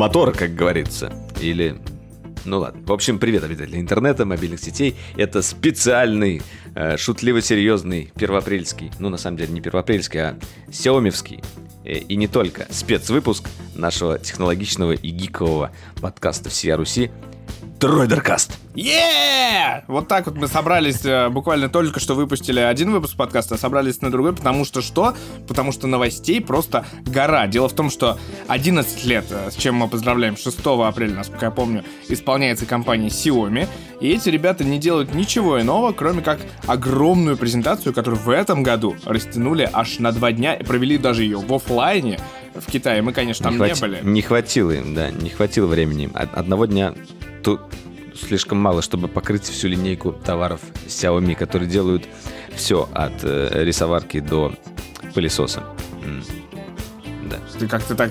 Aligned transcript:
мотор, 0.00 0.32
как 0.32 0.54
говорится. 0.54 1.12
Или 1.42 1.76
ну 2.46 2.60
ладно. 2.60 2.80
В 2.86 2.92
общем, 2.92 3.18
привет 3.18 3.44
обитатели 3.44 3.78
интернета, 3.78 4.24
мобильных 4.24 4.58
сетей. 4.58 4.96
Это 5.18 5.42
специальный, 5.42 6.40
э, 6.74 6.96
шутливо-серьезный 6.96 8.10
первоапрельский, 8.18 8.90
ну 8.98 9.10
на 9.10 9.18
самом 9.18 9.36
деле 9.36 9.52
не 9.52 9.60
первоапрельский, 9.60 10.20
а 10.20 10.38
сяомевский 10.72 11.44
э, 11.84 11.98
и 11.98 12.16
не 12.16 12.28
только 12.28 12.66
спецвыпуск 12.70 13.46
нашего 13.74 14.18
технологичного 14.18 14.92
и 14.92 15.10
гикового 15.10 15.70
подкаста 16.00 16.48
«Всея 16.48 16.78
Руси» 16.78 17.10
Тройдеркаст. 17.80 18.58
Yeah! 18.74 19.84
Вот 19.88 20.06
так 20.06 20.26
вот 20.26 20.36
мы 20.36 20.48
собрались, 20.48 21.02
э, 21.02 21.30
буквально 21.30 21.70
только 21.70 21.98
что 21.98 22.14
выпустили 22.14 22.60
один 22.60 22.92
выпуск 22.92 23.16
подкаста, 23.16 23.54
а 23.54 23.58
собрались 23.58 24.02
на 24.02 24.10
другой, 24.10 24.34
потому 24.34 24.66
что 24.66 24.82
что? 24.82 25.14
Потому 25.48 25.72
что 25.72 25.86
новостей 25.86 26.42
просто 26.42 26.84
гора. 27.06 27.46
Дело 27.46 27.70
в 27.70 27.72
том, 27.72 27.88
что 27.88 28.18
11 28.48 29.06
лет, 29.06 29.24
э, 29.30 29.50
с 29.50 29.54
чем 29.54 29.76
мы 29.76 29.88
поздравляем, 29.88 30.36
6 30.36 30.86
апреля, 30.86 31.14
насколько 31.14 31.46
я 31.46 31.50
помню, 31.50 31.82
исполняется 32.06 32.66
компания 32.66 33.08
Xiaomi, 33.08 33.66
и 34.02 34.10
эти 34.10 34.28
ребята 34.28 34.62
не 34.62 34.78
делают 34.78 35.14
ничего 35.14 35.58
иного, 35.58 35.92
кроме 35.92 36.20
как 36.20 36.40
огромную 36.66 37.38
презентацию, 37.38 37.94
которую 37.94 38.20
в 38.20 38.28
этом 38.28 38.62
году 38.62 38.94
растянули 39.06 39.66
аж 39.72 40.00
на 40.00 40.12
два 40.12 40.32
дня 40.32 40.54
и 40.54 40.64
провели 40.64 40.98
даже 40.98 41.22
ее 41.22 41.38
в 41.38 41.50
офлайне 41.52 42.20
в 42.54 42.70
Китае. 42.70 43.00
Мы, 43.00 43.14
конечно, 43.14 43.44
там 43.44 43.58
не, 43.58 43.72
не 43.72 43.74
были. 43.74 44.00
Не 44.02 44.20
хватило 44.20 44.70
им, 44.70 44.94
да, 44.94 45.10
не 45.10 45.30
хватило 45.30 45.66
времени. 45.66 46.10
Одного 46.14 46.66
дня 46.66 46.94
тут 47.42 47.60
слишком 48.20 48.58
мало, 48.58 48.82
чтобы 48.82 49.08
покрыть 49.08 49.44
всю 49.44 49.68
линейку 49.68 50.12
товаров 50.12 50.60
Xiaomi, 50.86 51.34
которые 51.34 51.68
делают 51.68 52.06
все 52.54 52.88
от 52.92 53.12
э, 53.22 53.64
рисоварки 53.64 54.20
до 54.20 54.52
пылесоса. 55.14 55.62
Да. 57.30 57.38
Ты 57.58 57.68
как-то 57.68 57.94
так 57.94 58.10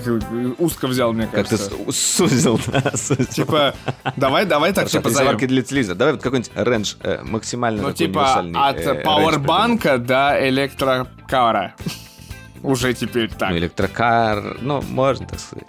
узко 0.58 0.86
взял, 0.86 1.12
мне 1.12 1.26
кажется. 1.26 1.70
Как-то 1.70 1.92
сузил, 1.92 2.58
да, 2.68 2.92
сузил. 2.96 3.26
Типа, 3.26 3.74
давай, 4.16 4.46
давай 4.46 4.72
так, 4.72 4.88
типа, 4.88 5.08
рисоварки 5.08 5.46
для 5.46 5.62
телевизора. 5.62 5.96
Давай 5.96 6.14
вот 6.14 6.22
какой-нибудь 6.22 6.52
рейндж 6.54 6.94
э, 7.02 7.22
максимально 7.22 7.82
Ну, 7.82 7.92
типа, 7.92 8.38
от 8.38 8.78
э, 8.78 8.94
пауэрбанка 9.02 9.98
до 9.98 10.38
электрокара. 10.48 11.74
Уже 12.62 12.94
теперь 12.94 13.28
так. 13.30 13.50
Ну, 13.50 13.58
электрокар, 13.58 14.58
ну, 14.60 14.80
можно 14.82 15.26
так 15.26 15.40
сказать. 15.40 15.66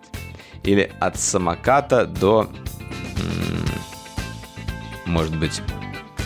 Или 0.63 0.91
от 0.99 1.19
самоката 1.19 2.05
до 2.05 2.49
может 5.05 5.35
быть, 5.37 5.61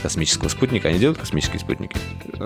космического 0.06 0.50
спутника. 0.50 0.90
Они 0.90 1.00
делают 1.00 1.18
космические 1.18 1.60
спутники? 1.60 1.98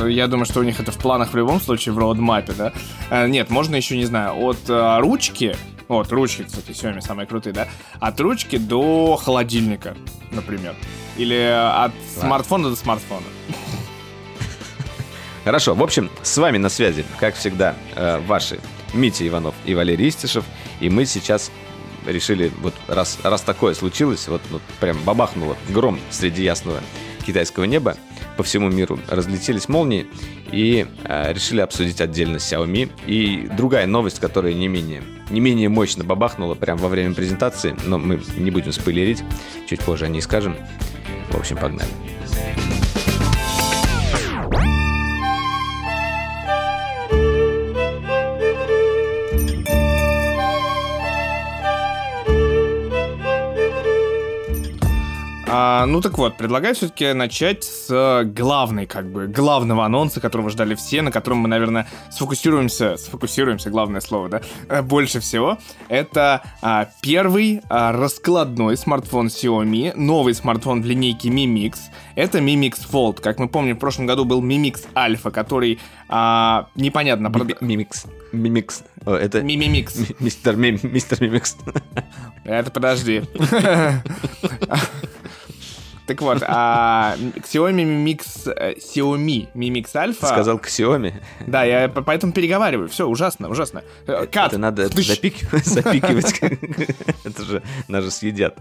Я 0.07 0.27
думаю, 0.27 0.45
что 0.45 0.61
у 0.61 0.63
них 0.63 0.79
это 0.79 0.93
в 0.93 0.97
планах 0.97 1.33
в 1.33 1.35
любом 1.35 1.59
случае, 1.59 1.93
в 1.93 1.97
роудмапе, 1.97 2.53
да? 2.53 2.71
Э, 3.09 3.27
нет, 3.27 3.49
можно 3.49 3.75
еще, 3.75 3.97
не 3.97 4.05
знаю, 4.05 4.35
от 4.41 4.69
э, 4.69 4.99
ручки, 4.99 5.57
вот, 5.89 6.09
ручки, 6.11 6.43
кстати, 6.43 6.71
сегодня 6.71 7.01
самые 7.01 7.27
крутые, 7.27 7.51
да? 7.51 7.67
От 7.99 8.17
ручки 8.21 8.57
до 8.57 9.17
холодильника, 9.17 9.97
например. 10.31 10.73
Или 11.17 11.35
от 11.35 11.91
да. 12.15 12.21
смартфона 12.21 12.69
до 12.69 12.77
смартфона. 12.77 13.25
Хорошо, 15.43 15.73
в 15.75 15.83
общем, 15.83 16.09
с 16.21 16.37
вами 16.37 16.59
на 16.59 16.69
связи, 16.69 17.03
как 17.19 17.35
всегда, 17.35 17.75
э, 17.95 18.19
ваши 18.19 18.59
Митя 18.93 19.27
Иванов 19.27 19.55
и 19.65 19.75
Валерий 19.75 20.07
Истишев. 20.07 20.45
И 20.79 20.89
мы 20.89 21.05
сейчас 21.05 21.51
решили, 22.05 22.51
вот 22.61 22.73
раз, 22.87 23.19
раз 23.23 23.41
такое 23.41 23.73
случилось, 23.73 24.27
вот, 24.27 24.41
вот 24.49 24.61
прям 24.79 24.97
бабахнуло 25.03 25.57
гром 25.69 25.99
среди 26.09 26.43
ясного 26.43 26.79
китайского 27.25 27.65
неба, 27.65 27.95
по 28.37 28.43
всему 28.43 28.69
миру 28.69 28.99
разлетелись 29.09 29.67
молнии 29.67 30.07
и 30.51 30.87
э, 31.03 31.33
решили 31.33 31.59
обсудить 31.59 31.99
отдельно 31.99 32.37
Xiaomi. 32.37 32.89
И 33.05 33.49
другая 33.55 33.85
новость, 33.85 34.19
которая 34.19 34.53
не 34.53 34.67
менее, 34.67 35.03
не 35.29 35.39
менее 35.39 35.69
мощно 35.69 36.03
бабахнула 36.03 36.55
прямо 36.55 36.81
во 36.81 36.87
время 36.87 37.13
презентации, 37.13 37.75
но 37.85 37.97
мы 37.97 38.21
не 38.37 38.49
будем 38.49 38.71
спойлерить, 38.71 39.23
чуть 39.69 39.81
позже 39.81 40.05
о 40.05 40.07
ней 40.07 40.21
скажем. 40.21 40.55
В 41.31 41.37
общем, 41.37 41.57
погнали. 41.57 41.91
А, 55.51 55.85
ну 55.87 55.99
так 55.99 56.17
вот, 56.19 56.37
предлагаю 56.37 56.75
все-таки 56.75 57.13
начать 57.13 57.63
с 57.63 58.23
главной, 58.23 58.85
как 58.85 59.11
бы, 59.11 59.25
главного 59.27 59.83
анонса, 59.83 60.21
которого 60.21 60.51
ждали 60.51 60.75
все, 60.75 61.01
на 61.01 61.11
котором 61.11 61.39
мы, 61.39 61.47
наверное, 61.47 61.87
сфокусируемся, 62.11 62.97
сфокусируемся, 62.97 63.71
главное 63.71 63.99
слово, 63.99 64.29
да, 64.29 64.41
э, 64.67 64.83
больше 64.83 65.19
всего. 65.19 65.57
Это 65.87 66.43
а, 66.61 66.89
первый 67.01 67.61
а, 67.67 67.91
раскладной 67.91 68.77
смартфон 68.77 69.27
Xiaomi, 69.27 69.93
новый 69.95 70.35
смартфон 70.35 70.83
в 70.83 70.85
линейке 70.85 71.29
Mi 71.29 71.45
Mix. 71.45 71.77
Это 72.15 72.37
Mi 72.37 72.55
Mix 72.55 72.87
Fold. 72.91 73.19
Как 73.21 73.39
мы 73.39 73.47
помним, 73.47 73.75
в 73.75 73.79
прошлом 73.79 74.05
году 74.05 74.25
был 74.25 74.43
Mi 74.43 74.61
Mix 74.61 74.85
Alpha, 74.93 75.31
который 75.31 75.79
а, 76.09 76.67
непонятно... 76.75 77.27
Mi 77.27 77.75
Mix. 77.75 78.07
Mi 78.33 78.51
Mix. 78.51 78.83
Это... 79.05 79.39
Mi 79.39 79.57
Mix. 79.57 80.15
Мистер 80.19 80.55
Мистер 80.55 81.17
Mi 81.19 81.31
Mix. 81.31 81.55
Это 82.43 82.69
подожди. 82.69 83.23
Так 86.09 86.23
вот, 86.23 86.41
а 86.41 87.15
Xiaomi 87.17 87.83
Mi 87.83 88.03
Mix, 88.03 88.51
э, 88.51 88.73
Xiaomi 88.79 89.47
Mi 89.53 89.69
Mix 89.69 89.93
Alpha... 89.93 90.25
Сказал 90.25 90.57
Xiaomi? 90.57 91.13
Да, 91.45 91.63
я 91.63 91.87
поэтому 91.87 92.33
переговариваю. 92.33 92.89
Все, 92.89 93.07
ужасно, 93.07 93.47
ужасно. 93.47 93.83
Э, 94.07 94.25
Кат. 94.25 94.47
Это 94.47 94.57
надо 94.57 94.87
запикивать. 94.87 96.41
Это 97.23 97.43
же 97.43 97.61
нас 97.87 98.03
же 98.03 98.09
съедят. 98.09 98.57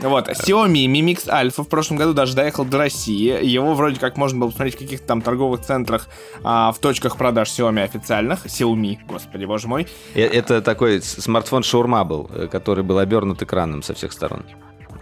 Вот, 0.00 0.28
Xiaomi 0.28 0.86
Mi 0.86 1.02
Mix 1.02 1.28
Alpha 1.28 1.62
в 1.62 1.68
прошлом 1.68 1.98
году 1.98 2.14
даже 2.14 2.34
доехал 2.34 2.64
до 2.64 2.78
России. 2.78 3.44
Его 3.44 3.74
вроде 3.74 4.00
как 4.00 4.16
можно 4.16 4.40
было 4.40 4.48
посмотреть 4.48 4.74
в 4.74 4.78
каких-то 4.80 5.06
там 5.06 5.22
торговых 5.22 5.60
центрах, 5.60 6.08
а, 6.42 6.72
в 6.72 6.80
точках 6.80 7.16
продаж 7.16 7.48
Xiaomi 7.50 7.84
официальных. 7.84 8.44
Xiaomi, 8.46 8.98
господи, 9.06 9.44
боже 9.44 9.68
мой. 9.68 9.86
Э, 10.16 10.22
это 10.22 10.60
такой 10.62 11.00
смартфон 11.00 11.62
шаурма 11.62 12.02
был, 12.02 12.28
который 12.50 12.82
был 12.82 12.98
обернут 12.98 13.40
экраном 13.40 13.84
со 13.84 13.94
всех 13.94 14.10
сторон. 14.12 14.44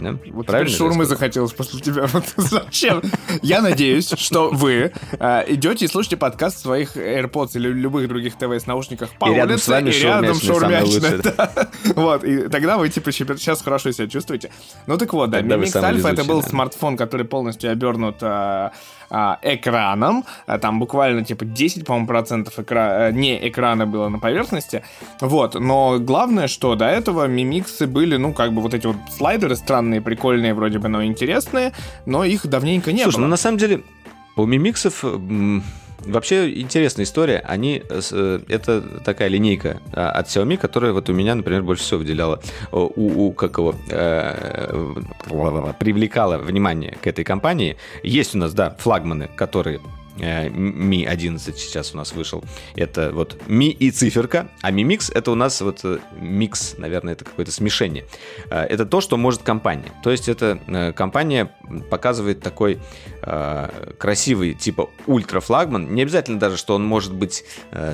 Да? 0.03 0.19
Вот 0.33 0.47
Правильно 0.47 0.69
теперь 0.71 0.79
шурмы 0.79 1.05
захотелось 1.05 1.53
после 1.53 1.81
тебя. 1.81 2.07
Вот 2.13 2.25
зачем? 2.37 3.03
Я 3.43 3.63
надеюсь, 3.63 4.11
что 4.17 4.51
вы 4.51 4.93
э, 5.13 5.45
идете 5.49 5.85
и 5.85 5.89
слушаете 5.89 6.17
подкаст 6.17 6.59
в 6.59 6.61
своих 6.61 6.97
AirPods 6.97 7.51
или 7.55 7.69
любых 7.69 8.09
других 8.09 8.37
ТВ 8.37 8.53
с 8.53 8.67
наушниках 8.67 9.11
по 9.19 9.27
и 9.27 9.31
улице, 9.31 9.41
рядом 9.41 9.59
с 9.59 9.69
вами 9.69 9.91
и 9.91 10.01
рядом 10.01 10.35
шаурмячная. 10.37 11.21
Да. 11.31 11.69
Вот, 11.95 12.25
и 12.25 12.49
тогда 12.49 12.79
вы 12.79 12.89
типа 12.89 13.13
сейчас 13.13 13.63
хорошо 13.63 13.93
себя 13.93 14.09
чувствуете. 14.09 14.51
Ну 14.87 14.97
так 14.97 15.13
вот, 15.13 15.31
да, 15.31 15.41
Mi 15.41 15.61
Mix 15.61 15.73
Alpha 15.73 16.13
это 16.13 16.25
был 16.25 16.43
смартфон, 16.43 16.97
который 16.97 17.27
полностью 17.27 17.71
обернут 17.71 18.17
э, 18.21 18.71
а, 19.11 19.39
экраном. 19.43 20.25
А, 20.47 20.59
там 20.59 20.79
буквально 20.79 21.25
типа 21.25 21.45
10, 21.45 21.85
по-моему, 21.85 22.07
процентов 22.07 22.59
экра... 22.59 23.09
Э, 23.09 23.13
не 23.13 23.49
экрана 23.49 23.87
было 23.87 24.09
на 24.09 24.19
поверхности. 24.19 24.83
Вот. 25.21 25.55
Но 25.55 25.99
главное, 25.99 26.49
что 26.49 26.75
до 26.77 26.87
этого 26.87 27.27
мимиксы 27.27 27.87
были, 27.87 28.17
ну, 28.17 28.33
как 28.33 28.53
бы 28.53 28.63
вот 28.63 28.75
эти 28.75 28.87
вот 28.87 28.97
слайдеры 29.11 29.57
странные, 29.57 30.01
прикольные, 30.01 30.55
вроде 30.55 30.79
бы, 30.79 30.89
но 30.89 31.05
интересные, 31.05 31.73
но 32.07 32.25
их 32.25 32.47
давненько 32.47 32.93
не 32.93 33.03
Слушай, 33.03 33.17
было. 33.17 33.25
ну 33.25 33.31
на 33.31 33.37
самом 33.37 33.59
деле 33.59 33.83
у 34.37 34.47
мимиксов 34.47 35.05
Вообще 36.07 36.61
интересная 36.61 37.05
история. 37.05 37.43
Они, 37.47 37.83
э, 37.89 38.41
это 38.49 38.81
такая 39.05 39.29
линейка 39.29 39.81
а, 39.93 40.11
от 40.11 40.27
Xiaomi, 40.29 40.57
которая 40.57 40.93
вот 40.93 41.09
у 41.09 41.13
меня, 41.13 41.35
например, 41.35 41.63
больше 41.63 41.83
всего 41.83 42.01
выделяла, 42.01 42.41
у, 42.73 43.27
у 43.27 43.33
как 43.33 43.59
его, 43.59 43.75
э, 43.89 45.03
привлекала 45.79 46.39
внимание 46.39 46.97
к 47.03 47.07
этой 47.07 47.25
компании. 47.25 47.77
Есть 48.03 48.35
у 48.35 48.39
нас, 48.39 48.55
да, 48.55 48.77
флагманы, 48.79 49.29
которые 49.37 49.81
Mi 50.17 51.05
э, 51.05 51.09
11 51.09 51.59
сейчас 51.59 51.95
у 51.95 51.97
нас 51.97 52.13
вышел. 52.13 52.45
Это 52.75 53.11
вот 53.13 53.37
Mi 53.47 53.69
и 53.69 53.91
циферка, 53.91 54.49
а 54.61 54.71
Mi 54.71 54.83
Mix 54.83 55.11
это 55.15 55.31
у 55.31 55.35
нас 55.35 55.61
вот 55.61 55.81
э, 55.85 55.99
микс, 56.21 56.77
наверное, 56.79 57.15
это 57.15 57.25
какое-то 57.25 57.53
смешение. 57.53 58.05
Э, 58.51 58.63
это 58.63 58.87
то, 58.87 59.01
что 59.01 59.17
может 59.17 59.43
компания. 59.43 59.93
То 60.03 60.11
есть 60.11 60.29
это 60.29 60.93
компания 60.97 61.51
показывает 61.91 62.41
такой 62.41 62.81
красивый 63.99 64.55
типа 64.55 64.91
ультра 65.07 65.41
флагман. 65.41 65.95
Не 65.95 66.03
обязательно 66.03 66.39
даже, 66.39 66.57
что 66.57 66.75
он 66.75 66.85
может 66.85 67.13
быть 67.13 67.45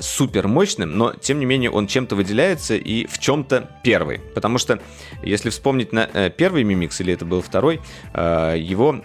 супер 0.01 0.47
мощным, 0.47 0.97
но 0.97 1.13
тем 1.13 1.39
не 1.39 1.45
менее 1.45 1.69
он 1.69 1.87
чем-то 1.87 2.15
выделяется 2.15 2.75
и 2.75 3.05
в 3.05 3.19
чем-то 3.19 3.69
первый. 3.83 4.19
Потому 4.19 4.57
что 4.57 4.79
если 5.21 5.49
вспомнить 5.49 5.91
на 5.91 6.29
первый 6.29 6.63
Mi 6.63 6.73
Mix 6.73 6.95
или 6.99 7.13
это 7.13 7.25
был 7.25 7.41
второй, 7.41 7.81
его 8.13 9.01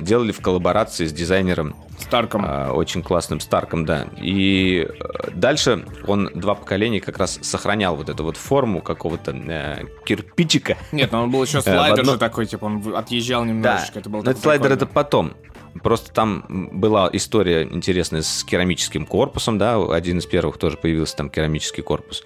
делали 0.00 0.32
в 0.32 0.40
коллаборации 0.40 1.06
с 1.06 1.12
дизайнером 1.12 1.76
Старком. 2.16 2.44
А, 2.46 2.72
очень 2.72 3.02
классным 3.02 3.40
Старком, 3.40 3.84
да. 3.84 4.06
И 4.16 4.86
э, 4.88 5.30
дальше 5.32 5.84
он 6.06 6.30
два 6.34 6.54
поколения 6.54 7.00
как 7.00 7.18
раз 7.18 7.38
сохранял 7.42 7.96
вот 7.96 8.08
эту 8.08 8.24
вот 8.24 8.36
форму 8.36 8.80
какого-то 8.80 9.32
э, 9.32 9.84
кирпичика. 10.04 10.76
Нет, 10.92 11.12
но 11.12 11.24
он 11.24 11.30
был 11.30 11.42
еще 11.42 11.58
э, 11.58 11.62
слайдер 11.62 12.00
одно... 12.00 12.12
же 12.12 12.18
такой, 12.18 12.46
типа 12.46 12.64
он 12.64 12.96
отъезжал 12.96 13.44
немножечко. 13.44 13.94
Да, 13.94 14.00
это 14.00 14.10
был 14.10 14.22
но 14.22 14.30
это 14.30 14.40
слайдер 14.40 14.72
это 14.72 14.86
потом. 14.86 15.34
Просто 15.82 16.12
там 16.12 16.70
была 16.72 17.10
история 17.12 17.64
интересная 17.64 18.22
с 18.22 18.44
керамическим 18.44 19.06
корпусом, 19.06 19.58
да, 19.58 19.76
один 19.92 20.18
из 20.18 20.26
первых 20.26 20.58
тоже 20.58 20.76
появился 20.76 21.16
там 21.16 21.28
керамический 21.28 21.82
корпус. 21.82 22.24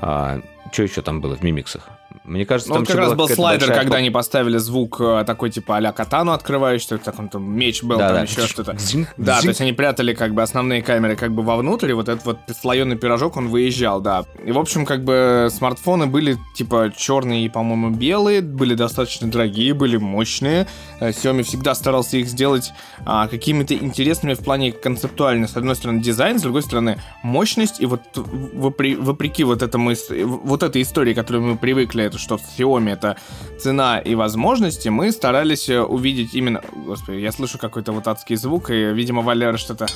А, 0.00 0.40
что 0.72 0.82
еще 0.82 1.02
там 1.02 1.20
было 1.20 1.36
в 1.36 1.42
мимиксах? 1.42 1.88
Мне 2.24 2.44
кажется, 2.44 2.70
Ну, 2.70 2.74
там 2.74 2.84
вот 2.84 2.88
как 2.88 2.98
раз 2.98 3.14
был 3.14 3.28
слайдер, 3.28 3.68
большая 3.68 3.82
когда 3.82 3.96
они 3.96 4.10
поставили 4.10 4.58
звук 4.58 5.00
э, 5.00 5.24
такой, 5.26 5.50
типа, 5.50 5.76
а-ля 5.76 5.92
катану 5.92 6.32
открывающий, 6.32 6.98
так 6.98 7.18
он 7.18 7.28
там 7.28 7.50
меч 7.50 7.82
был, 7.82 7.98
Да, 7.98 8.08
там 8.08 8.16
да. 8.16 8.22
еще 8.22 8.46
что-то. 8.46 8.76
Да, 9.16 9.40
то 9.40 9.48
есть 9.48 9.60
они 9.60 9.72
прятали 9.72 10.12
как 10.12 10.34
бы 10.34 10.42
основные 10.42 10.82
камеры 10.82 11.16
как 11.16 11.32
бы 11.32 11.42
вовнутрь, 11.42 11.90
и 11.90 11.92
вот 11.94 12.08
этот 12.08 12.24
вот 12.26 12.38
слоеный 12.60 12.96
пирожок, 12.96 13.36
он 13.36 13.48
выезжал, 13.48 14.00
да. 14.00 14.24
И, 14.44 14.52
в 14.52 14.58
общем, 14.58 14.84
как 14.84 15.02
бы 15.04 15.48
смартфоны 15.50 16.06
были 16.06 16.36
типа 16.54 16.92
черные 16.94 17.46
и, 17.46 17.48
по-моему, 17.48 17.90
белые, 17.90 18.42
были 18.42 18.74
достаточно 18.74 19.30
дорогие, 19.30 19.72
были 19.72 19.96
мощные. 19.96 20.66
Э, 21.00 21.10
Xiaomi 21.10 21.42
всегда 21.42 21.74
старался 21.74 22.18
их 22.18 22.28
сделать 22.28 22.72
а, 23.06 23.28
какими-то 23.28 23.74
интересными 23.74 24.34
в 24.34 24.40
плане 24.40 24.72
концептуально. 24.72 25.48
С 25.48 25.56
одной 25.56 25.74
стороны, 25.74 26.02
дизайн, 26.02 26.38
с 26.38 26.42
другой 26.42 26.62
стороны, 26.62 26.98
мощность. 27.22 27.80
И 27.80 27.86
вот 27.86 28.02
вопреки 28.14 29.44
вот 29.44 29.62
этому, 29.62 29.92
вот 30.10 30.62
этой 30.62 30.82
истории, 30.82 31.14
к 31.14 31.16
которой 31.16 31.38
мы 31.38 31.56
привыкли, 31.56 32.09
это 32.10 32.18
что 32.18 32.36
в 32.36 32.42
Xiaomi 32.42 32.92
это 32.92 33.16
цена 33.58 33.98
и 33.98 34.14
возможности, 34.14 34.88
мы 34.88 35.12
старались 35.12 35.68
э, 35.68 35.80
увидеть 35.80 36.34
именно... 36.34 36.62
Господи, 36.72 37.18
я 37.18 37.32
слышу 37.32 37.58
какой-то 37.58 37.92
вот 37.92 38.06
адский 38.06 38.36
звук, 38.36 38.70
и, 38.70 38.92
видимо, 38.92 39.22
Валера 39.22 39.56
что-то... 39.56 39.86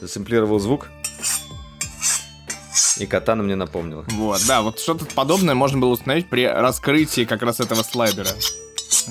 Засэмплировал 0.00 0.58
звук. 0.58 0.88
И 2.98 3.06
катана 3.06 3.42
мне 3.42 3.56
напомнила. 3.56 4.04
Вот, 4.12 4.40
да, 4.46 4.62
вот 4.62 4.78
что-то 4.78 5.04
подобное 5.04 5.54
можно 5.54 5.78
было 5.78 5.90
установить 5.90 6.28
при 6.28 6.46
раскрытии 6.46 7.24
как 7.24 7.42
раз 7.42 7.60
этого 7.60 7.82
слайдера. 7.82 8.28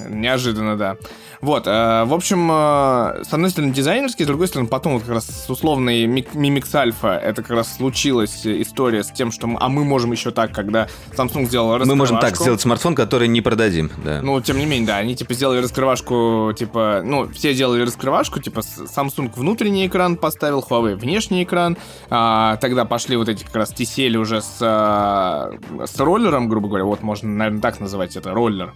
Неожиданно, 0.08 0.78
да. 0.78 0.98
Вот, 1.42 1.68
э, 1.68 2.04
в 2.06 2.14
общем, 2.14 2.50
э, 2.52 3.24
с 3.24 3.32
одной 3.32 3.50
стороны 3.50 3.72
дизайнерский, 3.72 4.26
с 4.26 4.28
другой 4.28 4.48
стороны 4.48 4.68
потом 4.68 4.94
вот 4.94 5.04
как 5.04 5.12
раз 5.12 5.26
с 5.26 5.50
условной 5.50 6.06
Mi- 6.06 6.30
Mi 6.34 6.50
Mix 6.54 6.72
Alpha 6.74 7.18
это 7.18 7.42
как 7.42 7.52
раз 7.52 7.78
случилась 7.78 8.46
история 8.46 9.04
с 9.04 9.12
тем, 9.12 9.32
что 9.32 9.48
мы, 9.48 9.58
а 9.62 9.70
мы 9.70 9.86
можем 9.86 10.12
еще 10.12 10.32
так, 10.32 10.52
когда 10.52 10.90
Samsung 11.16 11.46
сделал 11.46 11.80
Мы 11.86 11.96
можем 11.96 12.20
так 12.20 12.36
сделать 12.36 12.60
смартфон, 12.60 12.94
который 12.94 13.30
не 13.30 13.40
продадим, 13.40 13.90
да. 14.04 14.22
Ну, 14.22 14.42
тем 14.42 14.58
не 14.58 14.66
менее, 14.66 14.88
да, 14.88 14.98
они 14.98 15.16
типа 15.16 15.34
сделали 15.34 15.62
раскрывашку, 15.62 16.54
типа, 16.58 17.02
ну, 17.06 17.30
все 17.30 17.54
делали 17.54 17.84
раскрывашку, 17.84 18.42
типа, 18.42 18.60
Samsung 18.60 19.32
внутренний 19.34 19.88
экран 19.88 20.18
поставил, 20.18 20.66
Huawei 20.70 20.96
внешний 20.96 21.44
экран, 21.44 21.78
а, 22.10 22.58
тогда 22.58 22.84
пошли 22.84 23.16
вот 23.16 23.30
эти 23.30 23.46
как 23.46 23.56
раз 23.56 23.72
TCL 23.72 24.18
уже 24.18 24.42
с, 24.42 24.58
а, 24.60 25.52
с 25.86 25.98
роллером, 26.00 26.50
грубо 26.50 26.68
говоря, 26.68 26.84
вот 26.84 27.02
можно, 27.02 27.30
наверное, 27.30 27.62
так 27.62 27.80
называть 27.80 28.18
это, 28.18 28.34
роллер, 28.34 28.74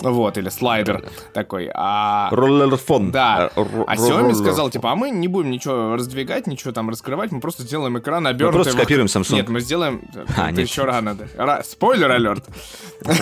вот, 0.00 0.38
или 0.38 0.48
слайдер 0.48 1.04
такой, 1.32 1.70
а... 1.74 2.03
Роллерфон. 2.30 3.10
Да. 3.10 3.50
Р- 3.56 3.62
р- 3.66 3.84
А 3.86 3.94
Xiaomi 3.96 4.34
сказал, 4.34 4.70
типа, 4.70 4.92
а 4.92 4.94
мы 4.96 5.10
не 5.10 5.28
будем 5.28 5.50
ничего 5.50 5.94
раздвигать, 5.96 6.46
ничего 6.46 6.72
там 6.72 6.90
раскрывать, 6.90 7.32
мы 7.32 7.40
просто 7.40 7.62
сделаем 7.62 7.98
экран 7.98 8.26
обернутый. 8.26 8.52
просто 8.62 8.72
в- 8.72 8.76
скопируем 8.76 9.06
Samsung. 9.06 9.34
Нет, 9.34 9.48
мы 9.48 9.60
сделаем... 9.60 10.00
А, 10.36 10.50
Это 10.50 10.60
нет. 10.60 10.68
еще 10.68 10.84
рано, 10.84 11.16
да. 11.36 11.62
Спойлер 11.62 12.10
алерт. 12.10 12.44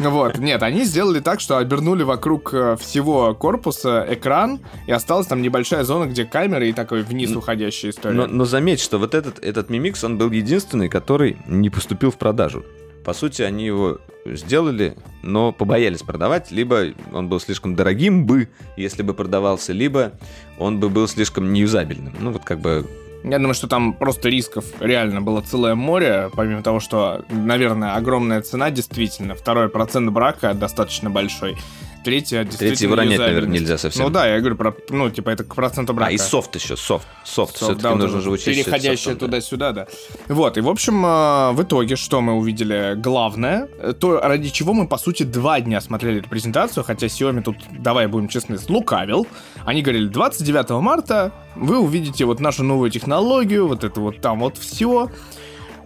Вот, 0.00 0.38
нет, 0.38 0.60
они 0.64 0.82
сделали 0.84 1.20
так, 1.20 1.38
что 1.40 1.56
обернули 1.58 2.02
вокруг 2.02 2.52
э, 2.52 2.76
всего 2.80 3.32
корпуса 3.32 4.04
экран, 4.10 4.58
и 4.88 4.92
осталась 4.92 5.28
там 5.28 5.40
небольшая 5.40 5.84
зона, 5.84 6.06
где 6.06 6.24
камеры 6.24 6.68
и 6.68 6.72
такой 6.72 7.02
вниз 7.02 7.30
уходящая 7.36 7.92
история. 7.92 8.14
Но, 8.16 8.26
но 8.26 8.44
заметь, 8.44 8.80
что 8.80 8.98
вот 8.98 9.14
этот, 9.14 9.38
этот 9.38 9.70
мимикс, 9.70 10.02
он 10.02 10.18
был 10.18 10.30
единственный, 10.32 10.88
который 10.88 11.36
не 11.46 11.70
поступил 11.70 12.10
в 12.10 12.16
продажу. 12.18 12.64
По 13.04 13.12
сути, 13.12 13.42
они 13.42 13.66
его 13.66 13.98
сделали, 14.24 14.96
но 15.22 15.52
побоялись 15.52 16.02
продавать. 16.02 16.50
Либо 16.50 16.86
он 17.12 17.28
был 17.28 17.38
слишком 17.38 17.74
дорогим 17.74 18.26
бы, 18.26 18.48
если 18.76 19.02
бы 19.02 19.14
продавался, 19.14 19.72
либо 19.72 20.12
он 20.58 20.80
бы 20.80 20.88
был 20.88 21.06
слишком 21.06 21.52
неюзабельным. 21.52 22.14
Ну, 22.18 22.32
вот 22.32 22.44
как 22.44 22.60
бы... 22.60 22.86
Я 23.22 23.38
думаю, 23.38 23.54
что 23.54 23.68
там 23.68 23.94
просто 23.94 24.28
рисков 24.28 24.66
реально 24.80 25.22
было 25.22 25.40
целое 25.40 25.74
море, 25.74 26.30
помимо 26.34 26.62
того, 26.62 26.80
что, 26.80 27.24
наверное, 27.30 27.94
огромная 27.94 28.42
цена 28.42 28.70
действительно, 28.70 29.34
второй 29.34 29.70
процент 29.70 30.10
брака 30.10 30.52
достаточно 30.52 31.08
большой, 31.08 31.56
третье 32.04 32.44
действительно 32.44 32.70
Третий 32.70 32.84
его 32.84 32.94
ронять, 32.94 33.18
наверное, 33.18 33.52
нельзя 33.52 33.78
совсем. 33.78 34.04
Ну 34.04 34.10
да, 34.10 34.26
я 34.28 34.38
говорю 34.38 34.56
про, 34.56 34.74
ну, 34.90 35.10
типа, 35.10 35.30
это 35.30 35.44
к 35.44 35.54
проценту 35.54 35.94
брака. 35.94 36.10
А, 36.10 36.12
и 36.12 36.18
софт 36.18 36.54
еще, 36.54 36.76
софт. 36.76 37.06
Софт, 37.24 37.56
Софт, 37.56 37.56
все-таки 37.56 37.82
да, 37.82 37.94
нужно 37.94 38.20
же 38.20 38.32
это 38.32 38.44
Переходящее 38.44 39.14
туда-сюда, 39.14 39.72
да. 39.72 39.86
Вот, 40.28 40.56
и 40.58 40.60
в 40.60 40.68
общем, 40.68 41.04
э, 41.04 41.52
в 41.52 41.62
итоге, 41.62 41.96
что 41.96 42.20
мы 42.20 42.34
увидели? 42.34 42.94
Главное, 42.96 43.68
э, 43.78 43.94
то, 43.98 44.20
ради 44.20 44.50
чего 44.50 44.74
мы, 44.74 44.86
по 44.86 44.98
сути, 44.98 45.22
два 45.22 45.60
дня 45.60 45.80
смотрели 45.80 46.20
эту 46.20 46.28
презентацию, 46.28 46.84
хотя 46.84 47.06
Xiaomi 47.06 47.42
тут, 47.42 47.56
давай 47.70 48.06
будем 48.06 48.28
честны, 48.28 48.58
слукавил. 48.58 49.26
Они 49.64 49.82
говорили, 49.82 50.08
29 50.08 50.70
марта 50.82 51.32
вы 51.56 51.78
увидите 51.78 52.24
вот 52.24 52.40
нашу 52.40 52.62
новую 52.64 52.90
технологию, 52.90 53.66
вот 53.66 53.84
это 53.84 54.00
вот 54.00 54.20
там 54.20 54.40
вот 54.40 54.58
все. 54.58 55.10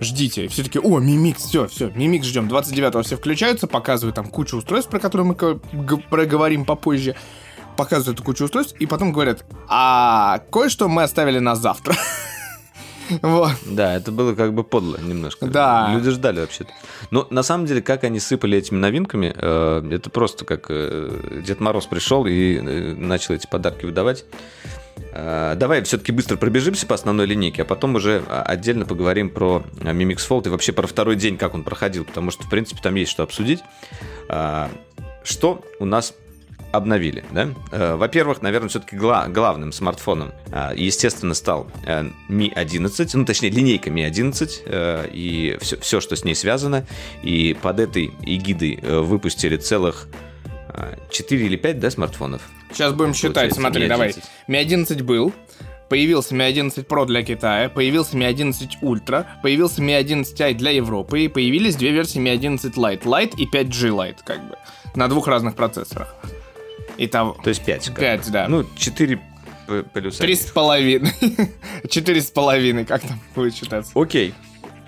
Ждите. 0.00 0.49
Все 0.49 0.62
таки 0.62 0.79
о, 0.79 0.99
Мимикс, 0.99 1.45
все, 1.45 1.67
все, 1.67 1.91
Мимикс 1.91 2.27
ждем. 2.27 2.49
29-го 2.49 3.03
все 3.03 3.17
включаются, 3.17 3.67
показывают 3.67 4.17
там 4.17 4.29
кучу 4.29 4.56
устройств, 4.56 4.91
про 4.91 5.00
которые 5.00 5.27
мы 5.27 5.35
проговорим 6.11 6.65
попозже. 6.65 7.15
Показывают 7.77 8.19
эту 8.19 8.25
кучу 8.25 8.45
устройств, 8.45 8.75
и 8.81 8.87
потом 8.87 9.12
говорят, 9.12 9.45
а 9.69 10.41
кое-что 10.50 10.89
мы 10.89 11.05
оставили 11.05 11.39
на 11.39 11.55
завтра. 11.55 11.95
Вот. 13.23 13.53
Да, 13.65 13.95
это 13.95 14.12
было 14.12 14.35
как 14.35 14.53
бы 14.53 14.65
подло 14.65 14.99
немножко. 14.99 15.47
Да. 15.47 15.91
Люди 15.95 16.11
ждали 16.11 16.41
вообще-то. 16.41 16.71
Но 17.11 17.27
на 17.31 17.43
самом 17.43 17.67
деле, 17.67 17.81
как 17.81 18.05
они 18.05 18.21
сыпали 18.21 18.59
этими 18.59 18.77
новинками, 18.77 19.35
э, 19.35 19.89
это 19.91 20.11
просто 20.11 20.45
как 20.45 20.67
э, 20.69 21.43
Дед 21.43 21.61
Мороз 21.61 21.87
пришел 21.87 22.27
и 22.27 22.59
э, 22.59 22.95
начал 22.95 23.33
эти 23.33 23.47
подарки 23.47 23.87
выдавать. 23.87 24.27
Э, 25.20 25.55
давай 25.56 25.82
все-таки 25.82 26.12
быстро 26.12 26.37
пробежимся 26.37 26.87
по 26.87 26.94
основной 26.94 27.26
линейке, 27.26 27.62
а 27.62 27.65
потом 27.65 27.97
уже 27.97 28.23
а, 28.29 28.43
отдельно 28.43 28.85
поговорим 28.85 29.31
про 29.31 29.65
а, 29.81 29.93
Mi 29.93 30.05
Mix 30.05 30.19
Fold 30.29 30.47
и 30.47 30.49
вообще 30.49 30.73
про 30.73 30.87
второй 30.87 31.17
день, 31.17 31.37
как 31.37 31.55
он 31.55 31.65
проходил, 31.65 32.05
потому 32.05 32.31
что, 32.31 32.44
в 32.44 32.49
принципе, 32.50 32.81
там 32.81 32.94
есть 32.94 33.11
что 33.11 33.25
обсудить. 33.25 33.61
А, 34.29 34.70
Что 35.25 35.65
у 35.81 35.85
нас 35.85 36.15
обновили, 36.70 37.25
да? 37.32 37.49
Э, 37.73 37.97
Во-первых, 37.97 38.43
наверное, 38.43 38.69
все-таки 38.69 38.97
главным 38.97 39.73
смартфоном, 39.73 40.32
естественно, 40.76 41.35
стал 41.35 41.69
э, 41.85 42.05
Mi 42.29 42.53
11, 42.55 43.14
ну, 43.14 43.25
точнее, 43.25 43.50
линейка 43.50 43.91
Mi 43.91 44.05
11 44.05 44.62
э, 44.67 45.09
и 45.12 45.59
все, 45.61 46.00
что 46.00 46.14
с 46.14 46.25
ней 46.25 46.37
связано. 46.37 46.87
И 47.25 47.57
под 47.61 47.81
этой 47.81 48.12
эгидой 48.23 48.78
э, 48.81 49.00
выпустили 49.00 49.57
целых 49.57 50.07
4 51.11 51.47
или 51.47 51.57
5, 51.57 51.81
да, 51.81 51.90
смартфонов? 51.90 52.43
Сейчас 52.73 52.93
будем 52.93 53.15
считать, 53.15 53.35
Получается, 53.35 53.61
смотри, 53.61 53.85
Mi 53.85 53.89
давай. 53.89 54.09
11. 54.09 54.31
Mi 54.49 54.57
11 54.57 55.03
был, 55.03 55.33
появился 55.89 56.35
Mi 56.35 56.45
11 56.45 56.87
Pro 56.87 57.07
для 57.07 57.23
Китая, 57.23 57.69
появился 57.69 58.17
Mi 58.17 58.25
11 58.25 58.79
Ultra, 58.83 59.27
появился 59.43 59.83
Mi 59.83 59.99
11i 60.01 60.55
для 60.55 60.71
Европы, 60.71 61.21
и 61.21 61.29
появились 61.29 61.77
две 61.77 61.91
версии 61.93 62.21
Mi 62.21 62.31
11 62.31 62.75
Lite. 62.77 63.03
Lite 63.03 63.37
и 63.37 63.47
5G 63.47 63.91
Lite, 63.91 64.19
как 64.25 64.47
бы, 64.49 64.57
на 64.95 65.09
двух 65.09 65.29
разных 65.29 65.55
процессорах. 65.55 66.15
Итого, 66.99 67.37
То 67.43 67.49
есть 67.49 67.65
5. 67.65 67.95
Пять, 67.95 68.31
да. 68.31 68.49
Ну, 68.49 68.65
4 68.77 69.21
плюс 69.93 70.17
три 70.17 70.35
с 70.35 70.47
половиной. 70.51 71.13
Четыре 71.89 72.21
с 72.21 72.31
половиной, 72.31 72.85
как 72.85 73.03
там 73.03 73.21
будет 73.35 73.55
считаться? 73.55 73.93
Окей. 73.95 74.35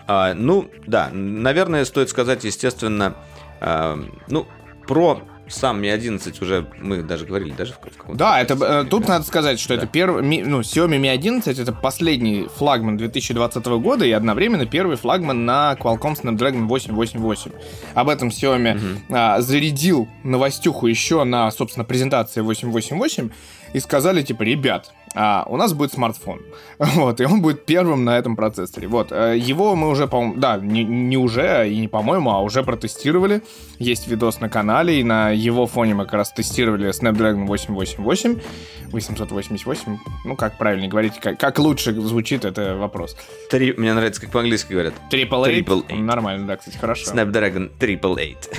А, 0.06 0.34
ну, 0.34 0.68
да, 0.86 1.10
наверное, 1.12 1.84
стоит 1.84 2.08
сказать, 2.08 2.44
естественно, 2.44 3.14
а, 3.60 3.98
ну, 4.28 4.46
про 4.86 5.22
сам 5.50 5.82
Mi 5.82 5.90
11 5.90 6.40
уже 6.42 6.66
мы 6.78 7.02
даже 7.02 7.26
говорили, 7.26 7.52
даже 7.52 7.72
в, 7.72 7.78
каком-то 7.78 8.14
Да, 8.18 8.40
это 8.40 8.54
э, 8.54 8.84
тут 8.88 9.08
надо 9.08 9.24
сказать, 9.24 9.58
что 9.60 9.74
Да. 9.74 9.82
это 9.82 9.86
первый, 9.86 10.22
ну, 10.22 10.60
Xiaomi 10.60 10.98
Mi 11.00 11.08
11 11.10 11.58
это 11.58 11.72
последний 11.72 12.46
флагман 12.56 12.96
2020 12.96 13.64
года 13.66 14.04
и 14.04 14.12
одновременно 14.12 14.66
первый 14.66 14.96
флагман 14.96 15.44
на 15.44 15.76
Qualcomm 15.80 16.14
Snapdragon 16.20 16.66
888. 16.66 17.50
Об 17.94 18.08
этом 18.08 18.28
Xiaomi 18.28 18.98
а, 19.10 19.40
зарядил 19.40 20.08
новостюху 20.24 20.86
еще 20.86 21.24
на, 21.24 21.50
собственно, 21.50 21.84
презентации 21.84 22.40
888 22.40 23.30
и 23.72 23.80
сказали, 23.80 24.22
типа, 24.22 24.42
ребят, 24.42 24.92
а, 25.14 25.44
у 25.48 25.56
нас 25.56 25.72
будет 25.72 25.92
смартфон. 25.92 26.40
Вот, 26.78 27.20
и 27.20 27.24
он 27.24 27.42
будет 27.42 27.66
первым 27.66 28.04
на 28.04 28.18
этом 28.18 28.36
процессоре. 28.36 28.88
Вот, 28.88 29.12
э, 29.12 29.36
его 29.36 29.74
мы 29.76 29.88
уже, 29.88 30.06
по-моему, 30.06 30.36
да, 30.36 30.56
не, 30.56 30.82
не 30.84 31.16
уже 31.16 31.68
и 31.68 31.78
не 31.78 31.88
по-моему, 31.88 32.30
а 32.30 32.40
уже 32.40 32.62
протестировали. 32.62 33.42
Есть 33.78 34.08
видос 34.08 34.40
на 34.40 34.48
канале, 34.48 35.00
и 35.00 35.04
на 35.04 35.30
его 35.30 35.66
фоне 35.66 35.94
мы 35.94 36.04
как 36.04 36.14
раз 36.14 36.32
тестировали 36.32 36.88
Snapdragon 36.90 37.46
888, 37.46 38.40
888, 38.92 39.98
ну, 40.24 40.36
как 40.36 40.58
правильно 40.58 40.88
говорить, 40.88 41.18
как, 41.20 41.38
как 41.38 41.58
лучше 41.58 41.92
звучит, 41.92 42.44
это 42.44 42.76
вопрос. 42.76 43.16
Три, 43.50 43.72
мне 43.72 43.92
нравится, 43.94 44.20
как 44.20 44.30
по-английски 44.30 44.72
говорят. 44.72 44.94
Triple 45.10 45.46
Eight? 45.46 45.64
Triple 45.64 45.86
Eight. 45.88 46.00
Нормально, 46.00 46.46
да, 46.46 46.56
кстати, 46.56 46.76
хорошо. 46.76 47.12
Snapdragon 47.12 47.70
Triple 47.78 48.16
Eight. 48.16 48.50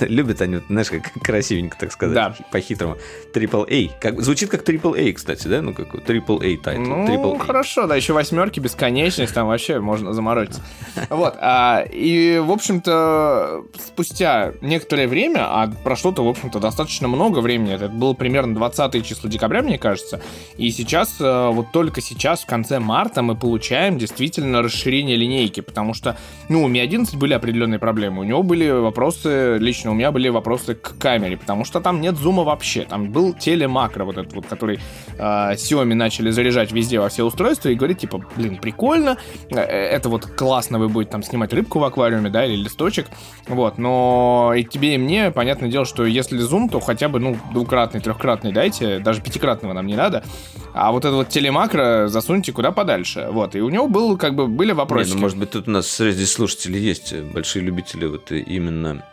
Любят 0.08 0.40
они, 0.40 0.60
знаешь, 0.68 0.90
как 0.90 1.12
красивенько, 1.22 1.76
так 1.78 1.92
сказать, 1.92 2.14
Да. 2.14 2.36
по-хитрому. 2.50 2.96
Triple 3.34 3.66
A. 3.68 4.00
Как, 4.00 4.20
звучит 4.20 4.50
как 4.50 4.68
Triple 4.68 4.98
A, 4.98 5.12
кстати, 5.12 5.48
да? 5.48 5.62
Ну, 5.62 5.72
как 5.74 5.83
как 5.84 6.02
AAA 6.02 6.58
title. 6.58 6.82
Ну, 6.82 7.06
AAA. 7.06 7.38
хорошо, 7.38 7.86
да, 7.86 7.96
еще 7.96 8.12
восьмерки, 8.12 8.60
бесконечность, 8.60 9.34
там 9.34 9.48
вообще 9.48 9.80
можно 9.80 10.12
заморочиться. 10.12 10.62
Вот, 11.10 11.34
а, 11.40 11.84
и, 11.90 12.38
в 12.38 12.50
общем-то, 12.50 13.64
спустя 13.78 14.52
некоторое 14.60 15.06
время, 15.08 15.40
а 15.46 15.70
прошло-то, 15.82 16.24
в 16.24 16.28
общем-то, 16.28 16.60
достаточно 16.60 17.08
много 17.08 17.40
времени, 17.40 17.74
это 17.74 17.88
было 17.88 18.14
примерно 18.14 18.54
20 18.54 19.04
число 19.06 19.28
декабря, 19.28 19.62
мне 19.62 19.78
кажется, 19.78 20.20
и 20.56 20.70
сейчас, 20.70 21.16
э, 21.20 21.50
вот 21.52 21.72
только 21.72 22.00
сейчас, 22.00 22.42
в 22.42 22.46
конце 22.46 22.78
марта, 22.78 23.22
мы 23.22 23.36
получаем 23.36 23.98
действительно 23.98 24.62
расширение 24.62 25.16
линейки, 25.16 25.60
потому 25.60 25.94
что, 25.94 26.16
ну, 26.48 26.64
у 26.64 26.68
Mi 26.68 26.80
11 26.80 27.16
были 27.16 27.34
определенные 27.34 27.78
проблемы, 27.78 28.20
у 28.20 28.24
него 28.24 28.42
были 28.42 28.70
вопросы, 28.70 29.58
лично 29.58 29.90
у 29.90 29.94
меня 29.94 30.10
были 30.12 30.28
вопросы 30.28 30.74
к 30.74 30.96
камере, 30.98 31.36
потому 31.36 31.64
что 31.64 31.80
там 31.80 32.00
нет 32.00 32.16
зума 32.16 32.44
вообще, 32.44 32.84
там 32.84 33.10
был 33.10 33.32
телемакро 33.32 34.04
вот 34.04 34.18
этот 34.18 34.32
вот, 34.34 34.46
который 34.46 34.78
э, 35.18 35.56
Xiaomi 35.74 35.94
начали 35.94 36.30
заряжать 36.30 36.72
везде 36.72 37.00
во 37.00 37.08
все 37.08 37.24
устройства 37.24 37.68
и 37.68 37.74
говорить, 37.74 37.98
типа, 37.98 38.24
блин, 38.36 38.58
прикольно, 38.58 39.18
э, 39.50 39.60
это 39.60 40.08
вот 40.08 40.26
классно, 40.26 40.78
вы 40.78 40.88
будете 40.88 41.12
там 41.12 41.22
снимать 41.22 41.52
рыбку 41.52 41.78
в 41.78 41.84
аквариуме, 41.84 42.30
да, 42.30 42.44
или 42.44 42.56
листочек, 42.56 43.06
вот, 43.48 43.78
но 43.78 44.52
и 44.56 44.64
тебе, 44.64 44.94
и 44.94 44.98
мне, 44.98 45.30
понятное 45.30 45.70
дело, 45.70 45.84
что 45.84 46.04
если 46.04 46.38
зум, 46.38 46.68
то 46.68 46.80
хотя 46.80 47.08
бы, 47.08 47.18
ну, 47.20 47.36
двукратный, 47.52 48.00
трехкратный 48.00 48.52
дайте, 48.52 48.98
даже 48.98 49.20
пятикратного 49.20 49.72
нам 49.72 49.86
не 49.86 49.96
надо, 49.96 50.24
а 50.72 50.92
вот 50.92 51.04
это 51.04 51.14
вот 51.14 51.28
телемакро 51.28 52.08
засуньте 52.08 52.52
куда 52.52 52.72
подальше, 52.72 53.28
вот, 53.30 53.54
и 53.54 53.60
у 53.60 53.68
него 53.68 53.88
был, 53.88 54.16
как 54.16 54.34
бы, 54.34 54.46
были 54.46 54.72
вопросы. 54.72 55.14
ну, 55.14 55.20
может 55.20 55.38
быть, 55.38 55.50
тут 55.50 55.68
у 55.68 55.70
нас 55.70 55.86
среди 55.88 56.24
слушателей 56.24 56.80
есть 56.80 57.14
большие 57.14 57.62
любители 57.64 58.06
вот 58.06 58.30
именно 58.30 59.04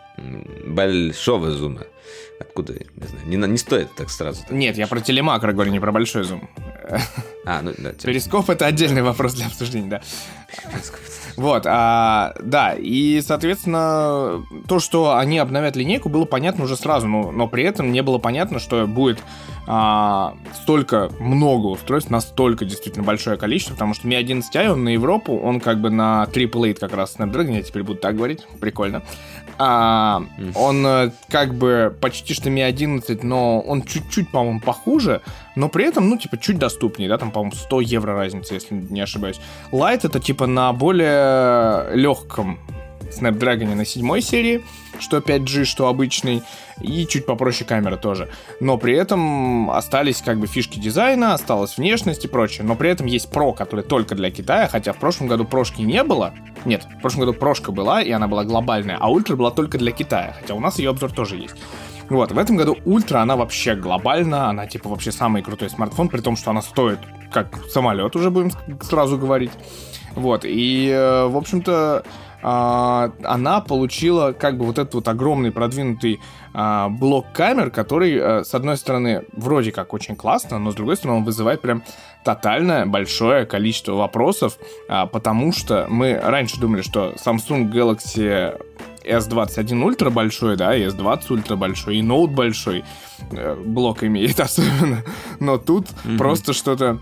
большого 0.65 1.51
зума. 1.51 1.81
Откуда, 2.39 2.73
не 2.73 3.07
знаю, 3.07 3.27
не, 3.27 3.37
не 3.37 3.57
стоит 3.57 3.93
так 3.95 4.09
сразу. 4.09 4.43
Нет, 4.49 4.77
я 4.77 4.87
про 4.87 4.99
телемакро 4.99 5.53
говорю, 5.53 5.71
не 5.71 5.79
про 5.79 5.91
большой 5.91 6.23
зум. 6.23 6.49
А, 7.45 7.61
ну 7.61 7.73
да. 7.77 7.91
Перископ 7.91 8.49
это 8.49 8.65
отдельный 8.65 9.01
вопрос 9.01 9.33
для 9.33 9.47
обсуждения, 9.47 9.89
да. 9.89 10.01
Вот, 11.37 11.63
а, 11.65 12.33
да, 12.41 12.75
и, 12.77 13.21
соответственно, 13.21 14.45
то, 14.67 14.79
что 14.79 15.17
они 15.17 15.39
обновят 15.39 15.75
линейку, 15.75 16.09
было 16.09 16.25
понятно 16.25 16.65
уже 16.65 16.75
сразу, 16.75 17.07
но, 17.07 17.31
но 17.31 17.47
при 17.47 17.63
этом 17.63 17.91
не 17.91 18.03
было 18.03 18.17
понятно, 18.17 18.59
что 18.59 18.85
будет 18.85 19.23
а, 19.67 20.35
столько 20.63 21.11
много 21.19 21.67
устройств, 21.67 22.09
настолько 22.09 22.65
действительно 22.65 23.03
большое 23.03 23.37
количество, 23.37 23.73
потому 23.73 23.93
что 23.93 24.07
Mi 24.07 24.21
11i, 24.21 24.67
он 24.67 24.83
на 24.83 24.89
Европу, 24.89 25.37
он 25.37 25.59
как 25.59 25.79
бы 25.79 25.89
на 25.89 26.27
AAA 26.31 26.73
как 26.73 26.93
раз 26.93 27.15
Snapdragon, 27.17 27.55
я 27.55 27.61
теперь 27.61 27.83
буду 27.83 27.99
так 27.99 28.15
говорить, 28.15 28.45
прикольно. 28.59 29.03
А, 29.57 30.23
он 30.55 30.85
э, 30.85 31.11
как 31.29 31.53
бы 31.53 31.95
почти 32.01 32.33
что 32.33 32.49
Mi 32.49 32.63
11, 32.63 33.23
но 33.23 33.61
он 33.61 33.83
чуть-чуть, 33.83 34.31
по-моему, 34.31 34.59
похуже, 34.59 35.21
но 35.55 35.69
при 35.69 35.85
этом, 35.85 36.09
ну, 36.09 36.17
типа, 36.17 36.37
чуть 36.37 36.57
доступнее, 36.57 37.09
да, 37.09 37.17
там, 37.17 37.31
по-моему, 37.31 37.55
100 37.55 37.81
евро 37.81 38.15
разница, 38.15 38.55
если 38.55 38.73
не 38.73 39.01
ошибаюсь. 39.01 39.39
Light 39.71 40.01
это, 40.03 40.19
типа, 40.19 40.47
на 40.47 40.73
более 40.73 41.95
легком 41.95 42.57
Snapdragon 43.11 43.75
на 43.75 43.85
седьмой 43.85 44.21
серии, 44.21 44.63
что 44.99 45.17
5G, 45.17 45.65
что 45.65 45.87
обычный, 45.87 46.43
и 46.81 47.05
чуть 47.05 47.25
попроще 47.25 47.67
камера 47.67 47.97
тоже. 47.97 48.29
Но 48.59 48.77
при 48.77 48.95
этом 48.95 49.69
остались 49.71 50.21
как 50.21 50.39
бы 50.39 50.47
фишки 50.47 50.79
дизайна, 50.79 51.33
осталась 51.33 51.77
внешность 51.77 52.25
и 52.25 52.27
прочее. 52.27 52.65
Но 52.65 52.75
при 52.75 52.89
этом 52.89 53.05
есть 53.05 53.29
Pro, 53.31 53.53
который 53.53 53.83
только 53.83 54.15
для 54.15 54.31
Китая, 54.31 54.67
хотя 54.67 54.93
в 54.93 54.97
прошлом 54.97 55.27
году 55.27 55.45
прошки 55.45 55.81
не 55.81 56.03
было. 56.03 56.33
Нет, 56.65 56.85
в 56.97 57.01
прошлом 57.01 57.21
году 57.21 57.33
прошка 57.33 57.71
была, 57.71 58.01
и 58.01 58.11
она 58.11 58.27
была 58.27 58.43
глобальная, 58.43 58.97
а 58.99 59.09
ультра 59.09 59.35
была 59.35 59.51
только 59.51 59.77
для 59.77 59.91
Китая, 59.91 60.35
хотя 60.39 60.55
у 60.55 60.59
нас 60.59 60.79
ее 60.79 60.89
обзор 60.89 61.11
тоже 61.11 61.37
есть. 61.37 61.55
Вот, 62.11 62.33
в 62.33 62.37
этом 62.37 62.57
году 62.57 62.77
ультра, 62.83 63.19
она 63.19 63.37
вообще 63.37 63.73
глобальна, 63.73 64.49
она 64.49 64.67
типа 64.67 64.89
вообще 64.89 65.13
самый 65.13 65.41
крутой 65.41 65.69
смартфон, 65.69 66.09
при 66.09 66.19
том, 66.19 66.35
что 66.35 66.51
она 66.51 66.61
стоит 66.61 66.99
как 67.31 67.63
самолет, 67.69 68.17
уже 68.17 68.29
будем 68.29 68.51
сразу 68.81 69.17
говорить. 69.17 69.51
Вот, 70.15 70.43
и, 70.43 70.89
э, 70.89 71.27
в 71.27 71.37
общем-то, 71.37 72.03
она 72.41 73.61
получила 73.61 74.31
как 74.31 74.57
бы 74.57 74.65
вот 74.65 74.79
этот 74.79 74.93
вот 74.95 75.07
огромный 75.07 75.51
продвинутый 75.51 76.19
а, 76.53 76.89
блок 76.89 77.27
камер, 77.33 77.71
который, 77.71 78.19
а, 78.19 78.43
с 78.43 78.53
одной 78.53 78.77
стороны, 78.77 79.23
вроде 79.33 79.71
как 79.71 79.93
очень 79.93 80.15
классно, 80.15 80.59
но 80.59 80.71
с 80.71 80.75
другой 80.75 80.97
стороны, 80.97 81.19
он 81.19 81.23
вызывает 81.23 81.61
прям 81.61 81.83
тотальное 82.25 82.85
большое 82.85 83.45
количество 83.45 83.93
вопросов, 83.93 84.57
а, 84.89 85.05
потому 85.05 85.53
что 85.53 85.87
мы 85.89 86.19
раньше 86.21 86.59
думали, 86.59 86.81
что 86.81 87.13
Samsung 87.23 87.71
Galaxy 87.71 88.59
S21 89.03 89.65
Ultra 89.65 90.09
большой, 90.09 90.57
да, 90.57 90.75
и 90.75 90.85
S20 90.87 91.27
Ultra 91.29 91.55
большой, 91.55 91.97
и 91.97 92.01
Note 92.01 92.31
большой 92.31 92.83
э, 93.31 93.55
блок 93.55 94.03
имеет 94.03 94.39
особенно, 94.39 95.03
но 95.39 95.57
тут 95.57 95.87
mm-hmm. 95.87 96.17
просто 96.17 96.53
что-то 96.53 96.99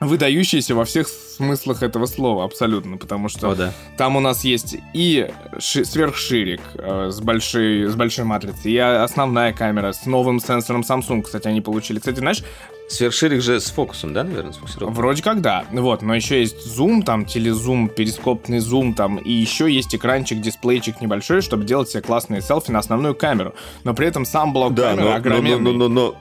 выдающийся 0.00 0.74
во 0.74 0.84
всех 0.84 1.08
смыслах 1.08 1.82
этого 1.82 2.06
слова, 2.06 2.44
абсолютно, 2.44 2.96
потому 2.96 3.28
что 3.28 3.50
О, 3.50 3.54
да. 3.54 3.72
там 3.98 4.16
у 4.16 4.20
нас 4.20 4.44
есть 4.44 4.76
и 4.94 5.30
ши- 5.58 5.84
сверхширик 5.84 6.60
э, 6.74 7.10
с, 7.12 7.20
большой, 7.20 7.86
с 7.86 7.94
большой 7.94 8.24
матрицей, 8.24 8.72
и 8.72 8.78
основная 8.78 9.52
камера 9.52 9.92
с 9.92 10.06
новым 10.06 10.40
сенсором 10.40 10.80
Samsung, 10.80 11.22
кстати, 11.22 11.48
они 11.48 11.60
получили. 11.60 11.98
Кстати, 11.98 12.18
знаешь... 12.18 12.42
Сверхширик 12.88 13.40
же 13.40 13.60
с 13.60 13.70
фокусом, 13.70 14.12
да, 14.12 14.24
наверное, 14.24 14.52
сфокусирован? 14.52 14.92
Вроде 14.92 15.22
как 15.22 15.40
да. 15.40 15.64
Вот, 15.70 16.02
но 16.02 16.12
еще 16.12 16.40
есть 16.40 16.66
зум, 16.66 17.04
там, 17.04 17.24
телезум, 17.24 17.88
перископный 17.88 18.58
зум, 18.58 18.94
там, 18.94 19.18
и 19.18 19.30
еще 19.30 19.72
есть 19.72 19.94
экранчик, 19.94 20.40
дисплейчик 20.40 21.00
небольшой, 21.00 21.40
чтобы 21.40 21.62
делать 21.62 21.88
себе 21.88 22.02
классные 22.02 22.42
селфи 22.42 22.72
на 22.72 22.80
основную 22.80 23.14
камеру. 23.14 23.54
Но 23.84 23.94
при 23.94 24.08
этом 24.08 24.24
сам 24.24 24.52
блок 24.52 24.74
да, 24.74 24.90
камеры 24.90 25.08
но, 25.08 25.14
огроменный. 25.14 25.72
Но, 25.72 25.72
но, 25.72 25.88
но, 25.88 26.14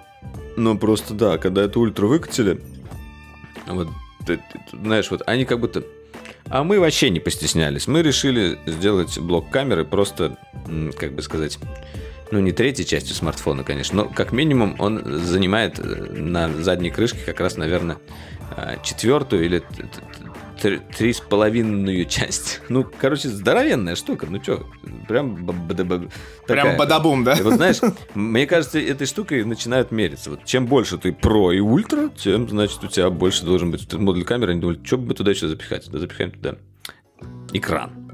но, 0.57 0.73
но 0.73 0.77
просто 0.77 1.15
да, 1.15 1.39
когда 1.39 1.63
это 1.63 1.79
ультра 1.79 2.05
выкатили, 2.05 2.61
вот, 3.69 3.87
ты, 4.25 4.37
ты, 4.37 4.77
знаешь, 4.77 5.09
вот 5.11 5.21
они 5.25 5.45
как 5.45 5.59
будто... 5.59 5.83
А 6.45 6.63
мы 6.63 6.79
вообще 6.79 7.09
не 7.09 7.19
постеснялись. 7.19 7.87
Мы 7.87 8.01
решили 8.01 8.57
сделать 8.65 9.17
блок 9.19 9.49
камеры 9.49 9.85
просто, 9.85 10.37
как 10.97 11.13
бы 11.13 11.21
сказать, 11.21 11.59
ну, 12.31 12.39
не 12.39 12.51
третьей 12.51 12.85
частью 12.85 13.15
смартфона, 13.15 13.63
конечно, 13.63 14.03
но 14.03 14.09
как 14.09 14.31
минимум 14.31 14.75
он 14.79 15.01
занимает 15.23 15.79
э, 15.79 15.83
на 15.83 16.47
задней 16.61 16.91
крышке 16.91 17.19
как 17.25 17.39
раз, 17.39 17.57
наверное, 17.57 17.97
э, 18.55 18.77
четвертую 18.83 19.45
или 19.45 19.63
три 20.59 21.13
с 21.13 21.19
половиной 21.19 22.05
часть. 22.05 22.61
Ну, 22.69 22.85
короче, 22.99 23.29
здоровенная 23.29 23.95
штука. 23.95 24.27
Ну 24.29 24.41
что, 24.41 24.65
прям... 25.07 25.47
Прям 26.47 26.77
бадабум, 26.77 27.23
да? 27.23 27.33
И 27.33 27.41
вот 27.41 27.55
знаешь, 27.55 27.77
мне 28.13 28.45
кажется, 28.45 28.79
этой 28.79 29.07
штукой 29.07 29.43
начинают 29.43 29.91
мериться. 29.91 30.29
Вот 30.29 30.45
чем 30.45 30.67
больше 30.67 30.97
ты 30.97 31.11
про 31.11 31.51
и 31.51 31.59
ультра, 31.59 32.09
тем, 32.09 32.47
значит, 32.47 32.83
у 32.83 32.87
тебя 32.87 33.09
больше 33.09 33.43
должен 33.43 33.71
быть 33.71 33.91
модуль 33.93 34.23
камеры. 34.23 34.51
Они 34.51 34.61
думают, 34.61 34.85
что 34.85 34.97
бы 34.97 35.13
туда 35.13 35.31
еще 35.31 35.47
запихать? 35.47 35.89
Да 35.89 35.99
запихаем 35.99 36.31
туда 36.31 36.55
экран 37.53 38.09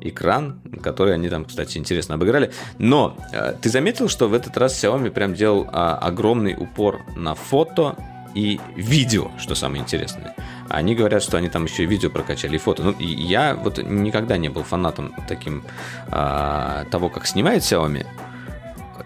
экран, 0.00 0.60
который 0.82 1.14
они 1.14 1.28
там, 1.28 1.44
кстати, 1.44 1.78
интересно 1.78 2.14
обыграли. 2.14 2.52
Но 2.78 3.16
э, 3.32 3.54
ты 3.60 3.68
заметил, 3.68 4.08
что 4.08 4.28
в 4.28 4.34
этот 4.34 4.56
раз 4.56 4.82
Xiaomi 4.82 5.10
прям 5.10 5.34
делал 5.34 5.64
э, 5.64 5.68
огромный 5.70 6.54
упор 6.54 7.00
на 7.16 7.34
фото 7.34 7.96
и 8.34 8.60
видео, 8.76 9.30
что 9.38 9.54
самое 9.54 9.82
интересное. 9.82 10.36
Они 10.68 10.94
говорят, 10.94 11.22
что 11.22 11.36
они 11.36 11.48
там 11.48 11.64
еще 11.64 11.84
и 11.84 11.86
видео 11.86 12.10
прокачали, 12.10 12.56
и 12.56 12.58
фото. 12.58 12.82
Ну, 12.82 12.92
и 12.92 13.06
я 13.06 13.54
вот 13.54 13.78
никогда 13.82 14.36
не 14.36 14.48
был 14.48 14.62
фанатом 14.62 15.14
таким 15.28 15.64
а, 16.08 16.84
того, 16.90 17.08
как 17.08 17.26
снимает 17.26 17.62
Xiaomi. 17.62 18.06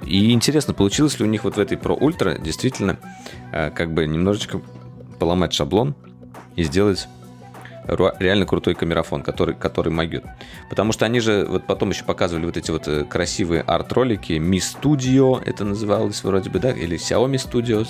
И 0.06 0.32
интересно, 0.32 0.72
получилось 0.72 1.18
ли 1.18 1.24
у 1.24 1.28
них 1.28 1.44
вот 1.44 1.56
в 1.56 1.60
этой 1.60 1.76
Pro 1.76 1.98
Ultra 1.98 2.40
действительно 2.40 2.98
а, 3.52 3.70
как 3.70 3.92
бы 3.92 4.06
немножечко 4.06 4.60
поломать 5.18 5.52
шаблон 5.52 5.94
и 6.56 6.62
сделать 6.62 7.08
реально 8.18 8.46
крутой 8.46 8.74
камерафон, 8.74 9.22
который, 9.22 9.54
который 9.54 9.92
могет. 9.92 10.24
Потому 10.68 10.92
что 10.92 11.06
они 11.06 11.20
же 11.20 11.46
вот 11.48 11.66
потом 11.66 11.90
еще 11.90 12.04
показывали 12.04 12.46
вот 12.46 12.56
эти 12.56 12.70
вот 12.70 12.86
э, 12.86 13.04
красивые 13.04 13.62
арт-ролики. 13.62 14.32
Mi 14.34 14.58
Studio 14.58 15.42
это 15.44 15.64
называлось 15.64 16.22
вроде 16.22 16.50
бы, 16.50 16.58
да, 16.58 16.70
или 16.70 16.96
Xiaomi 16.96 17.34
Studios 17.34 17.88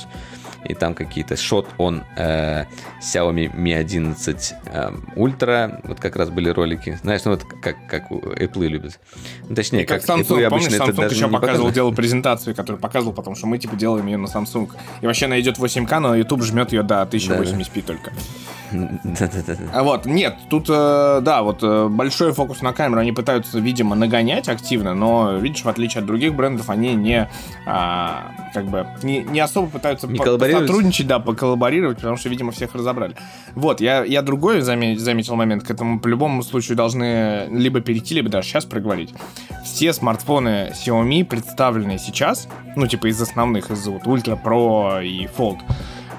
и 0.65 0.75
там 0.75 0.95
какие-то 0.95 1.37
шот 1.37 1.67
он 1.79 2.03
э, 2.17 2.65
Xiaomi 3.01 3.55
Mi 3.55 3.75
11 3.75 4.55
э, 4.67 4.91
Ultra, 5.17 5.81
вот 5.85 6.01
как 6.01 6.17
раз 6.17 6.31
были 6.31 6.49
ролики, 6.51 6.99
знаешь, 7.03 7.23
ну 7.25 7.33
вот 7.33 7.45
как, 7.45 7.77
как 7.89 8.11
Apple 8.11 8.67
любят. 8.67 9.01
Ну, 9.49 9.55
точнее, 9.55 9.83
и 9.83 9.87
как, 9.87 10.05
как 10.05 10.19
Samsung, 10.19 10.47
Apple, 10.47 10.49
помнишь, 10.51 10.73
Samsung 10.73 11.11
еще 11.11 11.29
показывал, 11.29 11.71
делал 11.71 11.93
презентацию, 11.93 12.55
которую 12.55 12.81
показывал, 12.81 13.15
потому 13.15 13.37
что 13.37 13.47
мы 13.47 13.59
типа 13.59 13.77
делаем 13.77 14.07
ее 14.07 14.17
на 14.17 14.27
Samsung. 14.27 14.71
И 15.01 15.07
вообще 15.07 15.27
она 15.27 15.41
идет 15.41 15.59
8К, 15.59 15.99
но 15.99 16.15
YouTube 16.15 16.43
жмет 16.43 16.73
ее 16.73 16.83
до 16.83 17.03
1080p 17.03 17.71
да. 17.75 17.83
только. 17.83 18.13
А 19.73 19.83
вот, 19.83 20.07
нет, 20.07 20.37
тут, 20.49 20.67
э, 20.69 21.21
да, 21.23 21.43
вот 21.43 21.63
э, 21.63 21.89
большой 21.89 22.33
фокус 22.33 22.63
на 22.63 22.73
камеру 22.73 23.01
они 23.01 23.13
пытаются, 23.13 23.59
видимо, 23.59 23.97
нагонять 23.97 24.49
активно, 24.49 24.95
но, 24.95 25.37
видишь, 25.39 25.65
в 25.65 25.69
отличие 25.69 26.01
от 26.01 26.07
других 26.07 26.35
брендов, 26.35 26.71
они 26.71 26.95
не, 26.95 27.29
а, 27.67 28.31
как 28.55 28.67
бы, 28.67 28.87
не, 29.03 29.23
не 29.23 29.41
особо 29.41 29.69
пытаются 29.69 30.07
не 30.07 30.19
по- 30.19 30.25
сотрудничать, 30.53 31.07
да, 31.07 31.19
поколлаборировать, 31.19 31.99
потому 31.99 32.17
что, 32.17 32.29
видимо, 32.29 32.53
всех 32.53 32.75
разобрали. 32.75 33.15
Вот, 33.55 33.81
я, 33.81 34.05
я 34.05 34.23
другой 34.23 34.61
заметил, 34.61 35.01
заметил 35.03 35.37
момент, 35.37 35.65
к 35.65 35.71
этому 35.71 36.01
по 36.01 36.09
любому 36.09 36.43
случаю 36.43 36.77
должны 36.77 37.47
либо 37.51 37.81
перейти, 37.81 38.15
либо 38.15 38.29
даже 38.29 38.49
сейчас 38.49 38.65
проговорить. 38.65 39.15
Все 39.65 39.93
смартфоны 39.93 40.73
Xiaomi, 40.73 41.25
представленные 41.25 41.99
сейчас, 41.99 42.49
ну, 42.77 42.87
типа 42.87 43.09
из 43.09 43.21
основных, 43.21 43.71
из 43.71 43.87
вот 43.87 44.03
Ultra 44.03 44.41
Pro 44.43 45.05
и 45.05 45.27
Fold, 45.27 45.59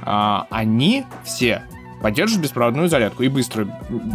а, 0.03 0.47
они 0.49 1.05
все 1.23 1.63
поддерживают 2.01 2.43
беспроводную 2.43 2.89
зарядку 2.89 3.23
и 3.23 3.27
быструю, 3.27 3.71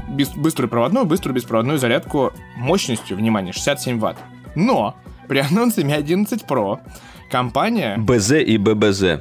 без, 0.08 0.28
быструю 0.30 0.68
проводную, 0.68 1.06
быструю 1.06 1.34
беспроводную 1.34 1.78
зарядку 1.78 2.32
мощностью, 2.56 3.16
внимание, 3.16 3.52
67 3.52 3.98
ватт. 3.98 4.18
Но 4.54 4.96
при 5.28 5.38
анонсе 5.38 5.82
Mi 5.82 5.94
11 5.94 6.42
Pro 6.42 6.80
компания... 7.30 7.96
БЗ 7.98 8.32
и 8.32 8.58
ББЗ. 8.58 9.20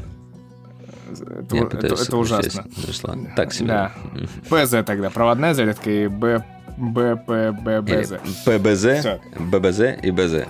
Это, 1.11 1.77
это, 1.77 1.95
это 1.95 2.17
ужасно. 2.17 2.65
Так 3.35 3.53
себе. 3.53 3.67
Да. 3.67 3.91
ПЗ 4.49 4.83
тогда, 4.85 5.09
проводная 5.09 5.53
зарядка 5.53 5.89
и 5.89 6.07
Б 6.07 6.43
БПББЗ. 6.77 8.19
ПБЗ, 8.45 8.85
ББЗ 9.39 9.79
и 10.01 10.11
БЗ. 10.11 10.45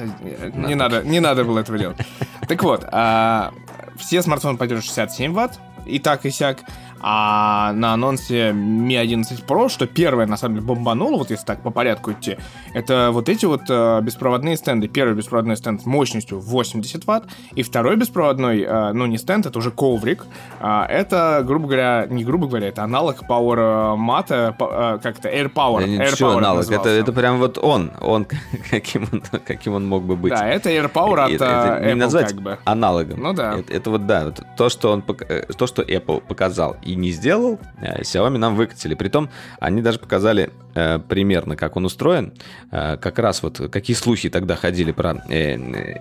Не 0.55 0.75
надо, 0.75 1.03
не 1.03 1.19
надо 1.19 1.43
было 1.43 1.59
этого 1.59 1.77
делать. 1.77 1.97
Так 2.47 2.61
вот, 2.63 2.85
а, 2.91 3.53
все 3.97 4.21
смартфоны 4.21 4.57
поддерживают 4.57 4.85
67 4.85 5.33
ватт, 5.33 5.59
и 5.85 5.99
так 5.99 6.25
и 6.25 6.31
сяк. 6.31 6.59
А 7.07 7.71
на 7.73 7.93
анонсе 7.93 8.49
Mi 8.49 8.97
11 8.97 9.43
Pro, 9.45 9.69
что 9.69 9.85
первое, 9.85 10.25
на 10.25 10.37
самом 10.37 10.55
деле, 10.55 10.65
бомбануло, 10.65 11.19
вот 11.19 11.29
если 11.29 11.45
так 11.45 11.61
по 11.61 11.69
порядку 11.69 12.13
идти, 12.13 12.35
это 12.73 13.11
вот 13.11 13.29
эти 13.29 13.45
вот 13.45 13.61
э, 13.69 14.01
беспроводные 14.01 14.57
стенды. 14.57 14.87
Первый 14.87 15.13
беспроводной 15.13 15.55
стенд 15.55 15.83
с 15.83 15.85
мощностью 15.85 16.39
80 16.39 17.05
ватт, 17.05 17.25
и 17.53 17.61
второй 17.61 17.95
беспроводной, 17.95 18.63
э, 18.63 18.91
ну 18.93 19.05
не 19.05 19.19
стенд, 19.19 19.45
это 19.45 19.59
уже 19.59 19.69
коврик. 19.69 20.25
Э, 20.59 20.85
это, 20.89 21.43
грубо 21.45 21.67
говоря, 21.67 22.07
не 22.09 22.23
грубо 22.23 22.47
говоря, 22.47 22.69
это 22.69 22.83
аналог 22.83 23.21
Power 23.29 23.95
Mat, 23.95 24.31
э, 24.31 24.97
как-то 25.03 25.29
Air 25.29 25.53
Power. 25.53 25.85
Air 25.85 26.15
Что 26.15 26.35
аналог? 26.35 26.71
Это, 26.71 26.89
это 26.89 27.13
прям 27.13 27.37
вот 27.37 27.59
он, 27.59 27.91
он 28.01 28.25
каким, 28.71 29.07
он, 29.11 29.21
каким 29.45 29.73
он 29.75 29.85
мог 29.87 30.05
бы 30.05 30.15
быть. 30.15 30.33
Да, 30.33 30.47
это 30.47 30.71
Air 30.71 30.91
Power 30.91 31.25
от 31.25 31.31
это, 31.33 31.45
это 31.45 31.85
не 31.85 31.91
Apple, 31.91 31.95
назвать 31.97 32.31
как 32.33 32.41
бы. 32.41 32.57
аналогом. 32.65 33.21
Ну 33.21 33.33
да. 33.33 33.59
Это, 33.59 33.71
это 33.71 33.91
вот 33.91 34.07
да, 34.07 34.25
вот 34.25 34.41
то, 34.57 34.69
что 34.69 34.91
он, 34.91 35.03
э, 35.29 35.43
то, 35.55 35.67
что 35.67 35.83
Apple 35.83 36.21
показал 36.21 36.77
и 36.81 36.94
не 36.95 37.11
сделал, 37.11 37.59
э, 37.81 38.01
Xiaomi 38.01 38.37
нам 38.37 38.55
выкатили. 38.55 38.95
Притом, 38.95 39.29
они 39.59 39.81
даже 39.81 39.99
показали 39.99 40.51
э, 40.73 40.99
примерно, 40.99 41.55
как 41.55 41.75
он 41.75 41.85
устроен. 41.85 42.33
Э, 42.71 42.97
как 42.97 43.19
раз 43.19 43.43
вот 43.43 43.61
какие 43.71 43.95
слухи 43.95 44.29
тогда 44.29 44.55
ходили 44.55 44.91
про 44.91 45.11
Apple 45.27 45.91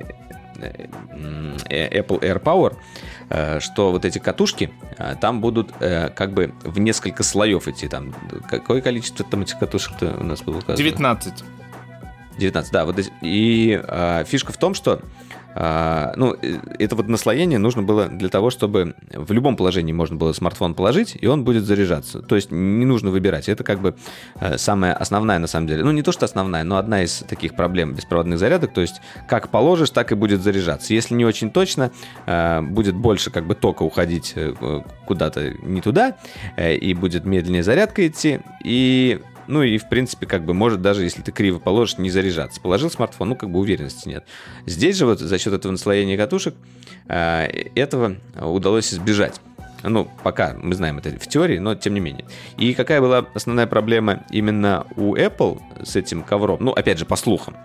Air 2.21 2.43
Power, 2.43 2.77
что 3.61 3.91
вот 3.91 4.05
эти 4.05 4.19
катушки 4.19 4.71
там 5.21 5.41
будут 5.41 5.73
как 5.73 6.33
бы 6.33 6.55
в 6.63 6.79
несколько 6.79 7.23
слоев 7.23 7.67
идти. 7.69 7.89
Там 7.89 8.15
какое 8.49 8.81
количество 8.81 9.27
там 9.27 9.43
этих 9.43 9.59
катушек 9.59 9.95
у 10.01 10.25
нас 10.25 10.43
было 10.43 10.59
указано? 10.59 10.77
19. 10.77 11.45
19, 12.39 12.73
да. 12.73 12.85
Вот, 12.85 12.97
и 13.21 13.81
э, 13.83 14.25
фишка 14.27 14.53
в 14.53 14.57
том, 14.57 14.75
что 14.75 15.01
ну, 16.17 16.35
э, 16.41 16.59
это 16.79 16.97
вот 16.97 17.09
наслоение 17.09 17.59
нужно 17.59 17.83
было 17.83 18.07
для 18.07 18.29
того, 18.29 18.51
чтобы 18.51 18.95
в 19.13 19.33
любом 19.33 19.57
положении 19.57 19.93
можно 19.93 20.17
было 20.17 20.33
смартфон 20.33 20.75
положить, 20.75 21.17
и 21.21 21.27
он 21.27 21.45
будет 21.45 21.65
заряжаться. 21.65 22.21
То 22.21 22.35
есть 22.35 22.51
не 22.51 22.85
нужно 22.85 23.11
выбирать. 23.11 23.49
Это 23.49 23.63
как 23.63 23.81
бы 23.81 23.95
э, 24.41 24.59
самая 24.59 24.95
основная 24.95 25.39
на 25.39 25.47
самом 25.47 25.69
деле. 25.69 25.85
Ну, 25.85 25.93
не 25.93 26.03
то, 26.03 26.13
что 26.13 26.25
основная, 26.25 26.65
но 26.65 26.77
одна 26.77 27.05
из 27.05 27.19
таких 27.29 27.55
проблем 27.55 27.95
беспроводных 27.95 28.39
зарядок. 28.39 28.73
То 28.75 28.81
есть 28.81 29.01
как 29.29 29.51
положишь, 29.51 29.91
так 29.91 30.11
и 30.13 30.15
будет 30.15 30.43
заряжаться. 30.43 30.93
Если 30.93 31.15
не 31.15 31.25
очень 31.25 31.51
точно, 31.51 31.93
э, 32.27 32.61
будет 32.61 32.97
больше 32.97 33.31
как 33.31 33.47
бы 33.47 33.55
тока 33.55 33.83
уходить 33.83 34.35
куда-то 35.07 35.53
не 35.63 35.81
туда, 35.81 36.17
и 36.59 36.95
будет 36.95 37.25
медленнее 37.25 37.63
зарядка 37.63 38.07
идти, 38.07 38.41
и 38.63 39.21
ну 39.47 39.63
и, 39.63 39.79
в 39.79 39.89
принципе, 39.89 40.27
как 40.27 40.45
бы 40.45 40.55
может 40.55 40.83
даже, 40.83 41.03
если 41.03 41.23
ты 41.23 41.33
криво 41.33 41.59
положишь, 41.59 41.99
не 41.99 42.11
заряжаться. 42.11 42.61
Положил 42.61 42.91
смартфон, 42.91 43.31
ну 43.31 43.37
как 43.37 43.51
бы 43.51 43.59
уверенности 43.59 44.09
нет. 44.09 44.25
Здесь 44.67 44.97
же 44.97 45.07
вот 45.07 45.21
за 45.21 45.39
счет 45.39 45.53
этого 45.53 45.73
наслоения 45.73 46.17
катушек 46.17 46.55
э, 47.09 47.47
этого 47.75 48.17
удалось 48.41 48.93
избежать. 48.93 49.41
Ну, 49.83 50.09
пока 50.23 50.55
мы 50.55 50.75
знаем 50.75 50.97
это 50.99 51.11
в 51.11 51.29
теории, 51.29 51.59
но 51.59 51.75
тем 51.75 51.93
не 51.93 52.01
менее. 52.01 52.25
И 52.57 52.73
какая 52.73 53.03
была 53.03 53.27
основная 53.35 53.67
проблема 53.67 54.25
именно 54.31 54.87
у 54.97 55.15
Apple 55.15 55.61
с 55.85 55.95
этим 55.95 56.23
ковром? 56.23 56.59
Ну, 56.61 56.73
опять 56.73 56.99
же, 56.99 57.05
по 57.05 57.17
слухам. 57.17 57.57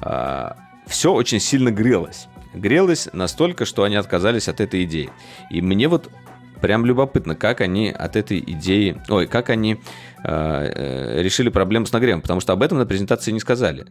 Э, 0.00 0.52
все 0.86 1.12
очень 1.12 1.40
сильно 1.40 1.70
грелось. 1.70 2.26
Грелось 2.54 3.08
настолько, 3.12 3.64
что 3.64 3.82
они 3.82 3.96
отказались 3.96 4.48
от 4.48 4.60
этой 4.60 4.84
идеи. 4.84 5.10
И 5.50 5.60
мне 5.60 5.88
вот 5.88 6.10
прям 6.62 6.86
любопытно, 6.86 7.34
как 7.34 7.60
они 7.60 7.90
от 7.90 8.16
этой 8.16 8.38
идеи, 8.38 8.96
ой, 9.08 9.26
как 9.26 9.50
они 9.50 9.78
решили 10.24 11.48
проблему 11.48 11.86
с 11.86 11.92
нагревом, 11.92 12.20
потому 12.20 12.40
что 12.40 12.52
об 12.52 12.62
этом 12.62 12.78
на 12.78 12.86
презентации 12.86 13.32
не 13.32 13.40
сказали. 13.40 13.86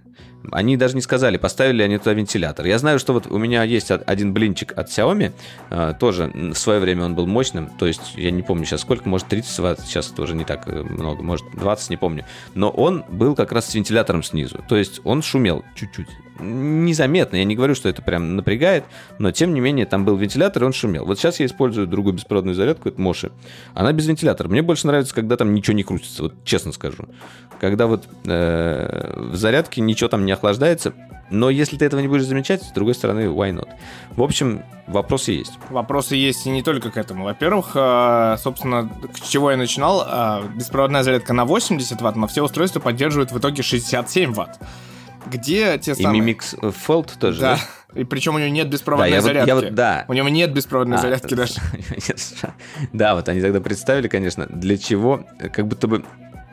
Они 0.52 0.78
даже 0.78 0.96
не 0.96 1.02
сказали, 1.02 1.38
поставили 1.38 1.78
ли 1.78 1.84
они 1.84 1.98
туда 1.98 2.14
вентилятор. 2.14 2.66
Я 2.66 2.80
знаю, 2.80 3.00
что 3.00 3.14
вот 3.14 3.28
у 3.28 3.38
меня 3.38 3.64
есть 3.64 3.92
один 3.92 4.34
блинчик 4.34 4.74
от 4.78 4.90
Xiaomi, 4.90 5.32
э, 5.70 5.94
тоже 6.00 6.32
в 6.34 6.56
свое 6.56 6.80
время 6.80 7.06
он 7.06 7.16
был 7.16 7.28
мощным, 7.28 7.70
то 7.78 7.86
есть 7.86 8.16
я 8.16 8.32
не 8.32 8.42
помню 8.42 8.66
сейчас 8.66 8.82
сколько, 8.82 9.08
может 9.08 9.28
30 9.28 9.60
ватт, 9.60 9.80
сейчас 9.82 10.08
тоже 10.08 10.36
не 10.36 10.46
так 10.46 10.68
э, 10.68 10.84
много, 10.84 11.22
может 11.24 11.46
20, 11.54 11.90
не 11.90 11.98
помню. 11.98 12.26
Но 12.56 12.70
он 12.70 13.04
был 13.10 13.36
как 13.36 13.52
раз 13.52 13.68
с 13.68 13.76
вентилятором 13.76 14.24
снизу, 14.24 14.64
то 14.68 14.76
есть 14.76 15.02
он 15.04 15.22
шумел 15.22 15.64
чуть-чуть 15.76 16.08
незаметно. 16.42 17.38
Я 17.38 17.44
не 17.44 17.56
говорю, 17.56 17.76
что 17.76 17.90
это 17.90 18.02
прям 18.02 18.36
напрягает, 18.36 18.84
но 19.20 19.32
тем 19.32 19.54
не 19.54 19.60
менее 19.60 19.86
там 19.86 20.06
был 20.06 20.16
вентилятор, 20.16 20.64
и 20.64 20.66
он 20.66 20.74
шумел. 20.74 21.06
Вот 21.06 21.20
сейчас 21.20 21.40
я 21.40 21.46
использую 21.46 21.88
другую 21.88 22.14
беспроводную 22.14 22.56
зарядку, 22.56 22.90
это 22.90 23.00
Моши. 23.00 23.32
Она 23.74 23.94
без 23.94 24.08
вентилятора. 24.08 24.48
Мне 24.48 24.62
больше 24.62 24.88
нравится, 24.88 25.14
когда 25.14 25.38
там 25.38 25.54
ничего 25.54 25.76
не 25.76 25.84
крутится, 25.84 26.21
вот 26.22 26.44
честно 26.44 26.72
скажу. 26.72 27.06
Когда 27.60 27.88
вот 27.88 28.08
э, 28.26 29.14
в 29.18 29.36
зарядке 29.36 29.82
ничего 29.82 30.10
там 30.10 30.26
не 30.26 30.32
охлаждается, 30.32 30.94
но 31.30 31.50
если 31.50 31.78
ты 31.78 31.86
этого 31.86 32.02
не 32.02 32.08
будешь 32.08 32.26
замечать, 32.26 32.64
с 32.64 32.72
другой 32.72 32.96
стороны, 32.96 33.22
why 33.26 33.54
not? 33.54 33.70
В 34.16 34.24
общем, 34.24 34.64
вопросы 34.88 35.32
есть. 35.32 35.54
Вопросы 35.70 36.16
есть 36.16 36.46
и 36.46 36.50
не 36.50 36.64
только 36.64 36.92
к 36.92 36.98
этому. 36.98 37.26
Во-первых, 37.26 37.72
э, 37.76 38.36
собственно, 38.40 38.92
с 39.14 39.30
чего 39.30 39.52
я 39.52 39.58
начинал, 39.58 40.06
э, 40.06 40.44
беспроводная 40.56 41.04
зарядка 41.04 41.34
на 41.34 41.46
80 41.46 42.02
ватт, 42.02 42.16
но 42.16 42.28
все 42.28 42.44
устройства 42.44 42.80
поддерживают 42.80 43.32
в 43.32 43.38
итоге 43.38 43.64
67 43.64 44.34
ватт 44.34 44.60
где 45.28 45.78
те 45.78 45.96
самые... 45.96 46.22
И 46.22 46.26
Mi 46.26 46.36
Mix 46.36 46.74
Fold 46.88 47.18
тоже, 47.20 47.42
да? 47.42 47.56
да? 47.56 47.62
И 47.94 48.04
причем 48.04 48.36
у 48.36 48.40
него 48.40 48.50
нет 48.50 48.70
беспроводной 48.70 49.18
да, 49.18 49.22
зарядки. 49.22 49.52
Вот, 49.52 49.64
я 49.64 49.70
вот, 49.70 49.76
да. 49.76 50.06
У 50.08 50.14
него 50.14 50.30
нет 50.30 50.54
беспроводной 50.54 50.98
а, 50.98 51.02
зарядки 51.02 51.34
даже. 51.36 51.56
да, 52.94 53.16
вот 53.16 53.28
они 53.28 53.42
тогда 53.42 53.60
представили, 53.60 54.08
конечно, 54.08 54.46
для 54.48 54.78
чего, 54.78 55.26
как 55.52 55.68
будто 55.68 55.88
бы 55.88 56.06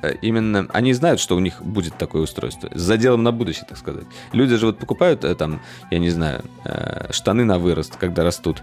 э, 0.02 0.14
именно 0.20 0.66
они 0.72 0.92
знают, 0.92 1.20
что 1.20 1.36
у 1.36 1.38
них 1.38 1.62
будет 1.62 1.96
такое 1.96 2.22
устройство. 2.22 2.70
С 2.74 2.80
заделом 2.80 3.22
на 3.22 3.30
будущее, 3.30 3.66
так 3.68 3.78
сказать. 3.78 4.04
Люди 4.32 4.56
же 4.56 4.66
вот 4.66 4.78
покупают 4.78 5.24
э, 5.24 5.34
там, 5.36 5.60
я 5.90 5.98
не 5.98 6.10
знаю, 6.10 6.44
э, 6.64 7.12
штаны 7.12 7.44
на 7.44 7.58
вырост, 7.58 7.96
когда 7.96 8.24
растут. 8.24 8.62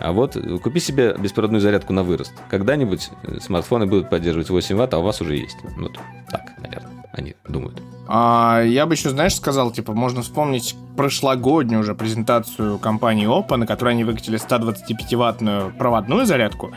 А 0.00 0.12
вот 0.12 0.36
купи 0.62 0.80
себе 0.80 1.14
беспроводную 1.18 1.60
зарядку 1.60 1.92
на 1.92 2.02
вырост. 2.02 2.32
Когда-нибудь 2.50 3.10
смартфоны 3.40 3.86
будут 3.86 4.10
поддерживать 4.10 4.50
8 4.50 4.76
ватт, 4.76 4.94
а 4.94 4.98
у 4.98 5.02
вас 5.02 5.20
уже 5.20 5.36
есть. 5.36 5.58
Вот 5.76 5.98
так, 6.30 6.52
наверное, 6.58 7.04
они 7.12 7.36
думают. 7.46 7.80
А, 8.06 8.62
я 8.62 8.86
бы 8.86 8.94
еще, 8.94 9.10
знаешь, 9.10 9.34
сказал, 9.34 9.70
типа, 9.70 9.92
можно 9.92 10.22
вспомнить 10.22 10.76
прошлогоднюю 10.96 11.80
уже 11.80 11.94
презентацию 11.94 12.78
компании 12.78 13.26
Oppo, 13.26 13.56
на 13.56 13.66
которой 13.66 13.90
они 13.90 14.04
выкатили 14.04 14.38
125-ваттную 14.38 15.76
проводную 15.76 16.26
зарядку 16.26 16.72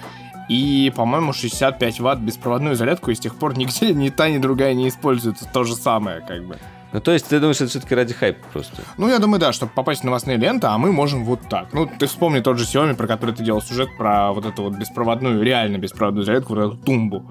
и, 0.49 0.93
по-моему, 0.95 1.33
65 1.33 1.99
ватт 1.99 2.19
беспроводную 2.19 2.75
зарядку, 2.75 3.11
и 3.11 3.15
с 3.15 3.19
тех 3.19 3.35
пор 3.35 3.57
нигде 3.57 3.93
ни 3.93 4.09
та, 4.09 4.29
ни 4.29 4.37
другая 4.37 4.73
не 4.73 4.87
используется. 4.87 5.47
То 5.51 5.63
же 5.63 5.75
самое, 5.75 6.21
как 6.21 6.45
бы. 6.45 6.57
Ну, 6.93 7.01
то 7.01 7.11
есть, 7.11 7.27
ты 7.27 7.39
думаешь, 7.39 7.57
это 7.57 7.67
все-таки 7.67 7.93
ради 7.93 8.13
хайпа 8.13 8.45
просто? 8.53 8.81
Ну, 8.97 9.09
я 9.09 9.19
думаю, 9.19 9.41
да, 9.41 9.51
чтобы 9.51 9.73
попасть 9.73 10.01
в 10.01 10.03
новостные 10.05 10.37
ленты, 10.37 10.67
а 10.67 10.77
мы 10.77 10.93
можем 10.93 11.25
вот 11.25 11.41
так. 11.49 11.73
Ну, 11.73 11.85
ты 11.85 12.07
вспомни 12.07 12.39
тот 12.39 12.57
же 12.57 12.63
Xiaomi, 12.63 12.95
про 12.95 13.07
который 13.07 13.35
ты 13.35 13.43
делал 13.43 13.61
сюжет, 13.61 13.89
про 13.97 14.31
вот 14.31 14.45
эту 14.45 14.63
вот 14.63 14.73
беспроводную, 14.73 15.43
реально 15.43 15.77
беспроводную 15.77 16.25
зарядку, 16.25 16.55
вот 16.55 16.61
эту 16.61 16.77
тумбу 16.77 17.29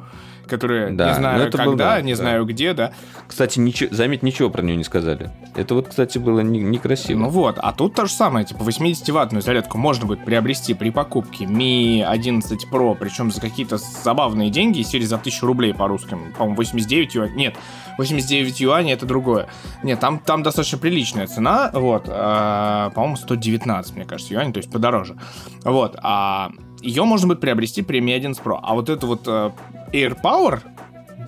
которые 0.49 0.91
да, 0.91 1.09
не 1.09 1.15
знаю 1.15 1.51
когда, 1.51 1.65
был, 1.65 1.77
да, 1.77 2.01
не 2.01 2.13
да. 2.13 2.17
знаю 2.17 2.45
где, 2.45 2.73
да. 2.73 2.93
Кстати, 3.27 3.59
ничего, 3.59 3.95
заметь, 3.95 4.23
ничего 4.23 4.51
про 4.51 4.63
нее 4.63 4.77
не 4.77 4.85
сказали. 4.85 5.31
Это 5.55 5.75
вот, 5.75 5.89
кстати, 5.89 6.19
было 6.19 6.41
не, 6.41 6.61
некрасиво. 6.61 7.19
Ну 7.19 7.29
вот, 7.29 7.59
а 7.59 7.73
тут 7.73 7.95
то 7.95 8.07
же 8.07 8.13
самое, 8.13 8.47
типа 8.47 8.63
80-ваттную 8.63 9.43
зарядку 9.43 9.79
можно 9.79 10.07
будет 10.07 10.25
приобрести 10.25 10.75
при 10.75 10.91
покупке 10.91 11.45
Mi 11.45 12.03
11 12.03 12.67
Pro, 12.71 12.97
причем 12.99 13.31
за 13.31 13.41
какие-то 13.41 13.79
забавные 13.79 14.51
деньги, 14.51 14.83
серии 14.83 15.05
за 15.05 15.17
1000 15.17 15.47
рублей 15.47 15.75
по 15.75 15.89
русским, 15.89 16.33
по-моему, 16.37 16.57
89 16.57 17.15
юаней, 17.15 17.35
нет, 17.37 17.57
89 17.99 18.61
юаней 18.61 18.93
это 18.93 19.07
другое. 19.07 19.49
Нет, 19.83 20.01
там, 20.01 20.19
там 20.19 20.43
достаточно 20.43 20.79
приличная 20.79 21.27
цена, 21.27 21.71
вот, 21.73 22.05
э, 22.09 22.91
по-моему, 22.95 23.17
119, 23.17 23.97
мне 23.97 24.05
кажется, 24.05 24.35
юаней, 24.35 24.53
то 24.53 24.59
есть 24.59 24.71
подороже. 24.71 25.17
Вот, 25.65 25.97
а 26.03 26.51
ее 26.87 27.05
можно 27.05 27.29
будет 27.29 27.41
приобрести 27.41 27.83
при 27.83 28.01
Mi 28.01 28.15
11 28.15 28.43
Pro. 28.43 28.59
А 28.63 28.75
вот 28.75 28.89
это 28.89 29.07
вот 29.07 29.27
э, 29.27 29.51
Air 29.93 30.17
Power, 30.23 30.61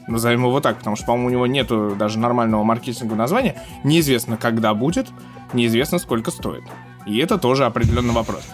назовем 0.06 0.44
его 0.44 0.60
так, 0.60 0.78
потому 0.78 0.96
что, 0.96 1.06
по-моему, 1.06 1.26
у 1.26 1.30
него 1.30 1.46
нету 1.46 1.96
даже 1.98 2.18
нормального 2.18 2.62
маркетингового 2.62 3.18
названия, 3.18 3.60
неизвестно, 3.84 4.36
когда 4.36 4.72
будет, 4.74 5.08
неизвестно, 5.52 5.98
сколько 5.98 6.30
стоит. 6.30 6.64
И 7.06 7.18
это 7.18 7.38
тоже 7.38 7.64
определенный 7.64 8.14
вопрос. 8.14 8.42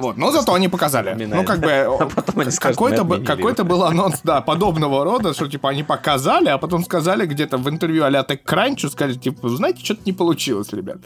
Вот, 0.00 0.18
но 0.18 0.30
зато 0.32 0.52
они 0.52 0.68
показали. 0.68 1.14
Ну, 1.24 1.42
как 1.42 1.60
бы, 1.60 1.70
а 1.72 2.50
какой-то, 2.60 3.06
какой-то 3.24 3.64
был 3.64 3.84
анонс, 3.84 4.20
да, 4.22 4.42
подобного 4.42 5.02
рода, 5.02 5.32
что, 5.32 5.48
типа, 5.48 5.70
они 5.70 5.82
показали, 5.82 6.50
а 6.50 6.58
потом 6.58 6.84
сказали 6.84 7.24
где-то 7.24 7.56
в 7.56 7.66
интервью 7.70 8.04
а-ля 8.04 8.20
TechCrunch, 8.20 8.90
сказали, 8.90 9.14
типа, 9.14 9.48
знаете, 9.48 9.82
что-то 9.82 10.02
не 10.04 10.12
получилось, 10.12 10.74
ребят. 10.74 10.98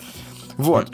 Вот. 0.57 0.91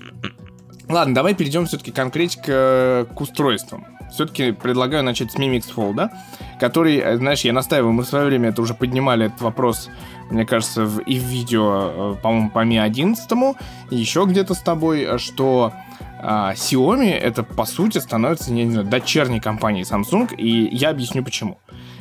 Ладно, 0.87 1.15
давай 1.15 1.35
перейдем 1.35 1.65
все-таки 1.65 1.93
конкретно 1.93 2.43
к, 2.43 3.07
к 3.15 3.21
устройствам. 3.23 3.87
Все-таки 4.11 4.53
предлагаю 4.53 5.03
начать 5.03 5.33
с 5.33 5.37
Mi 5.37 5.55
Mix 5.55 5.65
Fold, 5.75 6.11
который, 6.59 6.99
э, 6.99 7.17
знаешь, 7.17 7.43
я 7.43 7.53
настаиваю, 7.53 7.93
мы 7.93 8.03
в 8.03 8.07
свое 8.07 8.27
время 8.27 8.51
это 8.51 8.63
уже 8.63 8.75
поднимали 8.75 9.27
этот 9.27 9.41
вопрос, 9.41 9.91
мне 10.31 10.45
кажется, 10.45 10.85
в, 10.85 11.01
и 11.01 11.19
в 11.19 11.23
видео, 11.23 12.15
э, 12.15 12.15
по-моему, 12.23 12.51
по 12.51 12.65
Mi 12.65 12.81
11, 12.81 13.57
и 13.91 13.97
еще 13.97 14.25
где-то 14.27 14.55
с 14.55 14.61
тобой, 14.61 15.19
что 15.19 15.73
а, 16.19 16.55
Xiaomi 16.55 17.13
это, 17.13 17.43
по 17.43 17.65
сути, 17.65 17.99
становится, 17.99 18.53
не, 18.53 18.65
не 18.65 18.73
знаю, 18.73 18.87
дочерней 18.87 19.41
компанией 19.41 19.85
Samsung, 19.85 20.35
и 20.35 20.75
я 20.75 20.91
объясню 20.91 21.23
почему. 21.23 21.59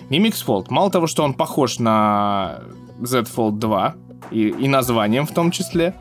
Mi 0.09 0.19
Mix 0.19 0.43
Fold, 0.45 0.67
мало 0.69 0.89
того, 0.89 1.07
что 1.07 1.23
он 1.23 1.33
похож 1.33 1.79
на 1.79 2.61
Z 3.01 3.23
Fold 3.35 3.59
2, 3.59 3.95
и, 4.31 4.47
и 4.47 4.67
названием 4.67 5.27
в 5.27 5.31
том 5.31 5.51
числе, 5.51 5.95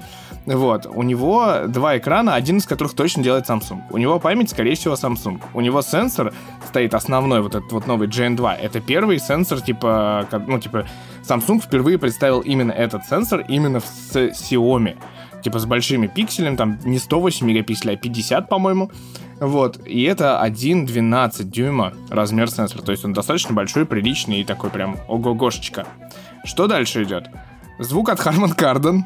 вот. 0.46 0.86
У 0.86 1.02
него 1.02 1.62
два 1.68 1.96
экрана, 1.96 2.34
один 2.34 2.58
из 2.58 2.66
которых 2.66 2.94
точно 2.94 3.22
делает 3.22 3.48
Samsung. 3.48 3.82
У 3.90 3.96
него 3.96 4.18
память, 4.18 4.50
скорее 4.50 4.74
всего, 4.74 4.94
Samsung. 4.94 5.40
У 5.54 5.60
него 5.60 5.80
сенсор 5.80 6.34
стоит 6.68 6.94
основной, 6.94 7.40
вот 7.40 7.54
этот 7.54 7.72
вот 7.72 7.86
новый 7.86 8.08
GN2. 8.08 8.54
Это 8.54 8.80
первый 8.80 9.18
сенсор, 9.18 9.60
типа, 9.60 10.28
ну, 10.46 10.58
типа, 10.58 10.86
Samsung 11.22 11.60
впервые 11.60 11.98
представил 11.98 12.40
именно 12.40 12.72
этот 12.72 13.06
сенсор 13.06 13.40
именно 13.48 13.80
с 13.80 14.14
Xiaomi. 14.14 14.96
Типа 15.42 15.58
с 15.58 15.66
большими 15.66 16.06
пикселями, 16.06 16.56
там 16.56 16.78
не 16.84 16.98
108 16.98 17.46
мегапикселей, 17.46 17.94
а 17.94 17.96
50, 17.98 18.48
по-моему. 18.48 18.90
Вот. 19.40 19.86
И 19.86 20.02
это 20.04 20.40
1,12 20.42 21.44
дюйма 21.44 21.92
размер 22.08 22.50
сенсора. 22.50 22.82
То 22.82 22.92
есть 22.92 23.04
он 23.04 23.12
достаточно 23.12 23.54
большой, 23.54 23.84
приличный 23.84 24.40
и 24.40 24.44
такой 24.44 24.70
прям 24.70 24.96
ого-гошечка. 25.06 25.86
Что 26.44 26.66
дальше 26.66 27.02
идет? 27.02 27.28
Звук 27.78 28.08
от 28.08 28.20
Harman 28.20 28.56
Kardon, 28.56 29.02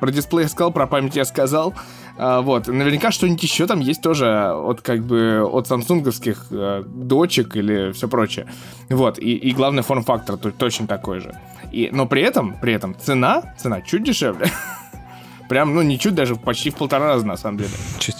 про 0.00 0.10
дисплей 0.10 0.44
я 0.44 0.48
сказал, 0.48 0.72
про 0.72 0.86
память 0.86 1.16
я 1.16 1.24
сказал. 1.24 1.74
А, 2.16 2.40
вот. 2.40 2.66
Наверняка 2.66 3.10
что-нибудь 3.10 3.42
еще 3.42 3.66
там 3.66 3.80
есть 3.80 4.02
тоже 4.02 4.50
от 4.50 4.80
как 4.80 5.04
бы 5.04 5.42
от 5.42 5.68
самсунговских 5.68 6.46
э, 6.50 6.84
дочек 6.86 7.56
или 7.56 7.92
все 7.92 8.08
прочее. 8.08 8.46
Вот. 8.88 9.18
И, 9.18 9.36
и 9.36 9.52
главный 9.52 9.82
форм-фактор 9.82 10.36
точно 10.36 10.86
такой 10.86 11.20
же. 11.20 11.38
И, 11.70 11.90
но 11.92 12.06
при 12.06 12.22
этом, 12.22 12.56
при 12.60 12.72
этом 12.72 12.96
цена, 12.98 13.54
цена 13.58 13.80
чуть 13.82 14.02
дешевле. 14.02 14.50
Прям, 15.48 15.74
ну, 15.74 15.82
не 15.82 15.98
чуть, 15.98 16.14
даже 16.14 16.36
почти 16.36 16.70
в 16.70 16.76
полтора 16.76 17.06
раза, 17.06 17.26
на 17.26 17.36
самом 17.36 17.58
деле. 17.58 17.70
Чуть. 17.98 18.16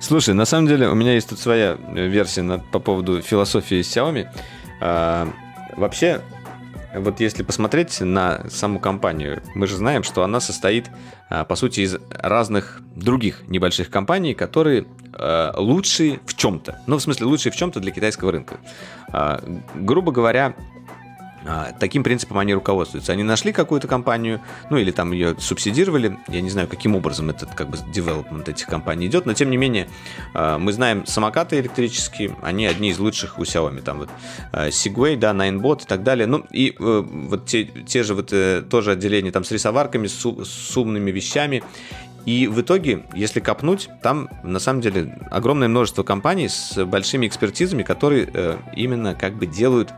Слушай, 0.00 0.34
на 0.34 0.44
самом 0.44 0.66
деле 0.66 0.88
у 0.88 0.94
меня 0.94 1.14
есть 1.14 1.28
тут 1.28 1.38
своя 1.38 1.76
версия 1.92 2.42
на, 2.42 2.58
по 2.58 2.80
поводу 2.80 3.22
философии 3.22 3.80
Xiaomi. 3.80 4.26
А, 4.80 5.28
вообще, 5.76 6.20
вот 6.94 7.20
если 7.20 7.42
посмотреть 7.42 8.00
на 8.00 8.42
саму 8.50 8.78
компанию, 8.80 9.42
мы 9.54 9.66
же 9.66 9.76
знаем, 9.76 10.02
что 10.02 10.24
она 10.24 10.40
состоит, 10.40 10.90
по 11.44 11.56
сути, 11.56 11.80
из 11.80 11.96
разных 12.10 12.80
других 12.94 13.48
небольших 13.48 13.90
компаний, 13.90 14.34
которые 14.34 14.86
а, 15.14 15.52
лучшие 15.56 16.20
в 16.26 16.34
чем-то. 16.34 16.80
Ну, 16.86 16.96
в 16.96 17.02
смысле, 17.02 17.26
лучшие 17.26 17.52
в 17.52 17.56
чем-то 17.56 17.80
для 17.80 17.90
китайского 17.90 18.32
рынка. 18.32 18.58
А, 19.12 19.42
грубо 19.74 20.12
говоря, 20.12 20.54
а, 20.56 20.71
таким 21.78 22.02
принципом 22.02 22.38
они 22.38 22.54
руководствуются. 22.54 23.12
Они 23.12 23.22
нашли 23.22 23.52
какую-то 23.52 23.88
компанию, 23.88 24.40
ну 24.70 24.76
или 24.76 24.90
там 24.90 25.12
ее 25.12 25.36
субсидировали. 25.38 26.18
Я 26.28 26.40
не 26.40 26.50
знаю, 26.50 26.68
каким 26.68 26.94
образом 26.94 27.30
этот 27.30 27.54
как 27.54 27.68
бы 27.68 27.78
девелопмент 27.92 28.48
этих 28.48 28.66
компаний 28.66 29.06
идет, 29.06 29.26
но 29.26 29.34
тем 29.34 29.50
не 29.50 29.56
менее 29.56 29.88
а, 30.34 30.58
мы 30.58 30.72
знаем 30.72 31.06
самокаты 31.06 31.58
электрические, 31.58 32.36
они 32.42 32.66
одни 32.66 32.90
из 32.90 32.98
лучших 32.98 33.38
у 33.38 33.42
Xiaomi. 33.42 33.82
Там 33.82 33.98
вот 33.98 34.10
а, 34.52 34.68
Segway, 34.68 35.16
да, 35.16 35.32
Ninebot 35.32 35.82
и 35.82 35.86
так 35.86 36.02
далее. 36.02 36.26
Ну 36.26 36.44
и 36.50 36.74
э, 36.78 37.02
вот 37.06 37.46
те, 37.46 37.64
те 37.64 38.02
же 38.02 38.14
вот 38.14 38.32
э, 38.32 38.62
тоже 38.68 38.92
отделения 38.92 39.32
там 39.32 39.44
с 39.44 39.50
рисоварками, 39.50 40.06
с, 40.06 40.20
с 40.20 40.76
умными 40.76 41.10
вещами. 41.10 41.62
И 42.24 42.46
в 42.46 42.60
итоге, 42.60 43.04
если 43.14 43.40
копнуть, 43.40 43.88
там 44.02 44.28
на 44.44 44.60
самом 44.60 44.80
деле 44.80 45.18
огромное 45.30 45.68
множество 45.68 46.04
компаний 46.04 46.48
с 46.48 46.84
большими 46.84 47.26
экспертизами, 47.26 47.82
которые 47.82 48.30
э, 48.32 48.56
именно 48.76 49.14
как 49.14 49.34
бы 49.34 49.46
делают 49.46 49.90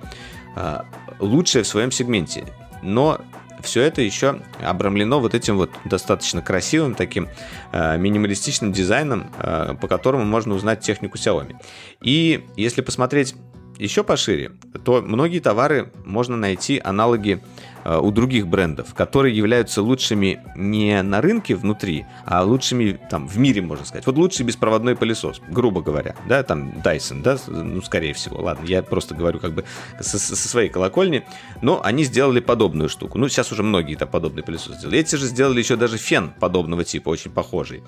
лучшее 1.18 1.62
в 1.62 1.66
своем 1.66 1.90
сегменте. 1.90 2.44
Но 2.82 3.20
все 3.64 3.82
это 3.82 4.02
еще 4.02 4.40
обрамлено 4.62 5.20
вот 5.20 5.34
этим 5.34 5.56
вот 5.56 5.70
достаточно 5.84 6.42
красивым 6.42 6.94
таким 6.94 7.28
э, 7.72 7.96
минималистичным 7.96 8.72
дизайном, 8.72 9.32
э, 9.38 9.74
по 9.80 9.88
которому 9.88 10.24
можно 10.24 10.54
узнать 10.54 10.80
технику 10.80 11.16
Xiaomi. 11.16 11.56
И 12.02 12.44
если 12.56 12.82
посмотреть 12.82 13.34
еще 13.78 14.04
пошире, 14.04 14.52
то 14.84 15.02
многие 15.02 15.40
товары 15.40 15.90
можно 16.04 16.36
найти 16.36 16.80
аналоги 16.82 17.42
у 17.84 18.10
других 18.10 18.46
брендов, 18.46 18.94
которые 18.94 19.36
являются 19.36 19.82
лучшими 19.82 20.40
не 20.56 21.02
на 21.02 21.20
рынке 21.20 21.54
внутри, 21.54 22.06
а 22.24 22.42
лучшими 22.42 22.98
там 23.10 23.28
в 23.28 23.38
мире, 23.38 23.62
можно 23.62 23.84
сказать. 23.84 24.06
Вот 24.06 24.16
лучший 24.16 24.46
беспроводной 24.46 24.96
пылесос, 24.96 25.40
грубо 25.48 25.82
говоря, 25.82 26.14
да, 26.28 26.42
там 26.42 26.70
Dyson, 26.84 27.22
да, 27.22 27.36
ну, 27.46 27.82
скорее 27.82 28.14
всего, 28.14 28.40
ладно, 28.40 28.66
я 28.66 28.82
просто 28.82 29.14
говорю 29.14 29.38
как 29.38 29.54
бы 29.54 29.64
со, 30.00 30.18
со 30.18 30.48
своей 30.48 30.68
колокольни, 30.68 31.24
но 31.62 31.80
они 31.82 32.04
сделали 32.04 32.40
подобную 32.40 32.88
штуку. 32.88 33.18
Ну, 33.18 33.28
сейчас 33.28 33.52
уже 33.52 33.62
многие 33.62 33.96
там 33.96 34.08
подобный 34.08 34.42
пылесос 34.42 34.76
сделали. 34.76 34.98
Эти 34.98 35.16
же 35.16 35.26
сделали 35.26 35.58
еще 35.58 35.76
даже 35.76 35.98
фен 35.98 36.32
подобного 36.40 36.84
типа, 36.84 37.10
очень 37.10 37.30
похожий. 37.30 37.82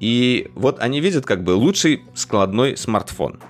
И 0.00 0.50
вот 0.54 0.80
они 0.80 1.00
видят 1.00 1.24
как 1.24 1.42
бы 1.42 1.52
лучший 1.52 2.02
складной 2.14 2.76
смартфон. 2.76 3.40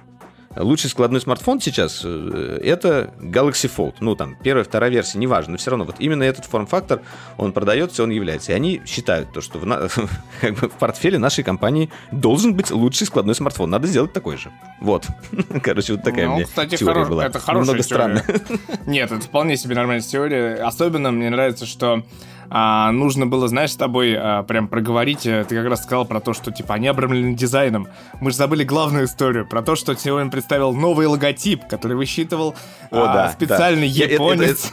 Лучший 0.57 0.91
складной 0.91 1.21
смартфон 1.21 1.61
сейчас 1.61 2.03
э, 2.05 2.61
это 2.63 3.13
Galaxy 3.21 3.71
Fold. 3.75 3.97
Ну, 4.01 4.15
там, 4.17 4.37
первая, 4.43 4.65
вторая 4.65 4.91
версия, 4.91 5.19
неважно, 5.19 5.53
но 5.53 5.59
все 5.59 5.71
равно 5.71 5.85
вот 5.85 5.97
именно 5.99 6.23
этот 6.23 6.45
форм-фактор, 6.47 7.03
он 7.37 7.53
продается, 7.53 8.03
он 8.03 8.11
является. 8.11 8.53
И 8.53 8.55
они 8.55 8.83
считают 8.87 9.33
то, 9.33 9.41
что 9.41 9.59
в, 9.59 9.67
на, 9.67 9.89
как 10.41 10.55
бы 10.55 10.69
в 10.69 10.73
портфеле 10.73 11.19
нашей 11.19 11.45
компании 11.45 11.91
должен 12.11 12.55
быть 12.55 12.71
лучший 12.71 13.07
складной 13.07 13.35
смартфон. 13.35 13.71
Надо 13.71 13.87
сделать 13.87 14.13
такой 14.13 14.37
же. 14.37 14.51
Вот. 14.81 15.07
Короче, 15.63 15.95
вот 15.95 16.03
такая 16.03 16.27
ну, 16.27 16.37
мне 16.37 16.45
кстати, 16.45 16.77
теория 16.77 17.03
хоро... 17.03 17.11
была. 17.11 17.27
Это 17.27 17.39
хорошая 17.39 17.75
Немного 17.75 17.89
теория. 17.89 18.19
странно. 18.19 18.79
Нет, 18.87 19.13
это 19.13 19.21
вполне 19.23 19.57
себе 19.57 19.75
нормальная 19.75 20.03
теория. 20.03 20.55
Особенно 20.57 21.11
мне 21.11 21.31
нравится, 21.31 21.67
что 21.67 22.03
а, 22.51 22.93
нужно 22.93 23.27
было, 23.27 23.49
знаешь, 23.49 23.73
с 23.73 23.77
тобой 23.77 24.15
а, 24.17 24.43
прям 24.43 24.69
проговорить. 24.69 25.27
Э, 25.27 25.45
ты 25.49 25.57
как 25.57 25.67
раз 25.67 25.83
сказал 25.83 26.05
про 26.05 26.21
то, 26.21 26.33
что 26.33 26.51
типа 26.51 26.75
они 26.75 26.89
обрамлены 26.89 27.35
дизайном. 27.35 27.89
Мы 28.21 28.31
же 28.31 28.37
забыли 28.37 28.65
главную 28.65 29.07
историю 29.07 29.47
про 29.47 29.63
то, 29.63 29.77
что 29.77 29.95
сегодня 29.97 30.31
представил 30.31 30.73
новый 30.73 31.07
логотип, 31.07 31.67
который 31.69 31.97
высчитывал 31.97 32.55
О, 32.91 33.03
а, 33.03 33.15
да, 33.15 33.33
специальный 33.33 33.89
да. 33.89 34.05
японец. 34.05 34.73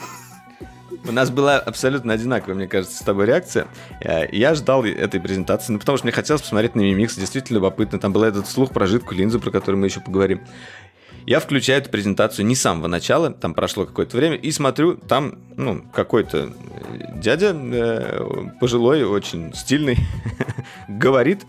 У 1.05 1.11
нас 1.11 1.29
была 1.29 1.57
абсолютно 1.57 2.13
одинаковая, 2.13 2.55
мне 2.55 2.67
кажется, 2.67 2.95
с 2.95 3.01
тобой 3.01 3.25
реакция. 3.25 3.67
Э, 3.99 4.25
я 4.31 4.55
ждал 4.55 4.85
этой 4.85 5.19
презентации, 5.19 5.73
ну, 5.73 5.79
потому 5.79 5.97
что 5.97 6.05
мне 6.05 6.13
хотелось 6.13 6.41
посмотреть 6.41 6.75
на 6.75 6.81
Mimix, 6.81 7.19
действительно 7.19 7.57
любопытно. 7.57 7.99
Там 7.99 8.13
был 8.13 8.23
этот 8.23 8.47
слух 8.47 8.71
про 8.71 8.87
жидкую 8.87 9.17
линзу, 9.17 9.39
про 9.39 9.51
которую 9.51 9.81
мы 9.81 9.87
еще 9.87 9.99
поговорим. 9.99 10.41
Я 11.25 11.39
включаю 11.39 11.81
эту 11.81 11.89
презентацию 11.89 12.45
не 12.45 12.55
с 12.55 12.61
самого 12.61 12.87
начала, 12.87 13.31
там 13.31 13.53
прошло 13.53 13.85
какое-то 13.85 14.17
время, 14.17 14.35
и 14.35 14.51
смотрю, 14.51 14.95
там, 14.95 15.35
ну, 15.55 15.83
какой-то 15.93 16.49
э, 16.49 17.19
дядя 17.21 17.55
э, 17.55 18.49
пожилой, 18.59 19.03
очень 19.03 19.53
стильный, 19.53 19.97
говорит 20.87 21.45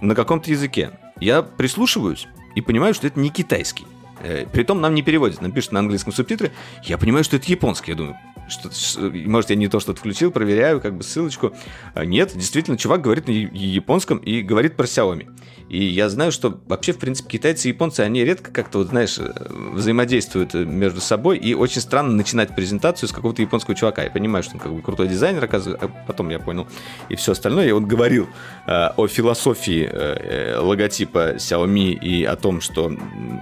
на 0.00 0.14
каком-то 0.14 0.50
языке. 0.50 0.92
Я 1.20 1.42
прислушиваюсь 1.42 2.26
и 2.54 2.60
понимаю, 2.62 2.94
что 2.94 3.06
это 3.06 3.20
не 3.20 3.28
китайский. 3.28 3.86
Э, 4.22 4.46
притом 4.50 4.80
нам 4.80 4.94
не 4.94 5.02
переводят, 5.02 5.42
нам 5.42 5.52
пишут 5.52 5.72
на 5.72 5.80
английском 5.80 6.12
субтитры. 6.12 6.52
Я 6.82 6.96
понимаю, 6.96 7.24
что 7.24 7.36
это 7.36 7.50
японский. 7.50 7.92
Я 7.92 7.96
думаю, 7.96 8.18
что, 8.48 8.70
может, 9.00 9.50
я 9.50 9.56
не 9.56 9.68
то 9.68 9.80
что-то 9.80 10.00
включил, 10.00 10.30
проверяю, 10.30 10.80
как 10.80 10.96
бы 10.96 11.02
ссылочку. 11.02 11.52
А 11.94 12.04
нет, 12.04 12.32
действительно, 12.34 12.76
чувак 12.76 13.02
говорит 13.02 13.28
на 13.28 13.32
японском 13.32 14.18
и 14.18 14.42
говорит 14.42 14.76
про 14.76 14.86
Xiaomi. 14.86 15.28
И 15.68 15.84
я 15.84 16.08
знаю, 16.08 16.30
что 16.30 16.60
вообще, 16.66 16.92
в 16.92 16.98
принципе, 16.98 17.28
китайцы 17.30 17.68
и 17.68 17.72
японцы, 17.72 18.00
они 18.00 18.24
редко 18.24 18.52
как-то, 18.52 18.78
вот, 18.78 18.88
знаешь, 18.88 19.18
э, 19.18 19.32
взаимодействуют 19.72 20.54
э, 20.54 20.64
между 20.64 21.00
собой, 21.00 21.38
и 21.38 21.54
очень 21.54 21.80
странно 21.80 22.12
начинать 22.12 22.54
презентацию 22.54 23.08
с 23.08 23.12
какого-то 23.12 23.42
японского 23.42 23.74
чувака. 23.74 24.04
Я 24.04 24.10
понимаю, 24.10 24.44
что 24.44 24.54
он 24.54 24.60
как 24.60 24.72
бы 24.72 24.80
крутой 24.80 25.08
дизайнер, 25.08 25.42
оказывается, 25.42 25.84
а 25.84 26.06
потом 26.06 26.28
я 26.28 26.38
понял, 26.38 26.68
и 27.08 27.16
все 27.16 27.32
остальное. 27.32 27.66
И 27.66 27.72
он 27.72 27.86
говорил 27.86 28.28
э, 28.66 28.90
о 28.96 29.08
философии 29.08 29.88
э, 29.90 30.54
э 30.54 30.58
логотипа 30.58 31.34
Xiaomi 31.34 31.98
и 31.98 32.24
о 32.24 32.36
том, 32.36 32.60
что 32.60 32.96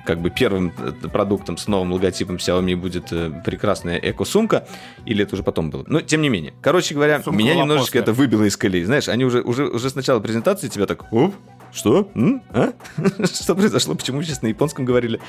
как 0.07 0.21
бы 0.21 0.31
первым 0.31 0.71
продуктом 1.13 1.59
с 1.59 1.69
новым 1.69 1.93
логотипом 1.93 2.37
Xiaomi 2.37 2.75
будет 2.75 3.09
прекрасная 3.45 3.99
эко-сумка, 3.99 4.67
или 5.05 5.25
это 5.25 5.35
уже 5.35 5.43
потом 5.43 5.71
было. 5.71 5.85
Но, 5.87 6.01
тем 6.01 6.23
не 6.23 6.29
менее. 6.29 6.55
Короче 6.63 6.95
говоря, 6.95 7.23
Сумка 7.23 7.39
меня 7.39 7.55
немножечко 7.55 7.99
после. 7.99 8.01
это 8.01 8.13
выбило 8.13 8.45
из 8.45 8.57
колеи. 8.57 8.85
Знаешь, 8.85 9.09
они 9.09 9.25
уже, 9.25 9.43
уже, 9.43 9.67
уже 9.67 9.91
с 9.91 9.95
начала 9.95 10.21
презентации 10.21 10.69
тебя 10.69 10.87
так, 10.87 11.13
оп, 11.13 11.35
что? 11.73 12.09
М? 12.15 12.43
А? 12.51 12.73
Что 13.25 13.55
произошло? 13.57 13.95
Почему 13.97 14.23
сейчас 14.23 14.43
на 14.43 14.47
японском 14.47 14.85
говорили? 14.85 15.21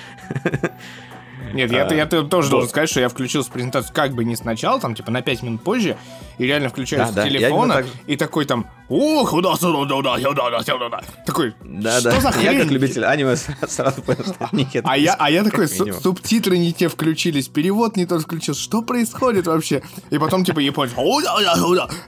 Нет, 1.53 1.71
я, 1.71 1.85
а, 1.85 1.93
я, 1.93 1.99
я 1.99 2.05
тоже 2.05 2.49
должен 2.49 2.69
сказать, 2.69 2.89
что 2.89 2.99
я 2.99 3.07
включил 3.07 3.43
презентацию 3.45 3.93
как 3.95 4.13
бы 4.13 4.25
не 4.25 4.35
сначала, 4.35 4.79
там, 4.79 4.93
типа, 4.93 5.09
на 5.11 5.21
5 5.21 5.43
минут 5.43 5.63
позже, 5.63 5.95
и 6.37 6.45
реально 6.45 6.69
включаю 6.69 7.03
да, 7.03 7.07
с 7.07 7.13
да, 7.13 7.23
телефона, 7.23 7.75
так... 7.75 7.85
и 8.07 8.17
такой 8.17 8.45
там, 8.45 8.67
Ух, 8.87 9.31
куда 9.31 9.55
сюда, 9.55 9.87
сюда, 9.87 10.19
сюда, 10.19 10.63
сюда. 10.63 11.01
Такой, 11.25 11.55
Да, 11.63 11.99
что 11.99 12.11
да. 12.11 12.19
за 12.21 12.31
хрень? 12.31 12.53
Я 12.53 12.61
как 12.61 12.71
любитель 12.71 13.03
аниме 13.03 13.35
сразу 13.35 14.01
понял, 14.03 14.23
что 14.23 14.49
нет. 14.51 14.83
А 14.83 14.95
я, 14.97 15.15
а 15.17 15.31
я 15.31 15.43
такой, 15.43 15.67
субтитры 15.67 16.57
не 16.57 16.71
те 16.71 16.87
включились, 16.87 17.47
перевод 17.47 17.97
не 17.97 18.05
тот 18.05 18.21
включился. 18.21 18.61
Что 18.61 18.83
происходит 18.83 19.47
вообще? 19.47 19.81
И 20.11 20.19
потом, 20.19 20.43
типа, 20.43 20.59
японец, 20.59 20.93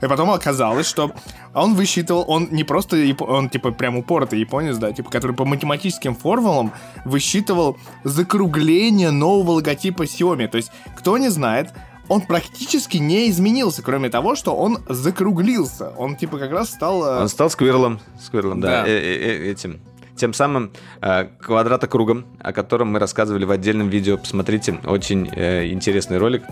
и 0.01 0.07
потом 0.07 0.29
оказалось, 0.31 0.87
что 0.87 1.11
он 1.53 1.73
высчитывал, 1.73 2.25
он 2.27 2.49
не 2.51 2.63
просто, 2.63 2.97
он, 3.19 3.49
типа, 3.49 3.71
прям 3.71 3.97
упоротый 3.97 4.39
японец, 4.39 4.77
да, 4.77 4.91
типа, 4.91 5.09
который 5.09 5.35
по 5.35 5.45
математическим 5.45 6.15
формулам 6.15 6.71
высчитывал 7.05 7.77
закругление 8.03 9.09
нового 9.11 9.53
логотипа 9.53 10.03
Xiaomi. 10.03 10.47
То 10.47 10.57
есть, 10.57 10.71
кто 10.95 11.17
не 11.17 11.29
знает, 11.29 11.71
он 12.09 12.21
практически 12.21 12.97
не 12.97 13.29
изменился, 13.29 13.81
кроме 13.81 14.09
того, 14.09 14.35
что 14.35 14.55
он 14.55 14.79
закруглился. 14.87 15.89
Он, 15.97 16.15
типа, 16.15 16.37
как 16.37 16.51
раз 16.51 16.69
стал... 16.69 17.03
э, 17.05 17.21
Он 17.21 17.29
стал 17.29 17.49
сквирлом. 17.49 17.99
Сквирлом, 18.19 18.61
да. 18.61 18.83
Да. 18.83 18.87
э, 18.87 18.91
э, 18.91 19.47
э, 19.47 19.51
Этим. 19.51 19.79
Тем 20.15 20.33
самым 20.33 20.71
э, 21.01 21.25
квадратокругом, 21.39 22.25
о 22.41 22.51
котором 22.51 22.91
мы 22.91 22.99
рассказывали 22.99 23.45
в 23.45 23.51
отдельном 23.51 23.89
видео. 23.89 24.17
Посмотрите, 24.17 24.79
очень 24.85 25.29
э, 25.35 25.67
интересный 25.71 26.17
ролик. 26.17 26.43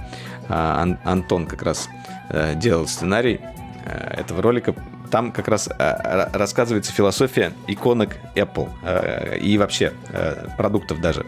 А, 0.50 0.82
Ан- 0.84 1.00
Антон 1.04 1.48
как 1.48 1.64
раз 1.64 1.90
э, 2.30 2.54
делал 2.56 2.88
сценарий 2.88 3.40
э, 3.86 4.20
этого 4.20 4.44
ролика. 4.44 4.76
Там 5.10 5.32
как 5.32 5.48
раз 5.48 5.68
э, 5.68 5.72
ра- 5.80 6.30
рассказывается 6.38 6.92
философия 6.92 7.54
иконок 7.68 8.18
Apple 8.36 8.70
э, 8.84 9.40
и 9.40 9.58
вообще 9.58 9.94
э, 10.10 10.48
продуктов 10.58 11.02
даже 11.02 11.26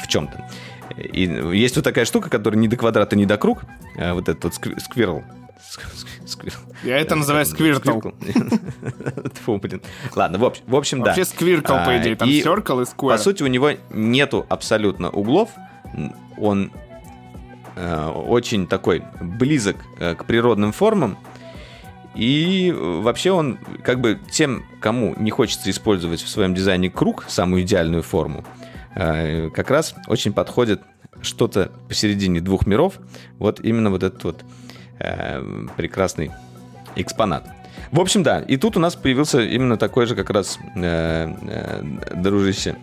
в 0.00 0.06
чем-то. 0.06 0.48
И 1.00 1.22
есть 1.56 1.76
вот 1.76 1.84
такая 1.84 2.04
штука, 2.04 2.28
которая 2.30 2.58
не 2.60 2.68
до 2.68 2.76
квадрата, 2.76 3.16
не 3.16 3.26
до 3.26 3.36
круг. 3.38 3.62
э, 3.96 4.12
Вот 4.12 4.28
этот 4.28 4.44
вот 4.44 4.52
скви- 4.54 4.78
сквирл. 4.80 5.22
Ск- 5.58 5.82
ск- 5.94 6.26
сквирл. 6.26 6.56
Я 6.84 6.98
это 6.98 7.14
называю 7.16 7.44
сквиртл. 7.46 8.00
Фу, 9.44 9.58
блин. 9.58 9.82
Ладно, 10.16 10.38
в 10.38 10.44
общем, 10.44 10.62
в 10.66 10.76
общем 10.76 10.98
да. 11.00 11.06
Вообще 11.06 11.24
сквиркл, 11.24 11.72
по 11.72 11.86
А, 11.90 11.98
идее, 11.98 12.16
там 12.16 12.28
circle 12.28 12.82
и 12.82 12.84
square. 12.86 13.10
По 13.10 13.18
сути, 13.18 13.42
у 13.42 13.46
него 13.46 13.70
нету 13.90 14.46
абсолютно 14.48 15.10
углов. 15.10 15.50
Он 16.38 16.70
э, 17.76 18.06
очень 18.08 18.66
такой 18.66 19.02
близок 19.20 19.76
э, 19.98 20.14
к 20.14 20.24
природным 20.24 20.72
формам. 20.72 21.16
И 22.16 22.74
вообще 22.76 23.30
он 23.30 23.58
как 23.84 24.00
бы 24.00 24.18
тем, 24.32 24.64
кому 24.80 25.14
не 25.16 25.30
хочется 25.30 25.70
использовать 25.70 26.20
в 26.22 26.28
своем 26.28 26.54
дизайне 26.54 26.90
круг, 26.90 27.24
самую 27.28 27.62
идеальную 27.62 28.02
форму, 28.02 28.44
как 28.94 29.70
раз 29.70 29.94
очень 30.08 30.32
подходит 30.32 30.82
что-то 31.22 31.70
посередине 31.88 32.40
двух 32.40 32.66
миров. 32.66 32.98
Вот 33.38 33.60
именно 33.60 33.90
вот 33.90 34.02
этот 34.02 34.22
вот 34.24 34.44
э, 34.98 35.66
прекрасный 35.76 36.30
экспонат. 36.96 37.44
В 37.92 38.00
общем, 38.00 38.22
да, 38.22 38.40
и 38.40 38.56
тут 38.56 38.76
у 38.76 38.80
нас 38.80 38.94
появился 38.94 39.40
именно 39.40 39.76
такой 39.76 40.06
же 40.06 40.14
как 40.14 40.30
раз 40.30 40.58
э, 40.76 41.32
э, 41.42 41.82
дружище 42.14 42.76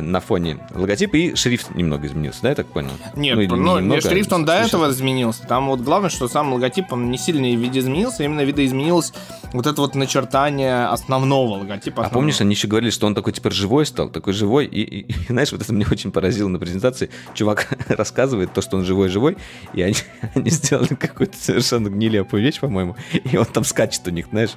на 0.00 0.20
фоне 0.20 0.58
логотипа, 0.74 1.16
и 1.16 1.34
шрифт 1.34 1.74
немного 1.74 2.06
изменился, 2.06 2.40
да, 2.42 2.48
я 2.50 2.54
так 2.54 2.66
понял? 2.66 2.90
Нет, 3.14 3.36
Ну, 3.36 3.40
или 3.42 3.48
ну, 3.50 3.56
не 3.76 3.82
немного, 3.82 4.00
шрифт 4.00 4.32
он 4.32 4.42
а 4.42 4.46
до 4.46 4.52
этого 4.54 4.90
изменился. 4.90 5.42
Там 5.46 5.68
вот 5.68 5.80
главное, 5.80 6.10
что 6.10 6.28
сам 6.28 6.52
логотип, 6.52 6.92
он 6.92 7.10
не 7.10 7.18
сильно 7.18 7.46
видоизменился, 7.56 8.24
именно 8.24 8.42
видоизменилось 8.42 9.12
вот 9.52 9.66
это 9.66 9.80
вот 9.80 9.94
начертание 9.94 10.86
основного 10.86 11.58
логотипа. 11.58 12.02
А 12.02 12.06
основного. 12.06 12.12
помнишь, 12.12 12.40
они 12.40 12.54
еще 12.54 12.68
говорили, 12.68 12.90
что 12.90 13.06
он 13.06 13.14
такой 13.14 13.32
теперь 13.32 13.52
живой 13.52 13.86
стал, 13.86 14.08
такой 14.08 14.32
живой, 14.32 14.66
и, 14.66 14.82
и- 14.82 15.00
и, 15.12 15.14
знаешь, 15.28 15.52
вот 15.52 15.60
это 15.62 15.72
меня 15.72 15.86
очень 15.90 16.10
поразило 16.12 16.48
на 16.48 16.58
презентации. 16.58 17.10
Чувак 17.34 17.68
рассказывает 17.88 18.52
то, 18.52 18.60
что 18.62 18.76
он 18.76 18.84
живой-живой, 18.84 19.36
и 19.74 19.82
они, 19.82 19.96
они 20.34 20.50
сделали 20.50 20.94
какую-то 20.94 21.36
совершенно 21.36 21.88
гнилепую 21.88 22.42
вещь, 22.42 22.60
по-моему, 22.60 22.96
и 23.12 23.36
он 23.36 23.44
там 23.46 23.64
скачет 23.64 24.06
у 24.06 24.10
них, 24.10 24.26
знаешь, 24.30 24.50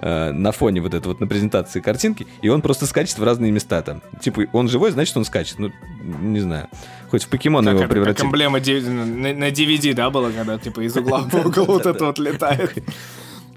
э, 0.00 0.32
на 0.32 0.52
фоне 0.52 0.80
вот 0.80 0.94
это 0.94 1.08
вот 1.08 1.20
на 1.20 1.26
презентации 1.26 1.80
картинки, 1.80 2.26
и 2.42 2.48
он 2.48 2.62
просто 2.62 2.86
скачет 2.86 3.18
в 3.18 3.24
разные 3.24 3.50
места 3.52 3.82
там. 3.82 4.02
Типа, 4.22 4.42
он 4.52 4.68
живой, 4.68 4.90
значит, 4.92 5.16
он 5.16 5.24
скачет. 5.24 5.58
Ну, 5.58 5.70
не 6.02 6.40
знаю. 6.40 6.68
Хоть 7.10 7.24
в 7.24 7.28
покемона 7.28 7.72
Как, 7.72 7.74
его 7.74 7.84
это, 7.84 7.88
как 7.88 7.92
превратили. 7.94 8.26
эмблема 8.26 8.60
ди- 8.60 8.80
на, 8.80 9.48
DVD, 9.50 9.92
да, 9.94 10.08
было, 10.10 10.30
когда 10.30 10.58
типа 10.58 10.80
из 10.80 10.96
угла 10.96 11.18
в 11.20 11.34
угол 11.34 11.66
вот 11.66 11.86
это 11.86 12.06
вот 12.06 12.18
летает. 12.18 12.72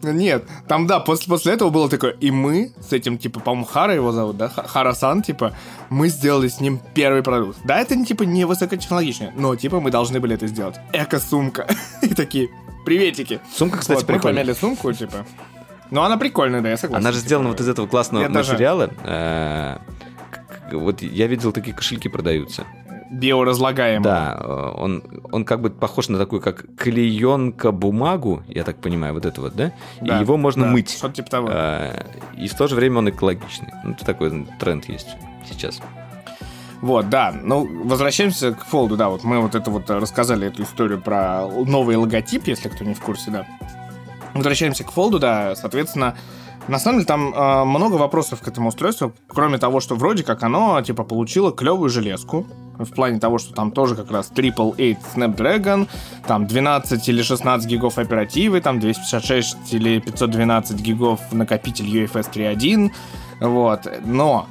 Нет, 0.01 0.43
там, 0.67 0.85
да, 0.87 0.99
после, 0.99 1.27
после 1.29 1.53
этого 1.53 1.69
было 1.69 1.89
такое, 1.89 2.11
и 2.11 2.29
мы 2.29 2.73
с 2.87 2.93
этим, 2.93 3.17
типа, 3.17 3.39
по-моему, 3.39 3.65
Хара 3.65 3.95
его 3.95 4.11
зовут, 4.11 4.37
да, 4.37 4.49
Ха- 4.49 4.67
Хара-сан, 4.67 5.23
типа, 5.23 5.55
мы 5.89 6.09
сделали 6.09 6.47
с 6.47 6.59
ним 6.59 6.79
первый 6.93 7.23
продукт. 7.23 7.57
Да, 7.63 7.79
это, 7.79 7.95
типа, 8.05 8.21
не 8.23 8.45
высокотехнологично, 8.45 9.31
но, 9.35 9.55
типа, 9.55 9.79
мы 9.79 9.89
должны 9.89 10.19
были 10.19 10.35
это 10.35 10.45
сделать. 10.45 10.75
Эко-сумка. 10.93 11.65
И 12.03 12.09
такие, 12.13 12.49
приветики. 12.85 13.39
Сумка, 13.55 13.79
кстати, 13.79 13.99
вот, 13.99 14.07
мы 14.07 14.13
прикольная. 14.15 14.43
помяли 14.43 14.55
сумку, 14.55 14.93
типа. 14.93 15.25
Ну, 15.89 16.01
она 16.01 16.17
прикольная, 16.17 16.61
да, 16.61 16.69
я 16.69 16.77
согласен. 16.77 17.03
Она 17.03 17.11
же 17.11 17.19
Типа, 17.19 17.27
сделана 17.27 17.49
вот 17.49 17.61
из 17.61 17.67
этого 17.69 17.87
классного 17.87 18.23
Я 18.23 18.29
даже- 18.29 18.51
материала. 18.51 18.91
э, 19.03 19.77
к- 19.77 19.79
к- 19.79 20.14
Вот 20.79 21.01
я 21.01 21.27
видел, 21.27 21.51
такие 21.51 21.75
кошельки 21.75 22.07
продаются. 22.07 22.65
Биоразлагаемая. 23.11 24.03
Да, 24.03 24.37
э, 24.39 24.71
он, 24.77 25.03
он 25.31 25.45
как 25.45 25.61
бы 25.61 25.69
похож 25.69 26.09
на 26.09 26.17
такую, 26.17 26.41
как 26.41 26.65
клеенка 26.75 27.71
бумагу, 27.71 28.43
я 28.47 28.63
так 28.63 28.77
понимаю, 28.77 29.13
вот 29.13 29.25
это 29.25 29.41
вот, 29.41 29.55
да? 29.55 29.71
Да, 30.01 30.17
и 30.17 30.21
его 30.21 30.37
можно 30.37 30.65
да, 30.65 30.71
мыть. 30.71 30.91
Что-то 30.91 31.15
типа 31.15 31.29
того. 31.29 31.47
Э, 31.51 32.03
И 32.37 32.47
в 32.47 32.55
то 32.55 32.67
же 32.67 32.75
время 32.75 32.99
он 32.99 33.09
экологичный. 33.09 33.69
Ну, 33.83 33.91
это 33.91 34.05
такой 34.05 34.47
тренд 34.59 34.89
есть 34.89 35.15
сейчас. 35.47 35.81
Вот, 36.81 37.09
да. 37.09 37.33
Ну, 37.43 37.67
возвращаемся 37.85 38.53
к 38.53 38.65
фолду, 38.65 38.97
да. 38.97 39.09
Вот 39.09 39.23
мы 39.23 39.39
вот 39.39 39.55
это 39.55 39.69
вот 39.71 39.89
э, 39.89 39.97
рассказали 39.97 40.47
эту 40.47 40.63
историю 40.63 40.99
про 40.99 41.47
новый 41.47 41.95
логотип, 41.95 42.47
если 42.47 42.69
кто 42.69 42.83
не 42.83 42.93
в 42.93 43.01
курсе, 43.01 43.31
да. 43.31 43.45
Возвращаемся 44.33 44.83
к 44.83 44.91
фолду, 44.91 45.19
да. 45.19 45.55
Соответственно, 45.55 46.15
на 46.67 46.79
самом 46.79 46.99
деле 46.99 47.05
там 47.05 47.33
э, 47.33 47.63
много 47.63 47.95
вопросов 47.95 48.41
к 48.41 48.47
этому 48.47 48.69
устройству, 48.69 49.13
кроме 49.27 49.57
того, 49.57 49.79
что 49.79 49.95
вроде 49.95 50.23
как 50.23 50.43
оно, 50.43 50.81
типа, 50.81 51.03
получило 51.03 51.51
клевую 51.51 51.89
железку, 51.89 52.45
в 52.77 52.91
плане 52.93 53.19
того, 53.19 53.37
что 53.37 53.53
там 53.53 53.71
тоже 53.71 53.95
как 53.95 54.11
раз 54.11 54.29
888 54.29 54.97
Snapdragon, 55.15 55.87
там 56.27 56.45
12 56.47 57.09
или 57.09 57.21
16 57.21 57.69
гигов 57.69 57.97
оперативы, 57.97 58.61
там 58.61 58.79
256 58.79 59.73
или 59.73 59.99
512 59.99 60.81
гигов 60.81 61.19
накопитель 61.31 61.85
UFS 61.85 62.31
3.1, 62.33 62.91
вот, 63.41 63.87
но 64.03 64.47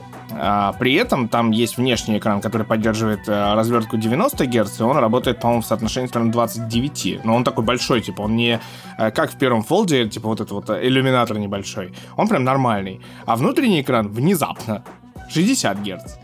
при 0.79 0.95
этом 0.95 1.29
там 1.29 1.51
есть 1.51 1.77
внешний 1.77 2.19
экран, 2.19 2.41
который 2.41 2.67
поддерживает 2.67 3.21
а, 3.29 3.55
развертку 3.55 3.97
90 3.97 4.47
Гц, 4.47 4.81
и 4.81 4.83
он 4.83 4.97
работает, 4.97 5.41
по-моему, 5.41 5.63
в 5.63 5.67
соотношении 5.67 6.09
стороны 6.09 6.33
29. 6.33 7.25
Но 7.25 7.35
он 7.35 7.45
такой 7.45 7.65
большой, 7.65 8.01
типа, 8.01 8.23
он 8.23 8.37
не 8.37 8.61
а, 8.97 9.11
как 9.11 9.33
в 9.33 9.37
первом 9.37 9.63
фолде, 9.63 10.09
типа 10.09 10.29
вот 10.29 10.41
этот 10.41 10.53
вот 10.53 10.71
а, 10.71 10.81
иллюминатор 10.85 11.39
небольшой. 11.39 11.93
Он 12.17 12.29
прям 12.29 12.45
нормальный. 12.45 13.01
А 13.27 13.37
внутренний 13.37 13.83
экран 13.83 14.09
внезапно 14.09 14.83
60 15.29 15.79
Гц. 15.79 16.17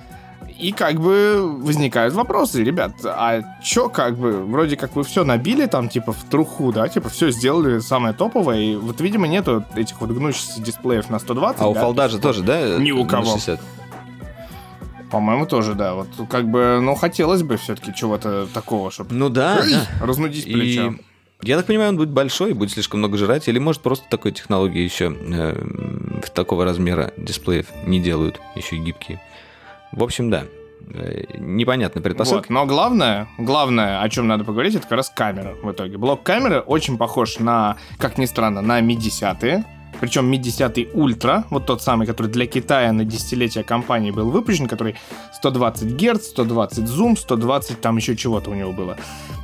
И 0.59 0.73
как 0.73 1.01
бы 1.01 1.57
возникают 1.63 2.13
вопросы, 2.13 2.63
ребят, 2.63 2.93
а 3.05 3.41
чё 3.63 3.89
как 3.89 4.19
бы, 4.19 4.45
вроде 4.45 4.77
как 4.77 4.95
вы 4.95 5.05
все 5.05 5.25
набили 5.25 5.65
там, 5.65 5.89
типа, 5.89 6.13
в 6.13 6.25
труху, 6.25 6.71
да, 6.71 6.87
типа, 6.87 7.09
все 7.09 7.31
сделали 7.31 7.79
самое 7.79 8.13
топовое, 8.13 8.59
и 8.59 8.77
вот, 8.77 9.01
видимо, 9.01 9.27
нету 9.27 9.65
этих 9.75 10.03
вот 10.03 10.11
гнущихся 10.11 10.61
дисплеев 10.61 11.09
на 11.09 11.19
120, 11.19 11.63
А 11.63 11.67
у 11.67 11.73
да, 11.73 11.81
фолда 11.81 12.09
же 12.11 12.19
тоже, 12.19 12.43
да? 12.43 12.77
Ни 12.77 12.91
у 12.91 13.07
кого. 13.07 13.25
60? 13.25 13.59
По-моему, 15.11 15.46
тоже, 15.46 15.75
да. 15.75 15.94
Вот 15.94 16.09
как 16.29 16.49
бы, 16.49 16.81
ну, 16.83 16.94
хотелось 16.94 17.42
бы 17.42 17.57
все-таки 17.57 17.94
чего-то 17.94 18.46
такого, 18.53 18.90
чтобы 18.90 19.14
Ну 19.14 19.29
да, 19.29 19.62
да. 19.68 20.07
разнудить 20.07 20.46
И 20.46 20.53
плечо. 20.53 20.94
я 21.42 21.57
так 21.57 21.66
понимаю, 21.66 21.90
он 21.90 21.96
будет 21.96 22.11
большой, 22.11 22.53
будет 22.55 22.70
слишком 22.73 23.01
много 23.01 23.16
жрать, 23.18 23.49
или 23.49 23.59
может 23.59 23.83
просто 23.83 24.07
такой 24.09 24.33
технологии 24.33 24.83
еще 24.83 25.14
э, 25.18 26.27
такого 26.35 26.64
размера 26.64 27.12
дисплеев 27.16 27.66
не 27.87 28.01
делают, 28.01 28.40
еще 28.55 28.77
и 28.77 28.79
гибкие. 28.81 29.20
В 29.92 30.03
общем, 30.05 30.31
да. 30.31 30.44
Э, 30.94 31.25
Непонятно 31.38 32.01
предпосылки. 32.01 32.46
Вот. 32.49 32.51
Но 32.51 32.66
главное, 32.66 33.29
главное, 33.38 34.01
о 34.03 34.09
чем 34.09 34.29
надо 34.29 34.44
поговорить, 34.44 34.75
это 34.75 34.83
как 34.85 34.92
раз 34.99 35.11
камера 35.11 35.55
в 35.62 35.70
итоге. 35.73 35.99
Блок 35.99 36.23
камеры 36.23 36.61
очень 36.61 36.96
похож 36.99 37.38
на, 37.38 37.77
как 37.99 38.16
ни 38.18 38.27
странно, 38.27 38.61
на 38.62 38.81
Mi 38.81 38.94
10 38.94 39.64
причем 40.01 40.33
Mi 40.33 40.39
10 40.39 40.95
Ultra, 40.95 41.45
вот 41.51 41.67
тот 41.67 41.83
самый, 41.83 42.07
который 42.07 42.29
для 42.29 42.47
Китая 42.47 42.93
на 42.93 43.05
десятилетие 43.05 43.65
компании 43.65 44.11
был 44.11 44.31
выпущен, 44.31 44.67
который 44.67 44.97
120 45.35 45.95
Гц, 45.97 46.29
120 46.29 46.87
зум, 46.87 47.17
120 47.17 47.81
там 47.81 47.97
еще 47.97 48.17
чего-то 48.17 48.51
у 48.51 48.55
него 48.55 48.73
было. 48.73 48.97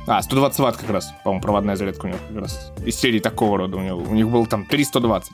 А, 0.07 0.21
120 0.21 0.59
ватт 0.59 0.77
как 0.77 0.89
раз, 0.89 1.13
по-моему, 1.23 1.41
проводная 1.41 1.75
зарядка 1.75 2.05
у 2.05 2.09
него 2.09 2.19
как 2.27 2.41
раз. 2.41 2.71
Из 2.85 2.95
серии 2.95 3.19
такого 3.19 3.57
рода 3.57 3.77
у 3.77 3.81
него. 3.81 3.99
У 3.99 4.13
них 4.13 4.29
был 4.29 4.45
там 4.45 4.65
320. 4.65 5.31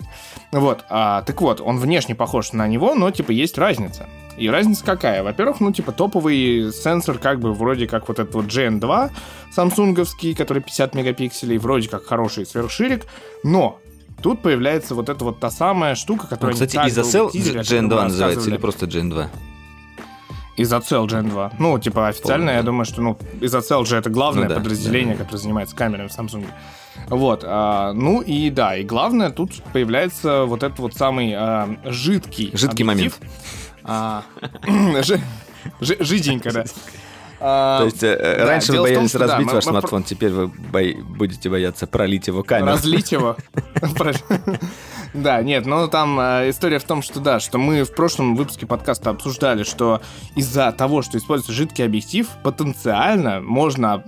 Вот, 0.52 0.84
а, 0.90 1.22
так 1.22 1.42
вот, 1.42 1.62
он 1.62 1.78
внешне 1.78 2.16
похож 2.16 2.54
на 2.54 2.68
него, 2.68 2.96
но, 2.96 3.12
типа, 3.12 3.32
есть 3.32 3.58
разница. 3.58 4.08
И 4.36 4.50
разница 4.50 4.84
какая? 4.84 5.22
Во-первых, 5.24 5.60
ну, 5.60 5.72
типа, 5.72 5.92
топовый 5.92 6.72
сенсор, 6.74 7.20
как 7.20 7.40
бы, 7.40 7.54
вроде 7.54 7.88
как 7.88 8.08
вот 8.08 8.18
этот 8.18 8.34
вот 8.34 8.46
GN2 8.46 9.12
самсунговский, 9.52 10.34
который 10.34 10.64
50 10.64 10.96
мегапикселей, 10.96 11.60
вроде 11.60 11.88
как 11.88 12.06
хороший 12.06 12.46
сверхширик, 12.46 13.06
но 13.44 13.80
тут 14.24 14.42
появляется 14.42 14.96
вот 14.96 15.10
эта 15.10 15.24
вот 15.24 15.40
та 15.40 15.52
самая 15.52 15.96
штука, 15.96 16.24
Ну, 16.24 16.30
которая... 16.30 16.54
кстати, 16.54 16.76
долго 16.78 17.32
тизерили, 17.32 17.58
о 17.58 17.62
Gen 17.62 17.64
которой 17.64 17.82
мы 17.82 17.90
2 17.90 18.04
называется, 18.04 18.50
или 18.50 18.58
просто 18.58 18.86
Gen 18.86 19.10
2? 19.10 19.30
Изоцел 20.56 21.06
Gen 21.08 21.30
2. 21.30 21.54
Ну, 21.60 21.78
типа, 21.80 22.08
официально, 22.08 22.46
Помню. 22.46 22.58
я 22.58 22.64
думаю, 22.64 22.86
что, 22.86 23.02
ну, 23.02 23.18
Изоцел 23.42 23.86
же 23.86 23.98
это 23.98 24.10
главное 24.10 24.44
ну, 24.44 24.50
да, 24.50 24.56
подразделение, 24.56 25.16
да. 25.16 25.24
которое 25.24 25.40
занимается 25.40 25.76
камерами 25.76 26.08
в 26.08 26.18
Samsung. 26.18 26.46
Вот, 27.08 27.44
а, 27.46 27.92
ну 27.94 28.22
и 28.22 28.50
да, 28.50 28.78
и 28.78 28.84
главное, 28.84 29.30
тут 29.30 29.62
появляется 29.74 30.44
вот 30.46 30.64
этот 30.64 30.80
вот 30.80 30.94
самый 30.94 31.34
а, 31.36 31.76
жидкий 31.86 32.52
Жидкий 32.54 32.86
объектив. 32.86 33.20
момент. 33.20 33.20
А, 33.84 34.24
жиденько, 35.82 36.52
да. 36.54 36.64
А, 37.46 37.80
То 37.80 37.86
есть 37.86 38.02
э, 38.04 38.36
да, 38.38 38.46
раньше 38.46 38.72
вы 38.72 38.84
боялись 38.84 39.12
том, 39.12 39.22
разбить 39.22 39.48
да, 39.48 39.54
ваш 39.54 39.66
мы, 39.66 39.72
смартфон, 39.72 40.00
мы... 40.00 40.06
теперь 40.06 40.32
вы 40.32 40.48
бо... 40.48 40.80
будете 41.04 41.50
бояться 41.50 41.88
пролить 41.88 42.28
его 42.28 42.42
камеру. 42.42 42.72
Разлить 42.72 43.12
его. 43.12 43.36
Да, 45.14 45.44
нет, 45.44 45.68
но 45.68 45.86
там 45.88 46.20
э, 46.20 46.50
история 46.50 46.80
в 46.80 46.86
том, 46.86 47.04
что 47.04 47.20
да, 47.20 47.40
что 47.40 47.60
мы 47.60 47.84
в 47.84 47.94
прошлом 47.94 48.36
выпуске 48.36 48.66
подкаста 48.66 49.12
обсуждали, 49.12 49.62
что 49.62 50.02
из-за 50.36 50.72
того, 50.72 51.04
что 51.04 51.20
используется 51.20 51.54
жидкий 51.54 51.86
объектив, 51.86 52.28
потенциально 52.44 53.40
можно 53.40 54.04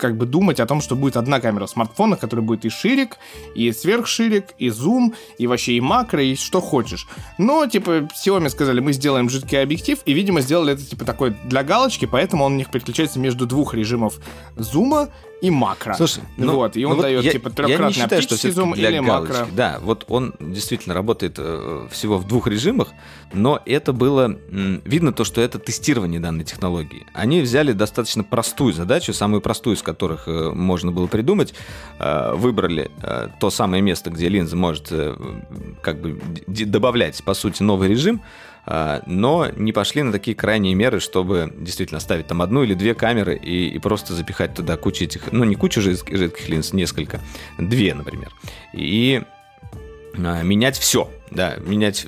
как 0.00 0.16
бы 0.16 0.26
думать 0.26 0.58
о 0.60 0.66
том, 0.66 0.80
что 0.80 0.96
будет 0.96 1.16
одна 1.16 1.40
камера 1.40 1.66
в 1.66 1.70
смартфонах, 1.70 2.18
которая 2.18 2.44
будет 2.44 2.64
и 2.64 2.68
ширик, 2.70 3.18
и 3.54 3.70
сверхширик, 3.72 4.46
и 4.58 4.70
зум, 4.70 5.14
и 5.38 5.46
вообще 5.46 5.74
и 5.74 5.80
макро, 5.80 6.22
и 6.22 6.34
что 6.34 6.60
хочешь. 6.60 7.06
Но, 7.38 7.66
типа, 7.66 8.08
Xiaomi 8.14 8.48
сказали, 8.48 8.80
мы 8.80 8.92
сделаем 8.92 9.28
жидкий 9.28 9.62
объектив, 9.62 9.98
и, 10.04 10.12
видимо, 10.12 10.40
сделали 10.40 10.74
это, 10.74 10.84
типа, 10.84 11.04
такой 11.04 11.36
для 11.44 11.62
галочки, 11.62 12.06
поэтому 12.06 12.44
он 12.44 12.54
у 12.54 12.56
них 12.56 12.70
переключается 12.70 13.18
между 13.18 13.46
двух 13.46 13.74
режимов 13.74 14.18
зума 14.56 15.10
и 15.40 15.50
макро. 15.50 15.94
Слушай, 15.94 16.22
ну, 16.36 16.54
вот, 16.54 16.76
и 16.76 16.84
он 16.84 16.96
ну, 16.96 17.02
дает 17.02 17.24
я, 17.24 17.32
типа 17.32 17.50
трехкратный 17.50 17.82
я 17.82 17.88
не 17.88 17.94
считаю, 17.94 18.22
что 18.22 18.36
зум 18.50 18.74
для 18.74 18.90
или 18.90 18.98
галочки. 18.98 19.32
макро. 19.32 19.48
Да, 19.52 19.78
вот 19.80 20.04
он 20.08 20.34
действительно 20.38 20.94
работает 20.94 21.36
э, 21.38 21.86
всего 21.90 22.18
в 22.18 22.26
двух 22.26 22.46
режимах, 22.46 22.88
но 23.32 23.60
это 23.64 23.92
было 23.92 24.36
м, 24.50 24.82
видно 24.84 25.12
то, 25.12 25.24
что 25.24 25.40
это 25.40 25.58
тестирование 25.58 26.20
данной 26.20 26.44
технологии. 26.44 27.06
Они 27.14 27.40
взяли 27.40 27.72
достаточно 27.72 28.22
простую 28.22 28.72
задачу, 28.72 29.12
самую 29.12 29.40
простую 29.40 29.76
из 29.76 29.82
которых 29.82 30.28
э, 30.28 30.50
можно 30.50 30.92
было 30.92 31.06
придумать, 31.06 31.54
э, 31.98 32.34
выбрали 32.34 32.90
э, 33.02 33.28
то 33.40 33.50
самое 33.50 33.82
место, 33.82 34.10
где 34.10 34.28
линза 34.28 34.56
может 34.56 34.88
э, 34.90 35.16
как 35.82 36.00
бы 36.00 36.20
добавлять 36.46 37.22
по 37.24 37.34
сути 37.34 37.62
новый 37.62 37.88
режим 37.88 38.22
но 38.66 39.48
не 39.56 39.72
пошли 39.72 40.02
на 40.02 40.12
такие 40.12 40.36
крайние 40.36 40.74
меры, 40.74 41.00
чтобы 41.00 41.52
действительно 41.58 41.98
оставить 41.98 42.26
там 42.26 42.42
одну 42.42 42.62
или 42.62 42.74
две 42.74 42.94
камеры 42.94 43.36
и, 43.36 43.68
и 43.68 43.78
просто 43.78 44.14
запихать 44.14 44.54
туда 44.54 44.76
кучу 44.76 45.04
этих, 45.04 45.32
ну 45.32 45.44
не 45.44 45.54
кучу 45.54 45.80
жидких, 45.80 46.16
жидких 46.16 46.48
линз, 46.48 46.72
несколько, 46.72 47.20
две, 47.58 47.94
например. 47.94 48.30
И 48.72 49.22
а, 49.22 49.39
менять 50.42 50.78
все, 50.78 51.10
да, 51.30 51.56
менять 51.56 52.06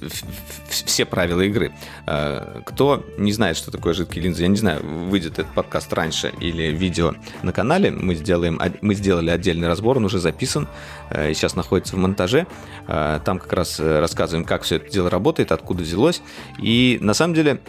все 0.68 1.05
правила 1.05 1.40
игры. 1.42 1.72
А, 2.07 2.62
кто 2.64 3.05
не 3.18 3.33
знает, 3.33 3.57
что 3.57 3.70
такое 3.70 3.94
жидкие 3.94 4.25
линзы, 4.25 4.42
я 4.42 4.48
не 4.48 4.57
знаю, 4.57 4.85
выйдет 4.85 5.38
этот 5.38 5.53
подкаст 5.55 5.92
раньше 5.92 6.33
или 6.40 6.64
видео 6.64 7.14
на 7.42 7.53
канале, 7.53 7.90
мы, 7.90 8.14
сделаем, 8.14 8.61
мы 8.81 8.94
сделали 8.94 9.31
отдельный 9.31 9.68
разбор, 9.68 9.96
он 9.98 10.05
уже 10.05 10.18
записан, 10.18 10.68
а, 11.11 11.29
и 11.29 11.35
сейчас 11.35 11.55
находится 11.55 11.96
в 11.96 11.98
монтаже. 11.98 12.46
Там 12.87 13.38
как 13.38 13.53
раз 13.53 13.79
э, 13.79 14.01
рассказываем, 14.01 14.44
как 14.44 14.62
все 14.62 14.77
это 14.77 14.90
дело 14.90 15.09
работает, 15.09 15.53
откуда 15.53 15.83
взялось. 15.83 16.20
И 16.59 16.98
на 17.01 17.14
самом 17.14 17.35
деле 17.35 17.61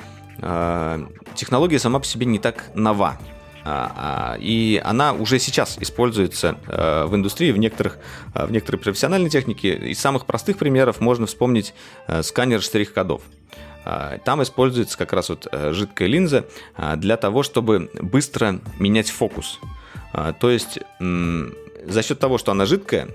технология 1.36 1.78
сама 1.78 2.00
по 2.00 2.06
себе 2.06 2.26
не 2.26 2.40
так 2.40 2.72
нова. 2.74 3.20
А, 3.66 4.36
а, 4.36 4.38
и 4.40 4.82
она 4.84 5.14
уже 5.14 5.40
сейчас 5.40 5.78
используется 5.80 6.58
э, 6.68 7.06
в 7.06 7.16
индустрии, 7.16 7.52
в, 7.52 7.58
некоторых, 7.58 7.98
э, 8.36 8.46
в 8.46 8.52
некоторой 8.52 8.82
профессиональной 8.82 9.30
технике. 9.30 9.74
Из 9.74 10.00
самых 10.00 10.26
простых 10.26 10.58
примеров 10.58 11.00
можно 11.00 11.28
вспомнить 11.28 11.74
э, 12.08 12.24
сканер 12.24 12.62
штрих-кодов. 12.62 13.22
Там 14.24 14.42
используется 14.42 14.98
как 14.98 15.12
раз 15.12 15.28
вот 15.28 15.46
жидкая 15.52 16.08
линза 16.08 16.46
для 16.96 17.18
того, 17.18 17.44
чтобы 17.44 17.92
быстро 18.00 18.62
менять 18.80 19.10
фокус. 19.10 19.60
То 20.40 20.50
есть 20.50 20.80
за 21.00 22.02
счет 22.02 22.18
того, 22.18 22.38
что 22.38 22.54
она 22.54 22.66
жидкая 22.66 23.10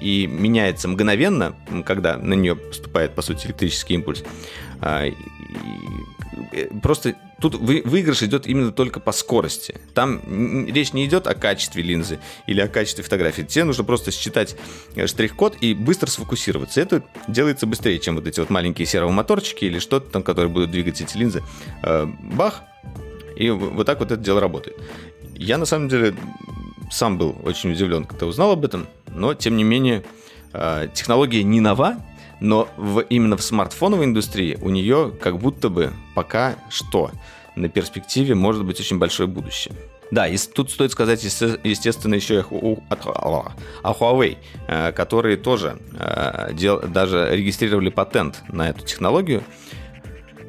и 0.00 0.28
меняется 0.30 0.86
мгновенно, 0.86 1.56
когда 1.84 2.16
на 2.16 2.34
нее 2.34 2.54
поступает, 2.54 3.16
по 3.16 3.22
сути, 3.22 3.48
электрический 3.48 3.94
импульс, 3.94 4.22
просто 6.82 7.14
тут 7.40 7.54
выигрыш 7.54 8.22
идет 8.22 8.46
именно 8.46 8.72
только 8.72 9.00
по 9.00 9.12
скорости. 9.12 9.74
Там 9.94 10.66
речь 10.66 10.92
не 10.92 11.04
идет 11.06 11.26
о 11.26 11.34
качестве 11.34 11.82
линзы 11.82 12.18
или 12.46 12.60
о 12.60 12.68
качестве 12.68 13.04
фотографии. 13.04 13.42
Тебе 13.42 13.64
нужно 13.64 13.84
просто 13.84 14.10
считать 14.10 14.56
э, 14.94 15.06
штрих-код 15.06 15.56
и 15.60 15.74
быстро 15.74 16.08
сфокусироваться. 16.08 16.80
Это 16.80 17.02
делается 17.28 17.66
быстрее, 17.66 17.98
чем 17.98 18.16
вот 18.16 18.26
эти 18.26 18.40
вот 18.40 18.50
маленькие 18.50 18.86
сервомоторчики 18.86 19.64
или 19.64 19.78
что-то 19.78 20.10
там, 20.10 20.22
которые 20.22 20.50
будут 20.50 20.70
двигать 20.70 21.00
эти 21.00 21.16
линзы. 21.16 21.42
Э, 21.82 22.06
бах! 22.06 22.62
И 23.36 23.50
вот 23.50 23.86
так 23.86 23.98
вот 23.98 24.12
это 24.12 24.22
дело 24.22 24.40
работает. 24.40 24.76
Я 25.34 25.58
на 25.58 25.66
самом 25.66 25.88
деле 25.88 26.14
сам 26.90 27.18
был 27.18 27.36
очень 27.42 27.72
удивлен, 27.72 28.04
когда 28.04 28.26
узнал 28.26 28.52
об 28.52 28.64
этом, 28.64 28.86
но 29.12 29.34
тем 29.34 29.56
не 29.56 29.64
менее 29.64 30.04
э, 30.52 30.88
технология 30.94 31.42
не 31.42 31.60
нова, 31.60 31.96
но 32.44 32.68
в, 32.76 33.00
именно 33.00 33.36
в 33.36 33.42
смартфоновой 33.42 34.04
индустрии 34.04 34.58
у 34.60 34.68
нее 34.68 35.12
как 35.20 35.38
будто 35.38 35.70
бы 35.70 35.92
пока 36.14 36.56
что 36.68 37.10
на 37.56 37.68
перспективе 37.68 38.34
может 38.34 38.64
быть 38.64 38.78
очень 38.80 38.98
большое 38.98 39.28
будущее. 39.28 39.74
Да, 40.10 40.28
и 40.28 40.36
тут 40.36 40.70
стоит 40.70 40.92
сказать, 40.92 41.24
естественно, 41.24 42.14
еще 42.14 42.44
о, 42.50 42.78
о 42.90 43.92
Huawei, 43.92 44.36
э, 44.68 44.92
которые 44.92 45.38
тоже 45.38 45.78
э, 45.98 46.52
даже 46.86 47.30
регистрировали 47.32 47.88
патент 47.88 48.42
на 48.48 48.68
эту 48.68 48.84
технологию. 48.84 49.42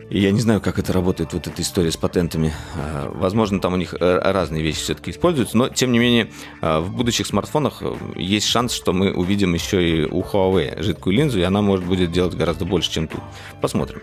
И 0.10 0.20
я 0.20 0.32
не 0.32 0.40
знаю, 0.40 0.62
как 0.62 0.78
это 0.78 0.94
работает, 0.94 1.34
вот 1.34 1.48
эта 1.48 1.62
история 1.62 1.92
с 1.92 1.98
патентами. 1.98 2.54
А, 2.76 3.12
возможно, 3.12 3.60
там 3.60 3.74
у 3.74 3.78
них 3.78 3.96
э, 4.00 4.20
разные 4.32 4.62
вещи 4.62 4.80
все-таки 4.80 5.10
используются, 5.10 5.58
но, 5.58 5.70
тем 5.70 5.92
не 5.92 6.00
менее, 6.00 6.30
а, 6.62 6.80
в 6.80 6.96
будущих 6.96 7.26
смартфонах 7.26 7.82
э, 7.82 7.96
есть 8.16 8.46
шанс, 8.46 8.74
что 8.74 8.94
мы 8.94 9.12
увидим 9.12 9.56
еще 9.56 9.88
и 9.88 10.06
у 10.06 10.22
Huawei 10.22 10.82
жидкую 10.84 11.16
линзу, 11.16 11.40
и 11.40 11.44
она 11.44 11.62
может 11.62 11.86
будет 11.86 12.12
делать 12.12 12.36
гораздо 12.36 12.66
больше, 12.66 12.92
чем 12.92 13.08
тут. 13.08 13.22
Посмотрим. 13.62 14.02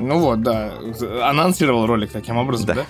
Ну 0.00 0.18
вот, 0.18 0.42
да. 0.42 0.74
Анонсировал 1.22 1.86
ролик 1.86 2.10
таким 2.10 2.36
образом, 2.36 2.66
да? 2.66 2.74
да? 2.74 2.86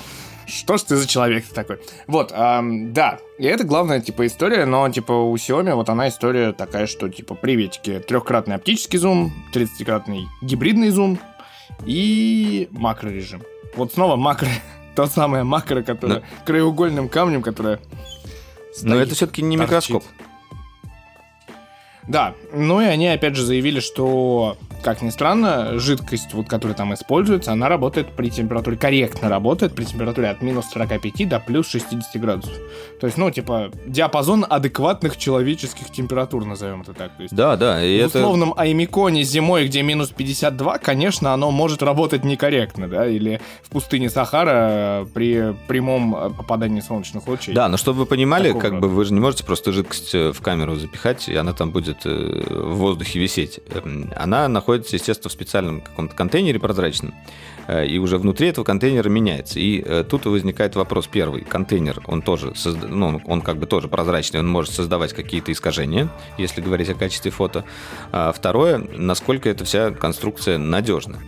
Что 0.46 0.76
ж 0.76 0.82
ты 0.82 0.96
за 0.96 1.06
человек 1.06 1.44
такой? 1.46 1.78
Вот, 2.06 2.32
эм, 2.32 2.92
да, 2.92 3.18
и 3.38 3.44
это 3.44 3.64
главная, 3.64 4.00
типа, 4.00 4.26
история, 4.26 4.66
но, 4.66 4.88
типа, 4.90 5.12
у 5.12 5.34
Xiaomi 5.34 5.74
вот 5.74 5.88
она 5.88 6.08
история 6.08 6.52
такая, 6.52 6.86
что, 6.86 7.08
типа, 7.08 7.34
приветики, 7.34 8.02
трехкратный 8.06 8.56
оптический 8.56 8.98
зум, 8.98 9.32
30-кратный 9.54 10.26
гибридный 10.42 10.90
зум, 10.90 11.18
и 11.84 12.68
макрорежим. 12.70 13.42
Вот 13.76 13.92
снова 13.92 14.16
макро, 14.16 14.48
то 14.94 15.06
самое 15.06 15.44
макро, 15.44 15.82
которое 15.82 16.20
Но... 16.20 16.22
краеугольным 16.44 17.08
камнем, 17.08 17.42
которое 17.42 17.80
Но 18.82 18.96
это 18.96 19.14
все-таки 19.14 19.42
не 19.42 19.56
торчит. 19.56 19.70
микроскоп. 19.70 20.04
Да, 22.06 22.34
ну 22.52 22.80
и 22.80 22.84
они 22.84 23.08
опять 23.08 23.34
же 23.34 23.42
заявили, 23.42 23.80
что 23.80 24.58
как 24.84 25.00
ни 25.00 25.08
странно, 25.08 25.78
жидкость, 25.78 26.34
вот, 26.34 26.46
которая 26.46 26.76
там 26.76 26.92
используется, 26.92 27.52
она 27.52 27.68
работает 27.68 28.08
при 28.08 28.28
температуре, 28.28 28.76
корректно 28.76 29.30
работает 29.30 29.74
при 29.74 29.84
температуре 29.84 30.28
от 30.28 30.42
минус 30.42 30.66
45 30.72 31.26
до 31.28 31.40
плюс 31.40 31.68
60 31.68 32.20
градусов. 32.20 32.52
То 33.00 33.06
есть, 33.06 33.16
ну, 33.16 33.30
типа, 33.30 33.70
диапазон 33.86 34.46
адекватных 34.48 35.16
человеческих 35.16 35.90
температур, 35.90 36.44
назовем 36.44 36.82
это 36.82 36.92
так. 36.92 37.16
То 37.16 37.22
есть, 37.22 37.34
да, 37.34 37.56
да. 37.56 37.82
И 37.82 38.02
в 38.02 38.06
это... 38.06 38.18
условном 38.18 38.52
Аймиконе 38.56 39.22
зимой, 39.22 39.66
где 39.66 39.82
минус 39.82 40.10
52, 40.10 40.78
конечно, 40.78 41.32
оно 41.32 41.50
может 41.50 41.82
работать 41.82 42.22
некорректно, 42.22 42.86
да, 42.86 43.08
или 43.08 43.40
в 43.62 43.70
пустыне 43.70 44.10
Сахара 44.10 45.06
при 45.14 45.56
прямом 45.66 46.34
попадании 46.36 46.80
солнечных 46.80 47.26
лучей. 47.26 47.54
Да, 47.54 47.68
но 47.68 47.78
чтобы 47.78 48.00
вы 48.00 48.06
понимали, 48.06 48.52
как 48.52 48.72
рода. 48.72 48.82
бы 48.82 48.88
вы 48.88 49.06
же 49.06 49.14
не 49.14 49.20
можете 49.20 49.44
просто 49.44 49.72
жидкость 49.72 50.14
э, 50.14 50.32
в 50.32 50.42
камеру 50.42 50.76
запихать, 50.76 51.28
и 51.28 51.34
она 51.34 51.54
там 51.54 51.70
будет 51.70 52.04
э, 52.04 52.10
в 52.10 52.74
воздухе 52.76 53.18
висеть. 53.18 53.60
Эм, 53.70 54.12
она 54.14 54.46
находится 54.48 54.73
находится, 54.74 54.96
естественно, 54.96 55.30
в 55.30 55.32
специальном 55.32 55.80
каком-то 55.80 56.16
контейнере 56.16 56.58
прозрачном, 56.58 57.14
э, 57.68 57.86
и 57.86 57.98
уже 57.98 58.18
внутри 58.18 58.48
этого 58.48 58.64
контейнера 58.64 59.08
меняется. 59.08 59.60
И 59.60 59.80
э, 59.80 60.04
тут 60.08 60.26
возникает 60.26 60.74
вопрос 60.74 61.06
первый. 61.06 61.42
Контейнер, 61.42 62.02
он 62.06 62.22
тоже, 62.22 62.54
созда... 62.54 62.88
ну, 62.88 63.20
он 63.24 63.40
как 63.40 63.58
бы 63.58 63.66
тоже 63.66 63.88
прозрачный, 63.88 64.40
он 64.40 64.48
может 64.48 64.72
создавать 64.72 65.12
какие-то 65.12 65.52
искажения, 65.52 66.08
если 66.38 66.60
говорить 66.60 66.88
о 66.90 66.94
качестве 66.94 67.30
фото. 67.30 67.64
А 68.10 68.32
второе, 68.32 68.78
насколько 68.78 69.48
эта 69.48 69.64
вся 69.64 69.90
конструкция 69.92 70.58
надежна. 70.58 71.20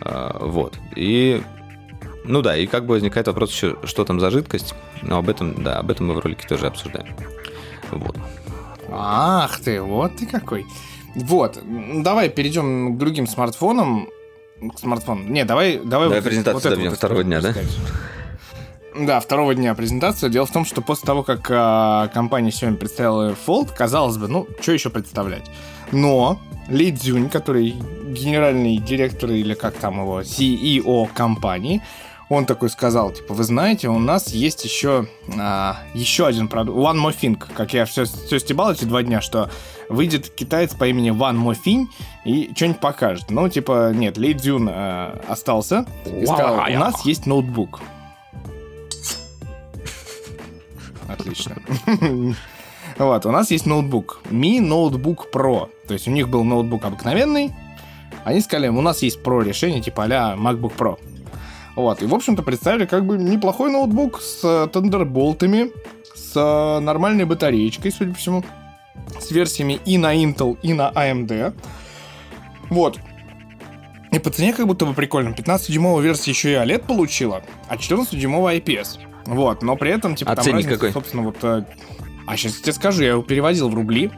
А, 0.00 0.38
вот. 0.40 0.78
И 0.96 1.42
ну 2.24 2.40
да, 2.40 2.56
и 2.56 2.66
как 2.66 2.86
бы 2.86 2.94
возникает 2.94 3.26
вопрос 3.26 3.52
еще, 3.52 3.76
что 3.84 4.04
там 4.04 4.18
за 4.18 4.30
жидкость. 4.30 4.74
Но 5.02 5.18
об 5.18 5.28
этом, 5.28 5.62
да, 5.62 5.78
об 5.78 5.90
этом 5.90 6.06
мы 6.06 6.14
в 6.14 6.20
ролике 6.20 6.46
тоже 6.48 6.66
обсуждаем. 6.66 7.14
Вот. 7.90 8.16
Ах 8.90 9.60
ты, 9.60 9.82
вот 9.82 10.16
ты 10.16 10.26
какой. 10.26 10.64
Вот, 11.14 11.58
давай 12.02 12.28
перейдем 12.28 12.94
к 12.94 12.98
другим 12.98 13.26
смартфонам. 13.26 14.08
К 14.74 14.78
смартфонам. 14.78 15.32
Не, 15.32 15.44
давай... 15.44 15.78
Давай, 15.78 16.08
давай 16.08 16.20
вот, 16.20 16.24
презентацию 16.24 16.76
вот 16.76 16.88
вот 16.88 16.96
второго 16.98 17.24
дня, 17.24 17.40
да? 17.40 17.54
Да, 18.98 19.20
второго 19.20 19.54
дня 19.54 19.74
презентация. 19.74 20.30
Дело 20.30 20.46
в 20.46 20.52
том, 20.52 20.64
что 20.64 20.80
после 20.80 21.06
того, 21.06 21.22
как 21.24 21.48
а, 21.50 22.08
компания 22.08 22.52
сегодня 22.52 22.78
представила 22.78 23.34
Fold, 23.46 23.74
казалось 23.76 24.16
бы, 24.16 24.28
ну, 24.28 24.46
что 24.60 24.72
еще 24.72 24.90
представлять? 24.90 25.50
Но 25.90 26.40
Ли 26.68 26.92
Цзюнь, 26.92 27.28
который 27.28 27.74
генеральный 28.06 28.78
директор 28.78 29.30
или 29.30 29.54
как 29.54 29.74
там 29.74 30.00
его, 30.00 30.20
CEO 30.20 31.08
компании, 31.12 31.82
он 32.28 32.46
такой 32.46 32.70
сказал, 32.70 33.10
типа, 33.10 33.34
вы 33.34 33.44
знаете, 33.44 33.88
у 33.88 33.98
нас 33.98 34.28
есть 34.28 34.64
еще, 34.64 35.06
а, 35.38 35.76
еще 35.94 36.26
один 36.26 36.48
продукт, 36.48 36.78
One 36.78 36.96
More 36.96 37.16
Thing, 37.18 37.36
как 37.54 37.74
я 37.74 37.84
все, 37.84 38.04
все 38.04 38.38
стебал 38.38 38.72
эти 38.72 38.84
два 38.84 39.02
дня, 39.02 39.20
что 39.20 39.50
выйдет 39.88 40.30
китаец 40.30 40.74
по 40.74 40.86
имени 40.86 41.10
One 41.12 41.36
More 41.36 41.56
Thing 41.64 41.86
и 42.24 42.50
что-нибудь 42.54 42.80
покажет. 42.80 43.30
Ну, 43.30 43.48
типа, 43.48 43.92
нет, 43.94 44.16
Ли 44.16 44.34
Цзюн 44.34 44.68
э, 44.70 45.20
остался 45.28 45.86
и 46.06 46.24
сказал, 46.24 46.64
у 46.66 46.78
нас 46.78 47.04
есть 47.04 47.26
ноутбук. 47.26 47.80
Отлично. 51.08 51.56
Вот, 52.96 53.26
у 53.26 53.30
нас 53.32 53.50
есть 53.50 53.66
ноутбук. 53.66 54.20
Mi 54.30 54.60
Notebook 54.60 55.30
Pro. 55.32 55.68
То 55.88 55.94
есть 55.94 56.06
у 56.06 56.12
них 56.12 56.28
был 56.28 56.44
ноутбук 56.44 56.84
обыкновенный. 56.84 57.52
Они 58.24 58.40
сказали, 58.40 58.68
у 58.68 58.80
нас 58.80 59.02
есть 59.02 59.20
Pro 59.20 59.42
решение, 59.42 59.80
типа 59.80 60.04
а 60.04 60.36
MacBook 60.36 60.76
Pro. 60.76 60.98
Вот, 61.76 62.02
и, 62.02 62.06
в 62.06 62.14
общем-то, 62.14 62.42
представили 62.42 62.86
как 62.86 63.04
бы 63.04 63.18
неплохой 63.18 63.70
ноутбук 63.70 64.20
с 64.20 64.44
Thunderbolt'ами, 64.44 65.72
с 66.14 66.80
нормальной 66.80 67.24
батареечкой, 67.24 67.90
судя 67.90 68.12
по 68.12 68.18
всему, 68.18 68.44
с 69.18 69.30
версиями 69.30 69.80
и 69.84 69.98
на 69.98 70.14
Intel, 70.14 70.56
и 70.62 70.72
на 70.72 70.90
AMD. 70.90 71.54
Вот. 72.70 72.98
И 74.12 74.18
по 74.20 74.30
цене 74.30 74.52
как 74.52 74.66
будто 74.68 74.86
бы 74.86 74.94
прикольно. 74.94 75.30
15-дюймовая 75.30 76.02
версия 76.02 76.30
еще 76.30 76.52
и 76.52 76.54
OLED 76.54 76.86
получила, 76.86 77.42
а 77.68 77.76
14-дюймовая 77.76 78.60
IPS. 78.60 79.00
Вот, 79.26 79.62
но 79.62 79.74
при 79.76 79.90
этом, 79.90 80.14
типа, 80.14 80.32
а 80.32 80.36
там 80.36 80.46
разница, 80.46 80.74
какой? 80.74 80.92
собственно, 80.92 81.22
вот... 81.24 81.36
э, 81.42 81.64
А 82.26 82.36
сейчас 82.36 82.56
я 82.58 82.62
тебе 82.62 82.72
скажу, 82.72 83.02
я 83.02 83.10
его 83.10 83.22
переводил 83.22 83.68
в 83.68 83.74
рубли, 83.74 84.10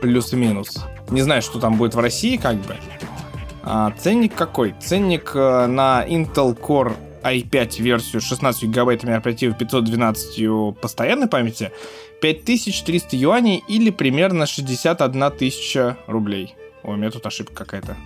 плюс 0.00 0.32
и 0.32 0.36
минус. 0.36 0.82
Не 1.10 1.20
знаю, 1.20 1.42
что 1.42 1.60
там 1.60 1.76
будет 1.76 1.94
в 1.94 1.98
России, 1.98 2.36
как 2.36 2.56
бы. 2.56 2.76
А, 3.68 3.90
ценник 3.98 4.34
какой? 4.36 4.76
Ценник 4.80 5.32
э, 5.34 5.66
на 5.66 6.04
Intel 6.06 6.56
Core 6.56 6.94
i5 7.24 7.82
версию 7.82 8.22
16 8.22 8.62
гигабайтами 8.62 9.14
оперативы 9.14 9.54
512 9.54 10.78
постоянной 10.80 11.26
памяти 11.26 11.72
5300 12.22 13.16
юаней 13.16 13.64
или 13.66 13.90
примерно 13.90 14.46
61 14.46 15.32
тысяча 15.32 15.96
рублей. 16.06 16.54
Ой, 16.84 16.94
у 16.94 16.96
меня 16.96 17.10
тут 17.10 17.26
ошибка 17.26 17.64
какая-то. 17.64 17.96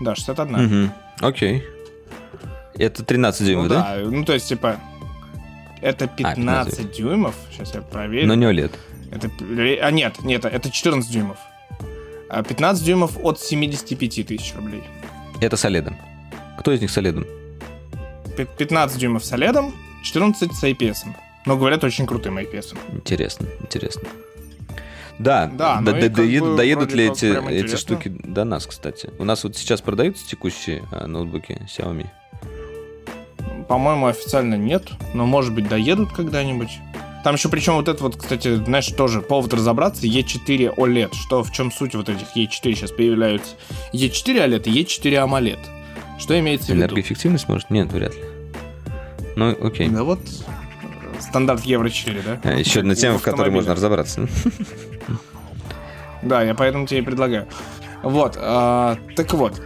Да, 0.00 0.14
61. 0.14 0.64
Мгм. 0.64 0.92
Окей. 1.20 1.62
Это 2.74 3.04
13 3.04 3.46
дюймов, 3.46 3.64
ну, 3.64 3.68
да? 3.68 3.96
да? 3.96 4.10
ну 4.10 4.24
то 4.24 4.32
есть 4.32 4.48
типа 4.48 4.80
это 5.82 6.06
15, 6.06 6.36
15 6.36 6.92
дюймов. 6.92 7.34
Сейчас 7.50 7.74
я 7.74 7.82
проверю. 7.82 8.26
Но 8.26 8.34
не 8.36 8.46
OLED. 8.46 8.72
Это, 9.10 9.28
а 9.86 9.90
нет, 9.90 10.22
нет, 10.22 10.46
это 10.46 10.70
14 10.70 11.12
дюймов. 11.12 11.36
А 12.32 12.42
15 12.42 12.82
дюймов 12.84 13.18
от 13.22 13.38
75 13.38 14.26
тысяч 14.26 14.54
рублей. 14.56 14.82
Это 15.40 15.56
с 15.58 15.64
OLED. 15.66 15.92
Кто 16.58 16.72
из 16.72 16.80
них 16.80 16.90
с 16.90 16.96
OLED? 16.96 17.26
Пи- 18.36 18.46
15 18.56 18.98
дюймов 18.98 19.22
с 19.22 19.32
OLED, 19.32 19.70
14 20.02 20.52
с 20.54 20.64
IPS. 20.64 20.96
Но 21.44 21.56
говорят, 21.58 21.84
очень 21.84 22.06
крутым 22.06 22.38
IPS. 22.38 22.74
Интересно, 22.92 23.46
интересно. 23.60 24.08
Да, 25.18 25.46
Да, 25.46 25.76
да, 25.76 25.80
ну 25.82 25.92
да- 25.92 26.08
доедут, 26.08 26.50
бы 26.52 26.56
доедут 26.56 26.92
ли 26.94 27.04
эти, 27.10 27.26
эти 27.26 27.36
интересно. 27.36 27.76
штуки 27.78 28.08
до 28.08 28.44
нас, 28.44 28.66
кстати? 28.66 29.10
У 29.18 29.24
нас 29.24 29.44
вот 29.44 29.54
сейчас 29.56 29.82
продаются 29.82 30.26
текущие 30.26 30.84
а, 30.90 31.06
ноутбуки 31.06 31.60
Xiaomi. 31.68 32.06
По-моему, 33.68 34.06
официально 34.06 34.54
нет, 34.54 34.88
но 35.14 35.26
может 35.26 35.52
быть 35.54 35.68
доедут 35.68 36.12
когда-нибудь. 36.12 36.80
Там 37.22 37.36
еще 37.36 37.48
причем 37.48 37.74
вот 37.74 37.88
это 37.88 38.02
вот, 38.02 38.16
кстати, 38.16 38.56
знаешь, 38.56 38.88
тоже 38.88 39.20
повод 39.20 39.54
разобраться, 39.54 40.06
E4 40.06 40.74
OLED. 40.74 41.14
Что, 41.14 41.44
в 41.44 41.52
чем 41.52 41.70
суть 41.70 41.94
вот 41.94 42.08
этих 42.08 42.36
E4 42.36 42.74
сейчас 42.74 42.90
появляются? 42.90 43.54
E4 43.92 44.46
OLED 44.46 44.68
и 44.68 44.82
E4 44.82 45.24
AMOLED. 45.24 45.58
Что 46.18 46.38
имеется 46.38 46.66
в 46.66 46.68
виду? 46.70 46.80
Энергоэффективность, 46.80 47.48
может? 47.48 47.70
Нет, 47.70 47.92
вряд 47.92 48.14
ли. 48.14 48.22
Ну, 49.36 49.56
окей. 49.64 49.88
Да 49.88 50.02
вот 50.04 50.20
э, 50.20 51.20
стандарт 51.20 51.64
Евро 51.64 51.88
4, 51.88 52.22
да? 52.22 52.40
А, 52.44 52.54
Еще 52.54 52.80
одна 52.80 52.94
тема, 52.94 53.18
в 53.18 53.22
которой 53.22 53.50
можно 53.50 53.74
разобраться. 53.74 54.28
Да, 56.22 56.42
я 56.42 56.54
поэтому 56.54 56.86
тебе 56.86 57.00
и 57.00 57.02
предлагаю. 57.02 57.48
Вот, 58.02 58.36
а, 58.38 58.96
так 59.16 59.32
вот. 59.34 59.60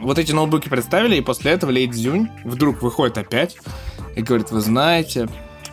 Вот 0.00 0.18
эти 0.18 0.32
ноутбуки 0.32 0.68
представили, 0.68 1.16
и 1.16 1.20
после 1.20 1.52
этого 1.52 1.70
Лей 1.70 1.88
Цзюнь 1.90 2.28
вдруг 2.44 2.82
выходит 2.82 3.18
опять 3.18 3.56
и 4.16 4.22
говорит, 4.22 4.50
вы 4.50 4.60
знаете, 4.60 5.28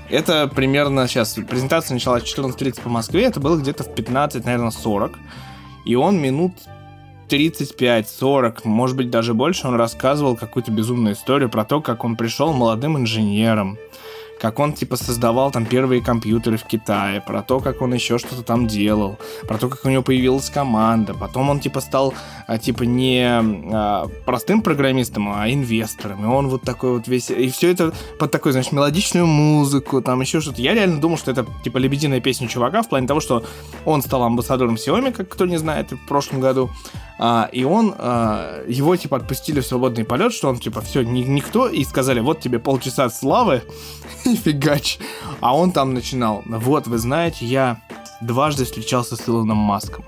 это 0.10 0.48
примерно 0.48 1.08
сейчас, 1.08 1.34
презентация 1.34 1.94
началась 1.94 2.24
в 2.24 2.26
14.30 2.26 2.82
по 2.82 2.90
Москве, 2.90 3.26
это 3.26 3.40
было 3.40 3.58
где-то 3.58 3.84
в 3.84 3.94
15, 3.94 4.46
наверное, 4.46 4.72
40. 4.72 5.18
И 5.86 5.96
он 5.96 6.20
минут 6.20 6.54
35-40, 7.30 8.62
может 8.66 8.98
быть, 8.98 9.10
даже 9.10 9.34
больше, 9.34 9.68
он 9.68 9.76
рассказывал 9.76 10.36
какую-то 10.36 10.72
безумную 10.72 11.16
историю 11.16 11.50
про 11.50 11.64
то, 11.64 11.82
как 11.82 12.04
он 12.04 12.16
пришел 12.16 12.54
молодым 12.54 12.98
инженером, 12.98 13.78
как 14.40 14.60
он, 14.60 14.74
типа, 14.74 14.96
создавал 14.96 15.52
там 15.52 15.66
первые 15.66 16.02
компьютеры 16.02 16.58
в 16.58 16.64
Китае, 16.64 17.22
про 17.22 17.42
то, 17.42 17.60
как 17.60 17.82
он 17.82 17.94
еще 17.94 18.18
что-то 18.18 18.42
там 18.42 18.68
делал, 18.68 19.18
про 19.48 19.58
то, 19.58 19.68
как 19.68 19.86
у 19.86 19.90
него 19.90 20.02
появилась 20.02 20.50
команда. 20.50 21.14
Потом 21.14 21.50
он, 21.50 21.60
типа, 21.60 21.82
стал, 21.82 22.14
а, 22.48 22.58
типа, 22.58 22.84
не 22.84 23.22
а, 23.26 24.08
простым 24.26 24.62
программистом, 24.62 25.30
а 25.30 25.50
инвестором. 25.50 26.24
И 26.24 26.28
он 26.28 26.48
вот 26.48 26.62
такой 26.62 26.94
вот 26.94 27.08
весь... 27.08 27.30
И 27.30 27.50
все 27.50 27.72
это 27.72 27.94
под 28.18 28.32
такой, 28.32 28.54
значит, 28.54 28.72
мелодичную 28.72 29.28
музыку, 29.28 30.02
там 30.02 30.22
еще 30.22 30.40
что-то. 30.40 30.62
Я 30.62 30.74
реально 30.74 31.02
думал, 31.02 31.18
что 31.18 31.32
это, 31.32 31.46
типа, 31.64 31.78
лебединая 31.78 32.22
песня 32.22 32.48
чувака 32.48 32.82
в 32.82 32.90
плане 32.90 33.08
того, 33.08 33.20
что 33.20 33.44
он 33.86 34.02
стал 34.02 34.24
амбассадором 34.24 34.76
Xiaomi, 34.76 35.12
как 35.12 35.30
кто 35.30 35.46
не 35.46 35.58
знает, 35.58 35.92
в 35.92 36.08
прошлом 36.08 36.40
году. 36.40 36.70
А, 37.22 37.50
и 37.52 37.66
он, 37.66 37.94
а, 37.98 38.64
его, 38.66 38.96
типа, 38.96 39.18
отпустили 39.18 39.60
в 39.60 39.66
свободный 39.66 40.06
полет, 40.06 40.32
что 40.34 40.48
он, 40.48 40.58
типа, 40.58 40.80
все, 40.80 41.04
никто, 41.04 41.68
и 41.68 41.84
сказали, 41.84 42.22
вот 42.22 42.40
тебе 42.40 42.60
полчаса 42.60 43.10
славы, 43.10 43.62
и 44.26 44.36
фигач. 44.38 45.00
А 45.42 45.54
он 45.56 45.72
там 45.74 45.94
начинал, 45.94 46.44
вот, 46.46 46.88
вы 46.88 46.98
знаете, 46.98 47.46
я 47.46 47.82
дважды 48.22 48.64
встречался 48.64 49.18
с 49.18 49.28
Илоном 49.28 49.58
Маском. 49.58 50.06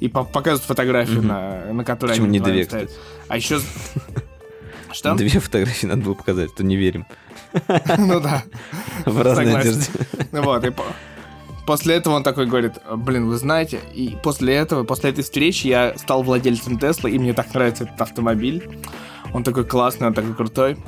И 0.00 0.08
по- 0.08 0.24
показывают 0.24 0.64
фотографию, 0.64 1.18
Мгм. 1.20 1.28
на, 1.28 1.72
на 1.72 1.84
которой 1.84 2.10
Почему 2.10 2.26
они 2.26 2.38
не 2.38 2.44
две, 2.44 2.64
стоят. 2.64 2.90
А 3.28 3.36
еще... 3.36 3.60
Что? 4.92 5.14
Две 5.14 5.28
фотографии 5.40 5.86
надо 5.86 6.02
было 6.02 6.14
показать, 6.14 6.54
то 6.54 6.62
не 6.62 6.76
верим. 6.76 7.06
Ну 7.98 8.20
да. 8.20 8.42
В 9.06 9.20
разной 9.22 9.54
одежде. 9.58 9.90
Вот, 10.32 10.64
и 10.64 10.70
по- 10.70 10.84
после 11.68 11.96
этого 11.96 12.14
он 12.14 12.22
такой 12.22 12.46
говорит, 12.46 12.80
блин, 12.96 13.28
вы 13.28 13.36
знаете, 13.36 13.78
и 13.94 14.16
после 14.22 14.54
этого, 14.54 14.84
после 14.84 15.10
этой 15.10 15.22
встречи 15.22 15.66
я 15.66 15.92
стал 15.98 16.22
владельцем 16.22 16.78
Теслы, 16.78 17.10
и 17.10 17.18
мне 17.18 17.34
так 17.34 17.52
нравится 17.52 17.84
этот 17.84 18.00
автомобиль. 18.00 18.66
Он 19.34 19.44
такой 19.44 19.66
классный, 19.66 20.06
он 20.06 20.14
такой 20.14 20.34
крутой. 20.34 20.78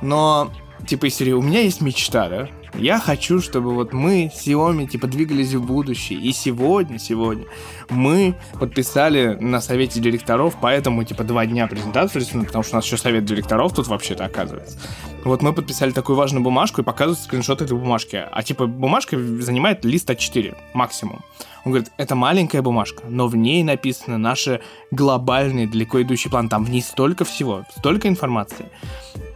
Но, 0.00 0.50
типа, 0.88 1.04
из 1.04 1.16
серии, 1.16 1.32
у 1.32 1.42
меня 1.42 1.60
есть 1.60 1.82
мечта, 1.82 2.30
да? 2.30 2.48
Я 2.72 2.98
хочу, 2.98 3.42
чтобы 3.42 3.74
вот 3.74 3.92
мы 3.92 4.32
Xiaomi, 4.34 4.86
типа, 4.86 5.06
двигались 5.06 5.52
в 5.52 5.62
будущее. 5.66 6.18
И 6.18 6.32
сегодня, 6.32 6.98
сегодня 6.98 7.44
мы 7.90 8.34
подписали 8.58 9.36
на 9.38 9.60
совете 9.60 10.00
директоров, 10.00 10.56
поэтому, 10.62 11.04
типа, 11.04 11.24
два 11.24 11.44
дня 11.44 11.66
презентацию 11.66 12.22
рисуем, 12.22 12.46
потому 12.46 12.64
что 12.64 12.72
у 12.72 12.76
нас 12.76 12.86
еще 12.86 12.96
совет 12.96 13.26
директоров 13.26 13.74
тут 13.74 13.86
вообще-то 13.86 14.24
оказывается. 14.24 14.78
Вот 15.24 15.40
мы 15.42 15.52
подписали 15.52 15.92
такую 15.92 16.16
важную 16.16 16.42
бумажку 16.42 16.80
и 16.80 16.84
показывают 16.84 17.20
скриншот 17.20 17.62
этой 17.62 17.76
бумажки. 17.76 18.24
А 18.30 18.42
типа 18.42 18.66
бумажка 18.66 19.16
занимает 19.18 19.84
лист 19.84 20.10
А4 20.10 20.56
максимум. 20.74 21.20
Он 21.64 21.70
говорит, 21.70 21.92
это 21.96 22.16
маленькая 22.16 22.60
бумажка, 22.60 23.04
но 23.08 23.28
в 23.28 23.36
ней 23.36 23.62
написаны 23.62 24.18
наши 24.18 24.60
глобальные, 24.90 25.68
далеко 25.68 26.02
идущие 26.02 26.30
планы. 26.30 26.48
Там 26.48 26.64
в 26.64 26.70
ней 26.70 26.82
столько 26.82 27.24
всего, 27.24 27.64
столько 27.76 28.08
информации. 28.08 28.66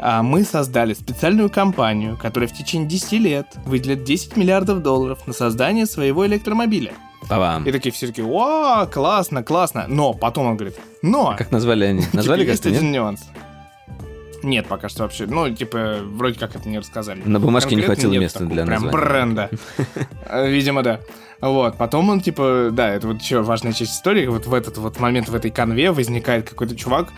А 0.00 0.24
мы 0.24 0.42
создали 0.42 0.92
специальную 0.94 1.50
компанию, 1.50 2.18
которая 2.20 2.48
в 2.48 2.52
течение 2.52 2.88
10 2.88 3.12
лет 3.12 3.46
выделит 3.64 4.02
10 4.02 4.36
миллиардов 4.36 4.82
долларов 4.82 5.24
на 5.28 5.32
создание 5.32 5.86
своего 5.86 6.26
электромобиля. 6.26 6.94
Па-бам. 7.28 7.64
И 7.64 7.72
такие 7.72 7.92
все 7.92 8.08
такие, 8.08 8.26
о, 8.26 8.86
классно, 8.86 9.42
классно. 9.42 9.86
Но 9.88 10.12
потом 10.12 10.46
он 10.46 10.56
говорит, 10.56 10.78
но... 11.02 11.34
Как 11.38 11.50
назвали 11.52 11.84
они? 11.84 12.04
Назвали 12.12 12.44
есть 12.44 12.62
как-то, 12.62 12.70
нет? 12.70 12.78
один 12.78 12.92
нюанс. 12.92 13.20
Нет, 14.46 14.66
пока 14.68 14.88
что 14.88 15.02
вообще. 15.02 15.26
Ну, 15.26 15.50
типа, 15.52 15.98
вроде 16.04 16.38
как 16.38 16.54
это 16.54 16.68
не 16.68 16.78
рассказали. 16.78 17.20
На 17.24 17.40
бумажке 17.40 17.74
не 17.74 17.82
Конкретно 17.82 17.94
хватило 17.94 18.12
нет 18.12 18.22
места 18.22 18.38
такого 18.38 18.54
для 18.54 18.64
прям 18.64 18.82
названия. 18.84 19.06
бренда. 19.06 19.50
Э, 20.28 20.48
Видимо, 20.48 20.82
да. 20.82 21.00
Вот, 21.40 21.76
потом 21.76 22.08
он, 22.08 22.20
типа, 22.20 22.70
да, 22.72 22.88
это 22.88 23.08
вот 23.08 23.20
еще 23.20 23.42
важная 23.42 23.72
часть 23.72 23.92
истории, 23.92 24.26
вот 24.26 24.46
в 24.46 24.54
этот 24.54 24.78
вот 24.78 24.98
момент 24.98 25.28
в 25.28 25.34
этой 25.34 25.50
конве 25.50 25.92
возникает 25.92 26.48
какой-то 26.48 26.74
чувак, 26.74 27.08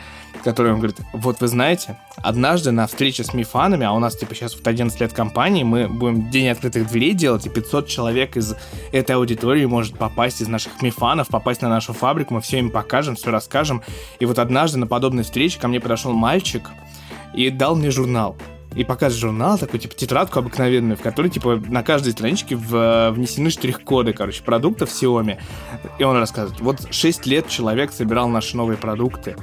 который 0.42 0.72
он 0.72 0.78
говорит, 0.78 0.96
вот 1.12 1.40
вы 1.40 1.46
знаете, 1.46 1.96
однажды 2.16 2.72
на 2.72 2.88
встрече 2.88 3.22
с 3.22 3.32
мифанами, 3.32 3.86
а 3.86 3.92
у 3.92 4.00
нас, 4.00 4.16
типа, 4.16 4.34
сейчас 4.34 4.56
вот 4.56 4.66
11 4.66 5.00
лет 5.00 5.12
компании, 5.12 5.62
мы 5.62 5.86
будем 5.86 6.30
день 6.30 6.48
открытых 6.48 6.88
дверей 6.88 7.14
делать, 7.14 7.46
и 7.46 7.48
500 7.48 7.86
человек 7.86 8.36
из 8.36 8.56
этой 8.92 9.14
аудитории 9.14 9.66
может 9.66 9.96
попасть 9.96 10.40
из 10.42 10.48
наших 10.48 10.82
мифанов, 10.82 11.28
попасть 11.28 11.62
на 11.62 11.68
нашу 11.68 11.92
фабрику, 11.92 12.34
мы 12.34 12.40
все 12.40 12.58
им 12.58 12.70
покажем, 12.70 13.14
все 13.14 13.30
расскажем. 13.30 13.82
И 14.18 14.26
вот 14.26 14.40
однажды 14.40 14.78
на 14.78 14.88
подобной 14.88 15.22
встрече 15.22 15.60
ко 15.60 15.68
мне 15.68 15.78
подошел 15.78 16.12
мальчик 16.12 16.68
и 17.34 17.50
дал 17.50 17.76
мне 17.76 17.90
журнал. 17.90 18.36
И 18.74 18.84
показывает 18.84 19.20
журнал, 19.20 19.58
такой, 19.58 19.80
типа, 19.80 19.94
тетрадку 19.94 20.38
обыкновенную, 20.40 20.96
в 20.96 21.00
которой, 21.00 21.28
типа, 21.28 21.60
на 21.68 21.82
каждой 21.82 22.12
страничке 22.12 22.54
в- 22.54 23.10
внесены 23.10 23.50
штрих-коды, 23.50 24.12
короче, 24.12 24.42
продуктов 24.42 24.90
Xiaomi. 24.90 25.38
И 25.98 26.04
он 26.04 26.16
рассказывает, 26.18 26.60
вот 26.60 26.94
6 26.94 27.26
лет 27.26 27.48
человек 27.48 27.90
собирал 27.92 28.28
наши 28.28 28.56
новые 28.56 28.76
продукты. 28.76 29.36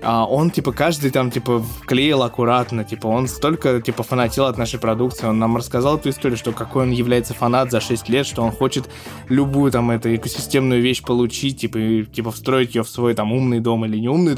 а 0.00 0.24
он, 0.26 0.50
типа, 0.52 0.70
каждый 0.70 1.10
там, 1.10 1.28
типа, 1.32 1.58
вклеил 1.58 2.22
аккуратно, 2.22 2.84
типа, 2.84 3.08
он 3.08 3.26
столько, 3.26 3.80
типа, 3.82 4.04
фанатил 4.04 4.44
от 4.44 4.56
нашей 4.56 4.78
продукции, 4.78 5.26
он 5.26 5.40
нам 5.40 5.56
рассказал 5.56 5.96
эту 5.96 6.10
историю, 6.10 6.38
что 6.38 6.52
какой 6.52 6.84
он 6.84 6.92
является 6.92 7.34
фанат 7.34 7.72
за 7.72 7.80
6 7.80 8.08
лет, 8.08 8.24
что 8.24 8.42
он 8.44 8.52
хочет 8.52 8.88
любую, 9.28 9.72
там, 9.72 9.90
эту 9.90 10.14
экосистемную 10.14 10.80
вещь 10.82 11.02
получить, 11.02 11.60
типа, 11.62 11.78
и, 11.78 12.04
типа, 12.04 12.30
встроить 12.30 12.76
ее 12.76 12.84
в 12.84 12.88
свой, 12.88 13.14
там, 13.14 13.32
умный 13.32 13.58
дом 13.58 13.84
или 13.86 13.98
не 13.98 14.08
умный 14.08 14.34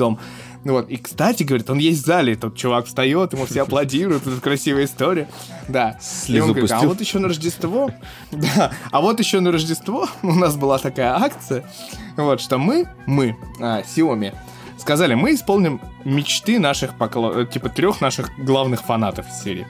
дом, 0.64 0.74
вот. 0.74 0.88
И, 0.88 0.96
кстати, 0.96 1.42
говорит, 1.42 1.68
он 1.70 1.78
есть 1.78 2.02
в 2.02 2.06
зале, 2.06 2.36
тот 2.36 2.56
чувак 2.56 2.86
встает, 2.86 3.32
ему 3.32 3.46
все 3.46 3.62
аплодируют, 3.62 4.26
это 4.26 4.40
красивая 4.40 4.84
история. 4.84 5.28
Да. 5.68 5.98
Слезу 6.00 6.38
и 6.38 6.40
он 6.40 6.52
говорит, 6.52 6.72
а 6.72 6.80
вот 6.80 7.00
еще 7.00 7.18
на 7.18 7.28
Рождество, 7.28 7.90
да, 8.30 8.72
а 8.90 9.00
вот 9.00 9.18
еще 9.18 9.40
на 9.40 9.52
Рождество 9.52 10.08
у 10.22 10.32
нас 10.32 10.56
была 10.56 10.78
такая 10.78 11.14
акция, 11.14 11.64
вот, 12.16 12.40
что 12.40 12.58
мы, 12.58 12.88
мы, 13.06 13.36
а, 13.60 13.82
Xiaomi, 13.82 14.34
сказали, 14.78 15.14
мы 15.14 15.34
исполним 15.34 15.80
мечты 16.04 16.58
наших, 16.58 16.96
покло... 16.96 17.44
типа, 17.44 17.68
трех 17.68 18.00
наших 18.00 18.30
главных 18.38 18.82
фанатов 18.82 19.28
из 19.28 19.42
серии. 19.42 19.66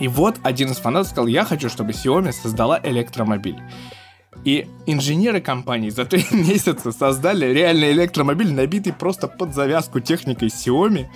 И 0.00 0.08
вот 0.08 0.36
один 0.42 0.72
из 0.72 0.78
фанатов 0.78 1.10
сказал, 1.10 1.26
я 1.28 1.44
хочу, 1.44 1.68
чтобы 1.68 1.92
Xiaomi 1.92 2.32
создала 2.32 2.80
электромобиль. 2.82 3.60
И 4.44 4.66
инженеры 4.86 5.40
компании 5.40 5.90
за 5.90 6.04
три 6.04 6.24
месяца 6.32 6.92
создали 6.92 7.46
реальный 7.46 7.92
электромобиль, 7.92 8.52
набитый 8.52 8.92
просто 8.92 9.28
под 9.28 9.54
завязку 9.54 10.00
техникой 10.00 10.48
Xiaomi. 10.48 11.06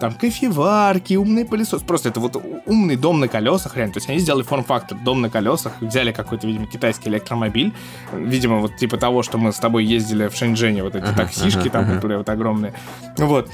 Там 0.00 0.14
кофеварки, 0.14 1.14
умный 1.14 1.44
пылесос. 1.44 1.82
Просто 1.82 2.08
это 2.08 2.18
вот 2.18 2.36
умный 2.66 2.96
дом 2.96 3.20
на 3.20 3.28
колесах, 3.28 3.76
реально. 3.76 3.94
То 3.94 3.98
есть 3.98 4.10
они 4.10 4.18
сделали 4.18 4.42
форм-фактор 4.42 4.98
дом 4.98 5.20
на 5.20 5.30
колесах, 5.30 5.80
взяли 5.80 6.10
какой-то, 6.10 6.48
видимо, 6.48 6.66
китайский 6.66 7.08
электромобиль. 7.08 7.72
Видимо, 8.12 8.58
вот 8.58 8.76
типа 8.76 8.96
того, 8.96 9.22
что 9.22 9.38
мы 9.38 9.52
с 9.52 9.58
тобой 9.58 9.84
ездили 9.84 10.26
в 10.26 10.34
Шэньчжэне, 10.34 10.82
вот 10.82 10.96
эти 10.96 11.04
ага, 11.04 11.14
таксишки 11.14 11.60
ага, 11.60 11.70
там, 11.70 11.84
ага. 11.84 11.94
которые 11.94 12.18
вот 12.18 12.28
огромные. 12.28 12.74
Вот. 13.16 13.48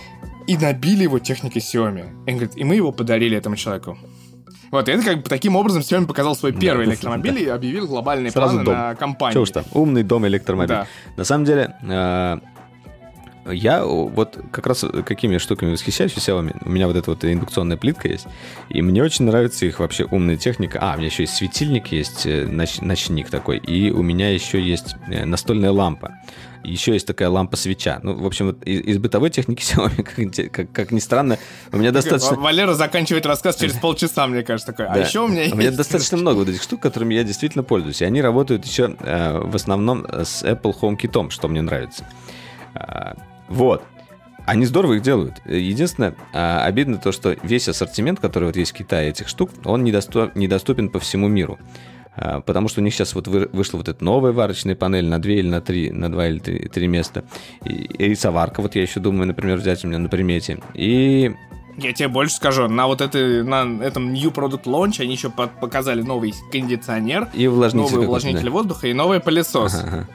И 0.46 0.56
набили 0.56 1.02
его 1.02 1.18
техникой 1.18 1.60
Xiaomi. 1.60 2.24
И, 2.26 2.30
говорит, 2.30 2.52
и 2.56 2.64
мы 2.64 2.76
его 2.76 2.92
подарили 2.92 3.36
этому 3.36 3.56
человеку. 3.56 3.98
Вот, 4.70 4.88
и 4.88 4.92
это 4.92 5.04
как 5.04 5.16
бы 5.16 5.22
таким 5.22 5.56
образом 5.56 5.82
Xiaomi 5.82 6.06
показал 6.06 6.36
свой 6.36 6.52
первый 6.52 6.86
да, 6.86 6.92
электромобиль 6.92 7.34
да. 7.34 7.40
и 7.40 7.46
объявил 7.46 7.86
глобальные 7.86 8.30
Сразу 8.30 8.54
планы 8.54 8.64
дом. 8.64 8.74
на 8.74 8.94
компанию. 8.94 9.34
Чего 9.34 9.42
уж 9.42 9.50
там, 9.50 9.64
умный 9.72 10.02
дом 10.02 10.26
электромобиль. 10.26 10.68
Да. 10.68 10.86
На 11.16 11.24
самом 11.24 11.44
деле, 11.44 11.74
э, 11.82 12.38
я 13.52 13.84
вот 13.84 14.38
как 14.50 14.66
раз 14.66 14.84
какими 15.04 15.38
штуками 15.38 15.72
восхищаюсь 15.72 16.16
у 16.16 16.20
Xiaomi. 16.20 16.56
У 16.64 16.70
меня 16.70 16.86
вот 16.86 16.96
эта 16.96 17.10
вот 17.10 17.24
индукционная 17.24 17.76
плитка 17.76 18.08
есть, 18.08 18.26
и 18.68 18.82
мне 18.82 19.02
очень 19.02 19.24
нравится 19.24 19.66
их 19.66 19.80
вообще 19.80 20.04
умная 20.04 20.36
техника. 20.36 20.78
А, 20.80 20.94
у 20.94 20.98
меня 20.98 21.06
еще 21.06 21.22
есть 21.22 21.34
светильник, 21.34 21.88
есть 21.88 22.26
э, 22.26 22.46
ноч, 22.46 22.80
ночник 22.80 23.30
такой, 23.30 23.58
и 23.58 23.90
у 23.90 24.02
меня 24.02 24.30
еще 24.30 24.60
есть 24.60 24.96
э, 25.08 25.24
настольная 25.24 25.72
лампа. 25.72 26.14
Еще 26.64 26.92
есть 26.92 27.06
такая 27.06 27.28
лампа-свеча. 27.28 28.00
Ну, 28.02 28.14
в 28.14 28.26
общем, 28.26 28.46
вот 28.46 28.62
из, 28.64 28.80
из 28.80 28.98
бытовой 28.98 29.30
техники 29.30 29.62
Xiaomi, 29.62 30.02
как, 30.42 30.52
как, 30.52 30.72
как 30.72 30.90
ни 30.90 30.98
странно, 30.98 31.38
у 31.72 31.76
меня 31.76 31.92
достаточно... 31.92 32.36
Валера 32.36 32.74
заканчивает 32.74 33.26
рассказ 33.26 33.56
через 33.56 33.74
полчаса, 33.74 34.26
мне 34.26 34.42
кажется, 34.42 34.72
такой. 34.72 34.86
А 34.86 34.98
еще 34.98 35.20
у 35.20 35.28
меня 35.28 35.42
есть... 35.42 35.54
У 35.54 35.58
меня 35.58 35.70
достаточно 35.70 36.16
много 36.16 36.38
вот 36.38 36.48
этих 36.48 36.62
штук, 36.62 36.80
которыми 36.80 37.14
я 37.14 37.24
действительно 37.24 37.64
пользуюсь. 37.64 38.02
И 38.02 38.04
они 38.04 38.20
работают 38.20 38.64
еще 38.64 38.96
э, 39.00 39.38
в 39.38 39.54
основном 39.54 40.06
с 40.06 40.42
Apple 40.42 40.74
HomeKit, 40.80 41.30
что 41.30 41.48
мне 41.48 41.62
нравится. 41.62 42.06
А, 42.74 43.16
вот. 43.48 43.82
Они 44.46 44.64
здорово 44.64 44.94
их 44.94 45.02
делают. 45.02 45.42
Единственное, 45.44 46.14
а, 46.32 46.64
обидно 46.64 46.96
то, 46.96 47.12
что 47.12 47.36
весь 47.42 47.68
ассортимент, 47.68 48.18
который 48.18 48.44
вот 48.44 48.56
есть 48.56 48.72
в 48.72 48.74
Китае 48.74 49.10
этих 49.10 49.28
штук, 49.28 49.50
он 49.64 49.84
недоступен 49.84 50.88
по 50.88 50.98
всему 50.98 51.28
миру. 51.28 51.58
А, 52.20 52.40
потому 52.40 52.68
что 52.68 52.80
у 52.80 52.84
них 52.84 52.94
сейчас 52.94 53.14
вот 53.14 53.28
вышла 53.28 53.78
вот 53.78 53.88
эта 53.88 54.02
новая 54.02 54.32
варочная 54.32 54.74
панель 54.74 55.06
на 55.06 55.20
2 55.20 55.30
или 55.30 55.48
на 55.48 55.60
3, 55.60 55.92
на 55.92 56.10
2 56.10 56.28
или 56.28 56.38
3, 56.40 56.68
3 56.68 56.88
места. 56.88 57.24
И, 57.64 57.70
и 57.70 58.08
рисоварка, 58.08 58.60
вот 58.60 58.74
я 58.74 58.82
еще 58.82 58.98
думаю, 58.98 59.28
например, 59.28 59.58
взять 59.58 59.84
у 59.84 59.88
меня 59.88 59.98
на 59.98 60.08
примете. 60.08 60.58
И 60.74 61.32
я 61.76 61.92
тебе 61.92 62.08
больше 62.08 62.34
скажу, 62.34 62.66
на 62.68 62.88
вот 62.88 63.00
этой, 63.00 63.44
на 63.44 63.84
этом 63.84 64.12
New 64.12 64.30
Product 64.30 64.64
Launch 64.64 65.00
они 65.00 65.12
еще 65.12 65.30
показали 65.30 66.02
новый 66.02 66.34
кондиционер, 66.50 67.28
и 67.34 67.46
увлажнитель 67.46 67.92
новый 67.92 68.06
увлажнитель 68.06 68.46
да. 68.46 68.50
воздуха 68.50 68.88
и 68.88 68.92
новый 68.92 69.20
пылесос. 69.20 69.74
Ага, 69.74 69.86
ага. 69.86 70.08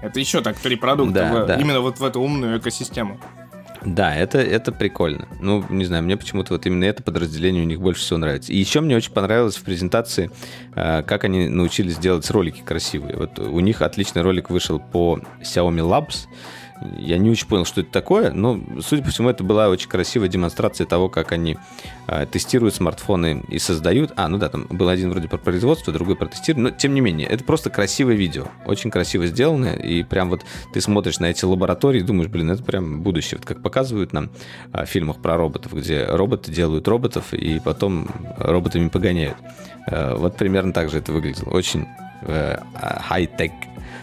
Это 0.00 0.20
еще 0.20 0.40
так 0.42 0.56
три 0.56 0.76
продукта 0.76 1.14
да, 1.14 1.42
в, 1.42 1.46
да. 1.46 1.56
именно 1.56 1.80
вот 1.80 1.98
в 1.98 2.04
эту 2.04 2.20
умную 2.20 2.58
экосистему. 2.58 3.18
Да, 3.84 4.14
это, 4.14 4.38
это 4.38 4.72
прикольно. 4.72 5.28
Ну, 5.40 5.64
не 5.68 5.84
знаю, 5.84 6.02
мне 6.02 6.16
почему-то 6.16 6.54
вот 6.54 6.66
именно 6.66 6.84
это 6.84 7.02
подразделение 7.02 7.62
у 7.62 7.66
них 7.66 7.80
больше 7.80 8.02
всего 8.02 8.18
нравится. 8.18 8.52
И 8.52 8.56
еще 8.56 8.80
мне 8.80 8.96
очень 8.96 9.12
понравилось 9.12 9.56
в 9.56 9.62
презентации, 9.62 10.30
э, 10.74 11.02
как 11.02 11.24
они 11.24 11.48
научились 11.48 11.96
делать 11.96 12.28
ролики 12.30 12.62
красивые. 12.62 13.16
Вот 13.16 13.38
у 13.38 13.60
них 13.60 13.82
отличный 13.82 14.22
ролик 14.22 14.50
вышел 14.50 14.80
по 14.80 15.20
Xiaomi 15.40 15.80
Labs, 15.80 16.26
я 16.96 17.18
не 17.18 17.30
очень 17.30 17.46
понял, 17.46 17.64
что 17.64 17.80
это 17.80 17.90
такое, 17.90 18.32
но, 18.32 18.60
судя 18.80 19.02
по 19.02 19.10
всему, 19.10 19.28
это 19.28 19.44
была 19.44 19.68
очень 19.68 19.88
красивая 19.88 20.28
демонстрация 20.28 20.86
того, 20.86 21.08
как 21.08 21.32
они 21.32 21.56
э, 22.06 22.26
тестируют 22.26 22.74
смартфоны 22.74 23.44
и 23.48 23.58
создают. 23.58 24.12
А, 24.16 24.28
ну 24.28 24.38
да, 24.38 24.48
там 24.48 24.66
был 24.70 24.88
один 24.88 25.10
вроде 25.10 25.28
про 25.28 25.38
производство, 25.38 25.92
другой 25.92 26.16
про 26.16 26.26
тестирование, 26.26 26.70
но 26.70 26.76
тем 26.76 26.94
не 26.94 27.00
менее, 27.00 27.28
это 27.28 27.44
просто 27.44 27.70
красивое 27.70 28.14
видео, 28.14 28.46
очень 28.66 28.90
красиво 28.90 29.26
сделанное, 29.26 29.74
и 29.74 30.02
прям 30.02 30.30
вот 30.30 30.44
ты 30.72 30.80
смотришь 30.80 31.18
на 31.18 31.26
эти 31.26 31.44
лаборатории 31.44 32.00
и 32.00 32.04
думаешь, 32.04 32.30
блин, 32.30 32.50
это 32.50 32.62
прям 32.62 33.02
будущее. 33.02 33.38
Вот 33.38 33.46
как 33.46 33.62
показывают 33.62 34.12
нам 34.12 34.30
э, 34.72 34.84
в 34.84 34.88
фильмах 34.88 35.20
про 35.20 35.36
роботов, 35.36 35.72
где 35.74 36.04
роботы 36.04 36.52
делают 36.52 36.86
роботов 36.88 37.32
и 37.34 37.60
потом 37.60 38.08
роботами 38.38 38.88
погоняют. 38.88 39.36
Э, 39.90 40.14
вот 40.14 40.36
примерно 40.36 40.72
так 40.72 40.90
же 40.90 40.98
это 40.98 41.12
выглядело. 41.12 41.50
Очень 41.50 41.86
э, 42.22 42.58
хай-тек 42.74 43.52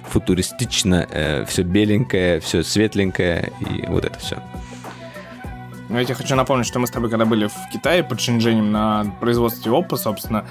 футуристично, 0.09 1.07
э, 1.09 1.45
все 1.45 1.63
беленькое, 1.63 2.39
все 2.39 2.63
светленькое 2.63 3.51
и 3.59 3.85
вот 3.87 4.05
это 4.05 4.17
все. 4.19 4.41
Ну, 5.89 5.99
я 5.99 6.05
тебе 6.05 6.15
хочу 6.15 6.35
напомнить, 6.35 6.65
что 6.65 6.79
мы 6.79 6.87
с 6.87 6.91
тобой, 6.91 7.09
когда 7.09 7.25
были 7.25 7.47
в 7.47 7.55
Китае 7.71 8.03
под 8.03 8.19
Шэньчжэнем 8.19 8.71
на 8.71 9.05
производстве 9.19 9.71
Oppo, 9.71 9.97
собственно, 9.97 10.45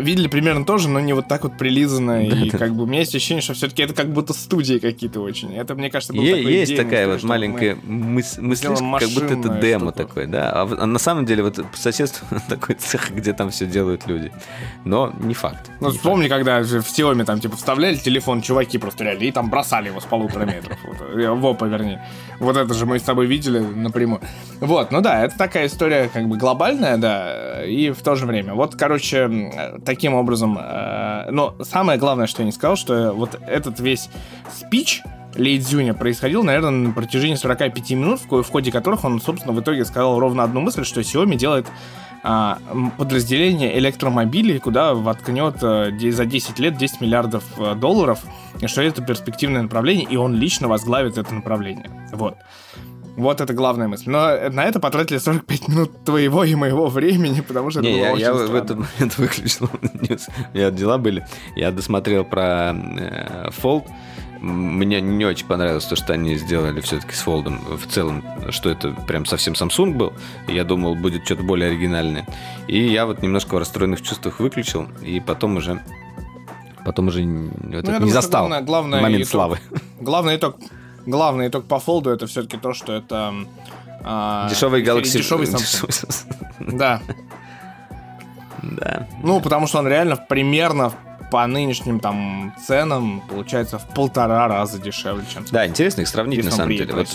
видели 0.00 0.28
примерно 0.28 0.64
тоже, 0.64 0.88
но 0.88 1.00
не 1.00 1.12
вот 1.12 1.28
так 1.28 1.44
вот 1.44 1.56
прилизано. 1.56 2.26
И 2.26 2.50
как 2.50 2.74
бы 2.74 2.84
у 2.84 2.86
меня 2.86 3.00
есть 3.00 3.14
ощущение, 3.14 3.42
что 3.42 3.54
все-таки 3.54 3.82
это 3.82 3.94
как 3.94 4.12
будто 4.12 4.32
студии 4.32 4.78
какие-то 4.78 5.20
очень. 5.20 5.54
Это, 5.54 5.74
мне 5.74 5.90
кажется, 5.90 6.12
был 6.12 6.22
такой 6.22 6.52
Есть 6.52 6.76
такая 6.76 7.06
вот 7.08 7.22
маленькая 7.22 7.76
мысль, 7.84 8.66
как 8.66 9.10
будто 9.10 9.34
это 9.34 9.48
демо 9.60 9.92
такое, 9.92 10.26
да. 10.26 10.50
А, 10.52 10.76
а 10.78 10.86
на 10.86 10.98
самом 10.98 11.24
деле 11.26 11.42
вот 11.42 11.56
по 11.56 11.76
соседству 11.76 12.26
такой 12.48 12.74
цех, 12.76 13.10
где 13.10 13.32
там 13.32 13.50
все 13.50 13.66
делают 13.66 14.06
люди. 14.06 14.32
Но 14.84 15.12
не 15.20 15.34
факт. 15.34 15.70
Ну, 15.80 15.90
вспомни, 15.90 16.28
когда 16.28 16.60
в 16.60 16.64
Xiaomi 16.64 17.24
там 17.24 17.40
типа 17.40 17.56
вставляли 17.56 17.96
телефон, 17.96 18.42
чуваки 18.42 18.78
просто 18.78 19.04
реально, 19.04 19.22
и 19.24 19.32
там 19.32 19.50
бросали 19.50 19.88
его 19.88 20.00
с 20.00 20.04
полутора 20.04 20.44
метров. 20.44 20.78
Вот, 20.90 21.62
э, 21.62 21.68
вернее. 21.68 22.02
Вот 22.38 22.56
это 22.56 22.74
же 22.74 22.86
мы 22.86 22.98
с 22.98 23.02
тобой 23.02 23.26
видели 23.26 23.58
напрямую. 23.58 24.20
Вот, 24.60 24.90
ну 24.90 25.00
да, 25.00 25.24
это 25.24 25.36
такая 25.36 25.66
история 25.66 26.10
как 26.12 26.28
бы 26.28 26.36
глобальная, 26.36 26.96
да, 26.96 27.64
и 27.64 27.90
в 27.90 28.02
то 28.02 28.16
же 28.16 28.26
время. 28.26 28.54
Вот, 28.54 28.76
короче, 28.76 29.28
таким 29.84 30.14
образом... 30.14 30.58
Э, 30.60 31.30
но 31.30 31.56
самое 31.62 31.98
главное, 31.98 32.26
что 32.26 32.42
я 32.42 32.46
не 32.46 32.52
сказал, 32.52 32.76
что 32.76 33.12
вот 33.12 33.38
этот 33.46 33.80
весь 33.80 34.08
спич 34.52 35.02
Ли 35.34 35.60
Цзюня 35.60 35.94
происходил, 35.94 36.42
наверное, 36.42 36.70
на 36.70 36.92
протяжении 36.92 37.36
45 37.36 37.90
минут, 37.90 38.20
в, 38.28 38.42
в 38.42 38.50
ходе 38.50 38.72
которых 38.72 39.04
он, 39.04 39.20
собственно, 39.20 39.54
в 39.54 39.60
итоге 39.60 39.84
сказал 39.84 40.18
ровно 40.18 40.42
одну 40.42 40.60
мысль, 40.60 40.84
что 40.84 41.00
Xiaomi 41.00 41.36
делает 41.36 41.66
а, 42.22 42.58
подразделение 42.98 43.78
электромобилей, 43.78 44.58
куда 44.58 44.92
воткнет 44.94 45.62
а, 45.62 45.90
за 45.90 46.24
10 46.26 46.58
лет 46.58 46.76
10 46.76 47.00
миллиардов 47.00 47.44
а, 47.56 47.74
долларов, 47.74 48.20
и 48.60 48.66
что 48.66 48.82
это 48.82 49.02
перспективное 49.02 49.62
направление, 49.62 50.06
и 50.10 50.16
он 50.16 50.34
лично 50.34 50.68
возглавит 50.68 51.16
это 51.16 51.32
направление. 51.32 51.90
Вот. 52.12 52.36
Вот 53.20 53.40
это 53.42 53.52
главная 53.52 53.86
мысль. 53.86 54.08
Но 54.10 54.50
на 54.50 54.64
это 54.64 54.80
потратили 54.80 55.18
45 55.18 55.68
минут 55.68 56.04
твоего 56.04 56.42
и 56.42 56.54
моего 56.54 56.86
времени, 56.86 57.42
потому 57.42 57.70
что 57.70 57.80
Не, 57.80 57.90
это 57.90 57.98
было 57.98 58.06
я, 58.06 58.12
очень 58.12 58.22
я 58.24 58.32
странно. 58.32 58.52
в 58.52 58.54
этот 58.54 58.76
момент 58.78 59.18
выключил 59.18 59.70
ньюс. 60.00 60.28
У 60.54 60.56
меня 60.56 60.70
дела 60.70 60.96
были. 60.96 61.26
Я 61.54 61.70
досмотрел 61.70 62.24
про 62.24 62.72
э, 62.72 63.50
Fold. 63.62 63.84
Мне 64.40 65.02
не 65.02 65.26
очень 65.26 65.46
понравилось 65.46 65.84
то, 65.84 65.96
что 65.96 66.14
они 66.14 66.36
сделали 66.36 66.80
все-таки 66.80 67.12
с 67.12 67.26
Fold 67.26 67.76
в 67.76 67.86
целом, 67.88 68.24
что 68.48 68.70
это 68.70 68.92
прям 69.06 69.26
совсем 69.26 69.52
Samsung 69.52 69.92
был. 69.92 70.14
Я 70.48 70.64
думал, 70.64 70.94
будет 70.94 71.26
что-то 71.26 71.42
более 71.42 71.68
оригинальное. 71.68 72.26
И 72.68 72.80
я 72.80 73.04
вот 73.04 73.20
немножко 73.20 73.54
в 73.54 73.58
расстроенных 73.58 74.00
чувствах 74.00 74.40
выключил, 74.40 74.88
и 75.02 75.20
потом 75.20 75.58
уже 75.58 75.82
потом 76.86 77.08
уже 77.08 77.22
ну, 77.22 77.50
не 77.62 77.82
думаю, 77.82 78.08
застал 78.08 78.46
главное, 78.46 78.62
главное 78.62 79.02
момент 79.02 79.24
итог, 79.24 79.30
славы. 79.30 79.58
Главный 80.00 80.36
итог 80.36 80.56
главный 81.06 81.48
итог 81.48 81.64
по 81.66 81.78
фолду 81.78 82.10
это 82.10 82.26
все-таки 82.26 82.56
то, 82.56 82.72
что 82.74 82.92
это 82.92 83.34
а, 84.02 84.48
дешевый 84.48 84.82
Galaxy 84.82 85.18
дешевый 85.18 85.46
Samsung. 85.46 86.26
Да. 86.76 87.00
Да. 88.62 89.08
Ну, 89.22 89.40
потому 89.40 89.66
что 89.66 89.78
он 89.78 89.88
реально 89.88 90.16
примерно 90.16 90.92
по 91.30 91.46
нынешним 91.46 92.00
там 92.00 92.54
ценам 92.66 93.22
получается 93.28 93.78
в 93.78 93.86
полтора 93.94 94.48
раза 94.48 94.78
дешевле, 94.78 95.24
чем 95.32 95.44
Да, 95.50 95.66
интересно 95.66 96.02
их 96.02 96.08
сравнить 96.08 96.44
на 96.44 96.50
самом 96.50 96.76
деле. 96.76 96.92
Вот, 96.92 97.08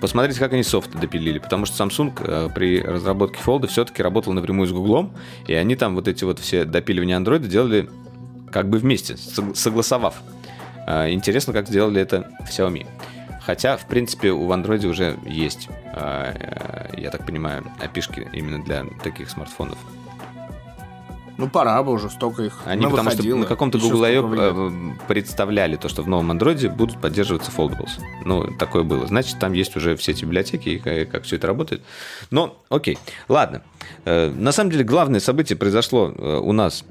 посмотрите, 0.00 0.40
как 0.40 0.52
они 0.52 0.62
софт 0.62 0.90
допилили, 0.98 1.38
потому 1.38 1.66
что 1.66 1.84
Samsung 1.84 2.12
э, 2.18 2.48
при 2.54 2.82
разработке 2.82 3.38
Fold 3.44 3.66
все-таки 3.68 4.02
работал 4.02 4.32
напрямую 4.32 4.66
с 4.66 4.72
Google, 4.72 5.10
и 5.46 5.54
они 5.54 5.76
там 5.76 5.94
вот 5.94 6.08
эти 6.08 6.24
вот 6.24 6.38
все 6.38 6.64
допиливания 6.64 7.18
Android 7.18 7.46
делали 7.46 7.88
как 8.50 8.68
бы 8.68 8.78
вместе, 8.78 9.16
согласовав. 9.54 10.14
А, 10.86 11.10
интересно, 11.10 11.52
как 11.52 11.66
сделали 11.66 12.00
это 12.00 12.30
в 12.40 12.48
Xiaomi. 12.48 12.86
Хотя, 13.40 13.76
в 13.76 13.86
принципе, 13.86 14.30
у 14.30 14.50
Android 14.50 14.86
уже 14.86 15.18
есть, 15.24 15.68
а, 15.92 16.32
я 16.96 17.10
так 17.10 17.26
понимаю, 17.26 17.64
опишки 17.80 18.26
именно 18.32 18.62
для 18.64 18.84
таких 19.02 19.28
смартфонов. 19.28 19.78
Ну, 21.38 21.48
пора 21.48 21.82
бы 21.82 21.92
уже, 21.92 22.08
столько 22.08 22.44
их 22.44 22.60
Они 22.64 22.86
потому 22.86 23.10
что 23.10 23.22
на 23.22 23.44
каком-то 23.44 23.78
Google 23.78 24.04
I.O. 24.04 24.72
представляли 25.06 25.76
то, 25.76 25.88
что 25.88 26.02
в 26.02 26.08
новом 26.08 26.32
Android 26.32 26.74
будут 26.74 27.00
поддерживаться 27.00 27.50
foldables. 27.50 28.00
Ну, 28.24 28.46
такое 28.58 28.84
было. 28.84 29.06
Значит, 29.06 29.38
там 29.38 29.52
есть 29.52 29.76
уже 29.76 29.96
все 29.96 30.12
эти 30.12 30.24
библиотеки 30.24 30.70
и 30.70 30.78
как 30.78 31.24
все 31.24 31.36
это 31.36 31.46
работает. 31.46 31.82
Но, 32.30 32.56
окей. 32.70 32.98
Ладно. 33.28 33.62
Э, 34.04 34.30
на 34.30 34.52
самом 34.52 34.70
деле, 34.70 34.84
главное 34.84 35.20
событие 35.20 35.58
произошло 35.58 36.12
э, 36.16 36.38
у 36.38 36.52
нас, 36.52 36.84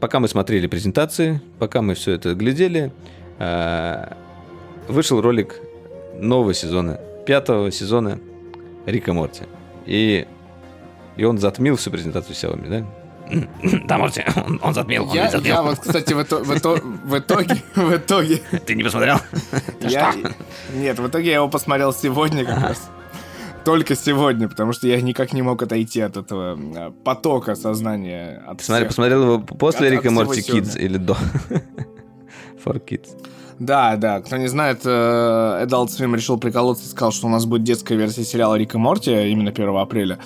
пока 0.00 0.20
мы 0.20 0.28
смотрели 0.28 0.66
презентации, 0.66 1.40
пока 1.58 1.82
мы 1.82 1.94
все 1.94 2.12
это 2.12 2.34
глядели, 2.34 2.92
э, 3.38 4.14
вышел 4.88 5.20
ролик 5.20 5.60
нового 6.18 6.54
сезона, 6.54 6.98
пятого 7.26 7.70
сезона 7.70 8.18
Рика 8.86 9.12
Морти. 9.12 9.42
И, 9.86 10.26
и 11.16 11.24
он 11.24 11.38
затмил 11.38 11.76
всю 11.76 11.90
презентацию 11.90 12.34
Xiaomi, 12.34 12.68
да? 12.68 13.01
Да, 13.86 13.98
можете, 13.98 14.26
он, 14.46 14.60
он 14.62 14.74
затмил, 14.74 15.08
он 15.08 15.14
я, 15.14 15.30
затмил. 15.30 15.54
Я 15.54 15.62
вот, 15.62 15.78
кстати, 15.78 16.12
в, 16.12 16.22
ито, 16.22 16.38
в, 16.38 16.56
ито, 16.56 16.80
в 17.04 17.18
итоге... 17.18 17.56
В 17.74 17.96
итоге... 17.96 18.40
Ты 18.66 18.74
не 18.74 18.82
посмотрел? 18.82 19.18
Я, 19.80 20.14
нет, 20.74 20.98
в 20.98 21.06
итоге 21.06 21.30
я 21.30 21.34
его 21.36 21.48
посмотрел 21.48 21.92
сегодня 21.92 22.44
как 22.44 22.62
раз. 22.62 22.90
Только 23.64 23.94
сегодня, 23.94 24.48
потому 24.48 24.72
что 24.72 24.88
я 24.88 25.00
никак 25.00 25.32
не 25.32 25.42
мог 25.42 25.62
отойти 25.62 26.00
от 26.00 26.16
этого 26.16 26.58
а, 26.76 26.92
потока 27.04 27.54
сознания. 27.54 28.42
От 28.46 28.60
Смотри, 28.60 28.86
посмотрел 28.86 29.22
его 29.22 29.38
после 29.38 29.90
Рика 29.90 30.10
Морти 30.10 30.40
Kids 30.40 30.78
или 30.78 30.98
до? 30.98 31.16
For 32.64 32.82
Kids. 32.84 33.08
Да, 33.58 33.96
да. 33.96 34.20
Кто 34.20 34.36
не 34.36 34.48
знает, 34.48 34.80
э, 34.84 34.88
Adult 34.88 35.88
Swim 35.88 36.16
решил 36.16 36.38
приколоться 36.38 36.84
и 36.84 36.88
сказал, 36.88 37.12
что 37.12 37.26
у 37.26 37.30
нас 37.30 37.44
будет 37.46 37.62
детская 37.62 37.96
версия 37.96 38.24
сериала 38.24 38.56
Рика 38.56 38.78
Морти 38.78 39.30
именно 39.30 39.50
1 39.50 39.76
апреля. 39.76 40.18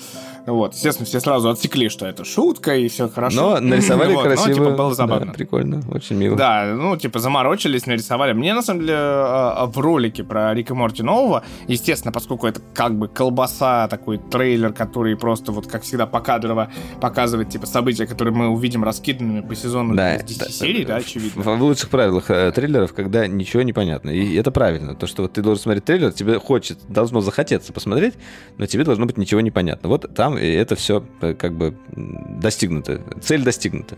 Вот, 0.46 0.74
естественно, 0.74 1.06
все 1.06 1.18
сразу 1.18 1.50
отсекли, 1.50 1.88
что 1.88 2.06
это 2.06 2.24
шутка, 2.24 2.76
и 2.76 2.88
все 2.88 3.08
хорошо. 3.08 3.58
Но 3.58 3.60
нарисовали 3.60 4.14
вот, 4.14 4.24
красиво. 4.24 4.48
Ну, 4.48 4.54
типа, 4.54 4.70
было 4.70 4.94
забавно. 4.94 5.26
Да, 5.26 5.32
прикольно, 5.32 5.82
очень 5.90 6.16
мило. 6.16 6.36
Да, 6.36 6.72
ну, 6.76 6.96
типа, 6.96 7.18
заморочились, 7.18 7.86
нарисовали. 7.86 8.32
Мне, 8.32 8.54
на 8.54 8.62
самом 8.62 8.82
деле, 8.82 8.94
а, 8.96 9.54
а, 9.56 9.66
в 9.66 9.76
ролике 9.78 10.22
про 10.22 10.54
Рика 10.54 10.74
Морти 10.74 11.02
нового, 11.02 11.42
естественно, 11.66 12.12
поскольку 12.12 12.46
это 12.46 12.60
как 12.74 12.96
бы 12.96 13.08
колбаса, 13.08 13.88
такой 13.88 14.18
трейлер, 14.18 14.72
который 14.72 15.16
просто, 15.16 15.50
вот, 15.50 15.66
как 15.66 15.82
всегда, 15.82 16.06
покадрово 16.06 16.70
показывает, 17.00 17.50
типа, 17.50 17.66
события, 17.66 18.06
которые 18.06 18.32
мы 18.32 18.48
увидим 18.48 18.84
раскиданными 18.84 19.40
по 19.40 19.56
сезону 19.56 19.96
да, 19.96 20.18
10 20.18 20.38
да, 20.38 20.48
серий, 20.48 20.84
да, 20.84 20.96
очевидно. 20.96 21.42
В 21.42 21.60
лучших 21.60 21.90
правилах 21.90 22.30
э, 22.30 22.52
трейлеров, 22.52 22.94
когда 22.94 23.26
ничего 23.26 23.62
не 23.62 23.72
понятно. 23.72 24.10
И 24.10 24.36
это 24.36 24.52
правильно. 24.52 24.94
То, 24.94 25.08
что 25.08 25.22
вот 25.22 25.32
ты 25.32 25.42
должен 25.42 25.62
смотреть 25.62 25.84
трейлер, 25.84 26.12
тебе 26.12 26.38
хочет, 26.38 26.78
должно 26.88 27.20
захотеться 27.20 27.72
посмотреть, 27.72 28.14
но 28.58 28.66
тебе 28.66 28.84
должно 28.84 29.06
быть 29.06 29.18
ничего 29.18 29.40
не 29.40 29.50
понятно. 29.50 29.88
Вот 29.88 30.14
там 30.14 30.35
и 30.36 30.52
это 30.52 30.76
все 30.76 31.04
э, 31.20 31.34
как 31.34 31.54
бы 31.54 31.76
достигнуто. 31.94 33.00
Цель 33.20 33.42
достигнута. 33.42 33.96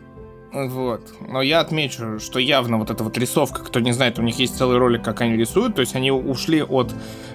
Вот. 0.52 1.02
Но 1.28 1.42
я 1.42 1.60
отмечу, 1.60 2.18
что 2.20 2.38
явно 2.38 2.78
вот 2.78 2.90
эта 2.90 3.04
вот 3.04 3.18
рисовка, 3.18 3.62
кто 3.62 3.80
не 3.80 3.92
знает, 3.92 4.18
у 4.18 4.22
них 4.22 4.38
есть 4.38 4.56
целый 4.56 4.78
ролик, 4.78 5.02
как 5.02 5.20
они 5.20 5.36
рисуют. 5.36 5.74
То 5.74 5.80
есть 5.80 5.94
они 5.94 6.10
ушли 6.10 6.62
от 6.62 6.94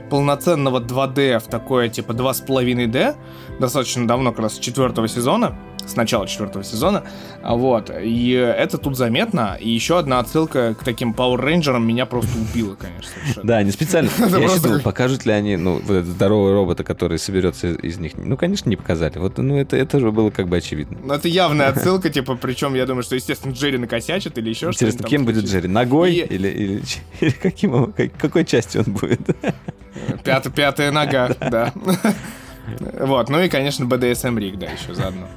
полноценного 0.10 0.80
2D 0.80 1.40
в 1.40 1.44
такое 1.44 1.90
типа 1.90 2.12
2,5D 2.14 3.16
достаточно 3.60 4.08
давно, 4.08 4.32
как 4.32 4.42
раз 4.42 4.56
с 4.56 4.60
четвертого 4.60 5.08
сезона 5.08 5.58
с 5.86 5.96
начала 5.96 6.28
четвертого 6.28 6.64
сезона. 6.64 7.04
Вот. 7.44 7.92
И 8.02 8.32
это 8.32 8.78
тут 8.78 8.98
заметно. 8.98 9.58
И 9.60 9.70
еще 9.70 10.00
одна 10.00 10.20
отсылка 10.20 10.76
к 10.80 10.84
таким 10.84 11.12
Power 11.14 11.40
Rangers 11.40 11.80
меня 11.80 12.06
просто 12.06 12.32
убила, 12.38 12.76
конечно. 12.76 13.12
Совершенно. 13.22 13.48
Да, 13.48 13.64
не 13.64 13.72
специально. 13.72 14.10
Я 14.20 14.28
просто... 14.28 14.68
думал, 14.68 14.82
покажут 14.82 15.26
ли 15.26 15.34
они, 15.34 15.58
ну, 15.58 15.82
здорового 15.82 16.54
робота, 16.54 16.84
который 16.84 17.20
соберется 17.20 17.74
из 17.74 17.98
них. 17.98 18.14
Ну, 18.16 18.38
конечно, 18.38 18.70
не 18.70 18.76
показали. 18.76 19.18
Вот, 19.18 19.38
ну, 19.38 19.58
это, 19.58 19.76
это 19.78 20.00
же 20.00 20.12
было 20.12 20.30
как 20.30 20.48
бы 20.48 20.58
очевидно. 20.58 20.98
Ну, 21.04 21.14
это 21.14 21.28
явная 21.28 21.68
отсылка, 21.68 22.10
типа, 22.10 22.36
причем 22.36 22.74
я 22.76 22.86
думаю, 22.86 23.04
что, 23.04 23.16
естественно, 23.16 23.54
Джерри 23.54 23.78
накосячит 23.78 24.38
или 24.38 24.50
еще 24.50 24.72
что-то. 24.72 24.86
Интересно, 24.86 25.08
кем 25.08 25.26
будет 25.26 25.46
Джерри? 25.46 25.68
Ногой? 25.68 26.14
Или, 26.14 26.82
или, 27.20 27.32
каким, 27.42 27.92
как, 27.94 28.16
какой 28.18 28.46
частью 28.46 28.84
он 28.86 28.94
будет? 28.94 29.22
Пятая 30.24 30.92
нога, 30.92 31.30
да. 31.40 31.74
Вот, 33.00 33.30
ну 33.30 33.42
и, 33.42 33.50
конечно, 33.50 33.84
BDSM 33.86 34.40
Рик, 34.40 34.58
да, 34.58 34.68
еще 34.68 34.94
заодно. 34.94 35.28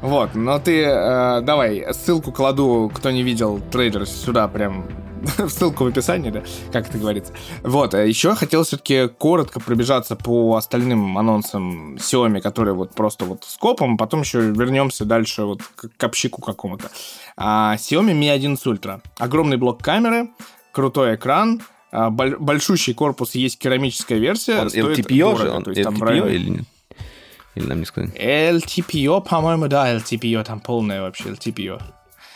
Вот, 0.00 0.34
но 0.34 0.58
ты, 0.58 0.82
э, 0.82 1.40
давай, 1.42 1.86
ссылку 1.92 2.32
кладу, 2.32 2.90
кто 2.92 3.10
не 3.10 3.22
видел 3.22 3.60
трейлер, 3.70 4.06
сюда 4.06 4.48
прям 4.48 4.86
ссылку 5.48 5.84
в 5.84 5.86
описании, 5.88 6.30
да, 6.30 6.42
как 6.72 6.88
это 6.88 6.98
говорится. 6.98 7.32
Вот, 7.62 7.94
а 7.94 8.04
еще 8.04 8.34
хотел 8.34 8.64
все-таки 8.64 9.08
коротко 9.08 9.60
пробежаться 9.60 10.16
по 10.16 10.56
остальным 10.56 11.16
анонсам 11.18 11.96
Xiaomi, 11.96 12.40
которые 12.40 12.74
вот 12.74 12.94
просто 12.94 13.24
вот 13.24 13.44
скопом, 13.44 13.96
потом 13.96 14.20
еще 14.20 14.40
вернемся 14.40 15.04
дальше 15.04 15.44
вот 15.44 15.62
к 15.62 15.88
копщику 15.96 16.42
какому-то. 16.42 16.90
А, 17.36 17.76
Xiaomi 17.76 18.12
Mi 18.12 18.30
11 18.30 18.66
Ultra. 18.66 19.00
Огромный 19.18 19.56
блок 19.56 19.82
камеры, 19.82 20.30
крутой 20.72 21.16
экран, 21.16 21.62
большущий 21.92 22.94
корпус, 22.94 23.34
есть 23.34 23.58
керамическая 23.58 24.18
версия. 24.18 24.60
Он 24.60 24.68
LTPO 24.68 25.38
же? 25.38 25.50
Он 25.50 25.62
LTPO 25.62 26.34
или 26.34 26.50
нет? 26.50 26.64
Или 27.54 27.66
нам 27.66 27.80
не 27.80 27.86
сказали? 27.86 28.12
LTPO, 28.14 29.28
по-моему, 29.28 29.68
да, 29.68 29.94
LTPO, 29.94 30.42
там 30.44 30.60
полное 30.60 31.02
вообще 31.02 31.24
LTPO. 31.30 31.82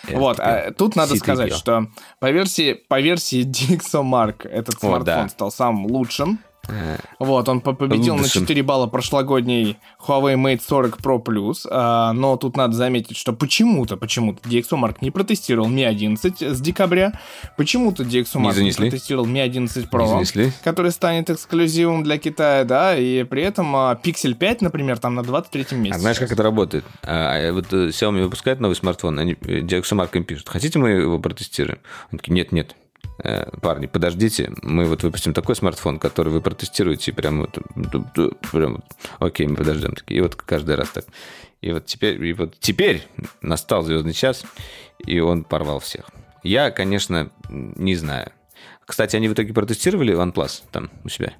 LTPO. 0.06 0.18
Вот, 0.18 0.38
а 0.38 0.72
тут 0.72 0.94
надо 0.94 1.14
C3PO. 1.14 1.18
сказать, 1.18 1.54
что 1.54 1.86
по 2.20 2.30
версии, 2.30 2.74
по 2.74 3.00
версии 3.00 3.44
DxOMark 3.44 4.48
этот 4.48 4.76
О, 4.76 4.78
смартфон 4.80 5.04
да. 5.04 5.28
стал 5.28 5.50
самым 5.50 5.86
лучшим. 5.86 6.38
Вот, 7.18 7.48
он 7.48 7.60
победил 7.60 8.16
на 8.16 8.28
4 8.28 8.62
балла 8.62 8.86
прошлогодний 8.86 9.78
Huawei 10.06 10.36
Mate 10.36 10.60
40 10.66 11.00
Pro 11.00 11.22
Plus, 11.22 11.66
а, 11.70 12.12
но 12.12 12.36
тут 12.36 12.56
надо 12.56 12.74
заметить, 12.74 13.16
что 13.16 13.32
почему-то, 13.32 13.96
почему-то 13.96 14.46
DxOMark 14.48 14.96
не 15.00 15.10
протестировал 15.10 15.68
Mi 15.68 15.84
11 15.84 16.42
с 16.42 16.60
декабря, 16.60 17.12
почему-то 17.56 18.02
DxOMark 18.02 18.58
не, 18.60 18.66
не 18.66 18.72
протестировал 18.72 19.26
Mi 19.26 19.40
11 19.40 19.86
Pro, 19.90 20.52
который 20.62 20.90
станет 20.90 21.30
эксклюзивом 21.30 22.02
для 22.02 22.18
Китая, 22.18 22.64
да, 22.64 22.96
и 22.96 23.24
при 23.24 23.42
этом 23.42 23.74
а, 23.76 23.98
Pixel 24.02 24.34
5, 24.34 24.62
например, 24.62 24.98
там 24.98 25.14
на 25.14 25.22
23 25.22 25.78
месте. 25.78 25.96
А 25.96 25.98
знаешь, 25.98 26.18
как 26.18 26.32
это 26.32 26.42
работает? 26.42 26.84
А, 27.02 27.52
вот 27.52 27.72
э, 27.72 27.88
Xiaomi 27.88 28.22
выпускает 28.22 28.60
новый 28.60 28.74
смартфон, 28.74 29.18
они 29.18 29.36
э, 29.42 29.60
DxOMark 29.60 30.10
им 30.16 30.24
пишут, 30.24 30.48
хотите 30.48 30.78
мы 30.78 30.90
его 30.90 31.18
протестируем? 31.18 31.78
Он 32.12 32.18
такие, 32.18 32.34
нет, 32.34 32.52
нет, 32.52 32.76
Э, 32.76 32.85
парни, 33.60 33.86
подождите, 33.86 34.52
мы 34.62 34.84
вот 34.84 35.02
выпустим 35.02 35.32
такой 35.32 35.56
смартфон, 35.56 35.98
который 35.98 36.32
вы 36.32 36.40
протестируете, 36.40 37.12
прям 37.12 37.40
вот, 37.40 37.58
прям, 38.52 38.82
окей, 39.18 39.46
мы 39.46 39.56
подождем. 39.56 39.94
И 40.06 40.20
вот 40.20 40.36
каждый 40.36 40.74
раз 40.74 40.90
так. 40.90 41.04
И 41.60 41.72
вот 41.72 41.86
теперь, 41.86 42.22
и 42.24 42.32
вот 42.32 42.58
теперь 42.60 43.02
настал 43.40 43.82
звездный 43.82 44.12
час, 44.12 44.44
и 45.04 45.18
он 45.20 45.44
порвал 45.44 45.80
всех. 45.80 46.06
Я, 46.42 46.70
конечно, 46.70 47.30
не 47.48 47.96
знаю. 47.96 48.32
Кстати, 48.84 49.16
они 49.16 49.28
в 49.28 49.32
итоге 49.32 49.52
протестировали 49.52 50.14
OnePlus 50.14 50.62
там 50.70 50.90
у 51.04 51.08
себя? 51.08 51.32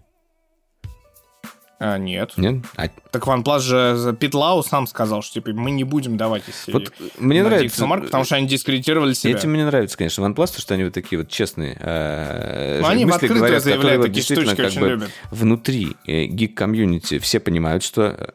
А, 1.78 1.98
нет. 1.98 2.32
Нет? 2.38 2.64
А... 2.76 2.88
Так 3.10 3.24
OnePlus 3.24 3.60
же 3.60 4.16
Пит 4.18 4.34
Лау 4.34 4.62
сам 4.62 4.86
сказал, 4.86 5.22
что 5.22 5.34
типа 5.34 5.50
мы 5.52 5.70
не 5.70 5.84
будем 5.84 6.16
давать 6.16 6.48
из 6.48 6.56
серии. 6.56 6.72
Вот 6.72 6.92
мне 7.18 7.42
нравится. 7.42 7.84
Mark, 7.84 8.04
потому 8.04 8.24
что 8.24 8.36
они 8.36 8.46
дискредитировали 8.46 9.12
себя. 9.12 9.36
Этим 9.36 9.50
мне 9.50 9.66
нравится, 9.66 9.96
конечно, 9.98 10.24
OnePlus, 10.24 10.54
то, 10.54 10.60
что 10.60 10.74
они 10.74 10.84
вот 10.84 10.94
такие 10.94 11.18
вот 11.18 11.28
честные. 11.28 11.76
Э, 11.78 12.80
ну, 12.80 12.88
они 12.88 13.04
в 13.04 13.12
открытую 13.12 13.40
говорят, 13.40 13.62
заявляют 13.62 14.02
такие 14.02 14.22
штучки 14.22 14.60
очень 14.60 14.80
бы, 14.80 14.88
любят. 14.88 15.10
Внутри 15.30 15.96
э, 16.06 16.24
гик-комьюнити 16.24 17.18
все 17.18 17.40
понимают, 17.40 17.82
что 17.82 18.34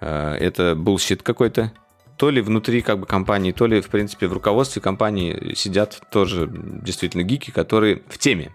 э, 0.00 0.34
это 0.34 0.74
bullshit 0.74 1.22
какой-то. 1.22 1.72
То 2.18 2.28
ли 2.28 2.42
внутри 2.42 2.82
как 2.82 3.00
бы 3.00 3.06
компании, 3.06 3.52
то 3.52 3.66
ли, 3.66 3.80
в 3.80 3.88
принципе, 3.88 4.28
в 4.28 4.34
руководстве 4.34 4.82
компании 4.82 5.54
сидят 5.54 6.02
тоже 6.10 6.48
действительно 6.52 7.22
гики, 7.22 7.50
которые 7.50 8.02
в 8.08 8.18
теме 8.18 8.54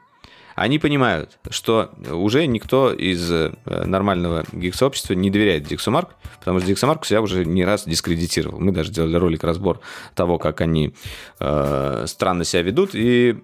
они 0.57 0.79
понимают, 0.79 1.37
что 1.51 1.91
уже 2.11 2.47
никто 2.47 2.91
из 2.91 3.31
э, 3.31 3.51
нормального 3.65 4.43
гик-сообщества 4.51 5.13
не 5.13 5.29
доверяет 5.29 5.71
DxOMark, 5.71 6.07
потому 6.39 6.59
что 6.59 6.71
DxOMark 6.71 7.05
себя 7.05 7.21
уже 7.21 7.45
не 7.45 7.63
раз 7.63 7.85
дискредитировал. 7.85 8.59
Мы 8.59 8.71
даже 8.71 8.91
делали 8.91 9.17
ролик 9.17 9.43
разбор 9.43 9.79
того, 10.15 10.39
как 10.39 10.61
они 10.61 10.95
э, 11.39 12.05
странно 12.07 12.43
себя 12.43 12.63
ведут, 12.63 12.95
и, 12.95 13.37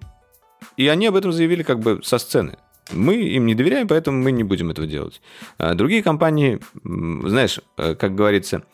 и 0.76 0.88
они 0.88 1.06
об 1.06 1.14
этом 1.14 1.32
заявили 1.32 1.62
как 1.62 1.78
бы 1.78 2.00
со 2.02 2.18
сцены. 2.18 2.58
Мы 2.90 3.14
им 3.14 3.46
не 3.46 3.54
доверяем, 3.54 3.86
поэтому 3.86 4.20
мы 4.20 4.32
не 4.32 4.42
будем 4.42 4.72
этого 4.72 4.88
делать. 4.88 5.22
А 5.56 5.74
другие 5.74 6.02
компании, 6.02 6.58
знаешь, 6.82 7.60
э, 7.76 7.94
как 7.94 8.16
говорится, 8.16 8.64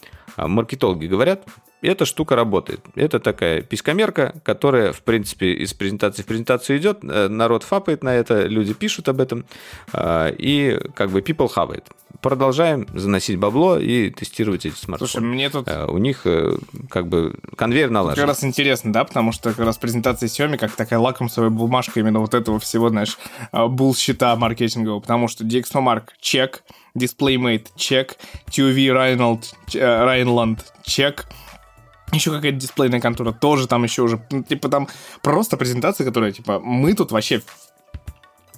маркетологи 0.48 1.06
говорят, 1.06 1.44
эта 1.82 2.04
штука 2.04 2.36
работает. 2.36 2.80
Это 2.94 3.20
такая 3.20 3.62
писькомерка, 3.62 4.34
которая, 4.42 4.92
в 4.92 5.02
принципе, 5.02 5.52
из 5.52 5.72
презентации 5.72 6.22
в 6.22 6.26
презентацию 6.26 6.78
идет, 6.78 6.98
э, 7.02 7.28
народ 7.28 7.62
фапает 7.62 8.02
на 8.02 8.14
это, 8.14 8.46
люди 8.46 8.74
пишут 8.74 9.08
об 9.08 9.20
этом, 9.20 9.46
э, 9.92 10.34
и 10.36 10.78
как 10.94 11.10
бы 11.10 11.20
people 11.20 11.48
хавает. 11.48 11.86
Продолжаем 12.20 12.86
заносить 12.92 13.38
бабло 13.38 13.78
и 13.78 14.10
тестировать 14.10 14.66
эти 14.66 14.74
смартфоны. 14.74 15.10
Слушай, 15.10 15.24
мне 15.24 15.48
тут... 15.48 15.68
Э, 15.68 15.86
у 15.86 15.96
них 15.96 16.26
как 16.90 17.08
бы 17.08 17.34
конвейер 17.56 17.88
налажен. 17.88 18.16
Как 18.16 18.28
раз 18.28 18.44
интересно, 18.44 18.92
да, 18.92 19.04
потому 19.04 19.32
что 19.32 19.50
как 19.50 19.64
раз 19.64 19.78
презентация 19.78 20.28
Xiaomi 20.28 20.58
как 20.58 20.72
такая 20.72 20.98
лакомствовая 20.98 21.50
бумажка 21.50 22.00
именно 22.00 22.20
вот 22.20 22.34
этого 22.34 22.58
всего, 22.58 22.90
знаешь, 22.90 23.18
булщита 23.52 24.36
маркетингового, 24.36 25.00
потому 25.00 25.28
что 25.28 25.44
DxOMark 25.44 26.10
чек, 26.20 26.62
DisplayMate 26.96 27.68
чек, 27.76 28.16
TUV 28.48 28.88
Rheinland, 28.88 29.44
Rhineland 29.72 30.60
чек, 30.82 31.26
еще 32.12 32.30
какая-то 32.30 32.58
дисплейная 32.58 33.00
контура 33.00 33.32
тоже 33.32 33.68
там 33.68 33.84
еще 33.84 34.02
уже, 34.02 34.20
ну, 34.30 34.42
типа 34.42 34.68
там 34.68 34.88
просто 35.22 35.56
презентация, 35.56 36.04
которая, 36.04 36.32
типа, 36.32 36.58
мы 36.58 36.94
тут 36.94 37.12
вообще 37.12 37.42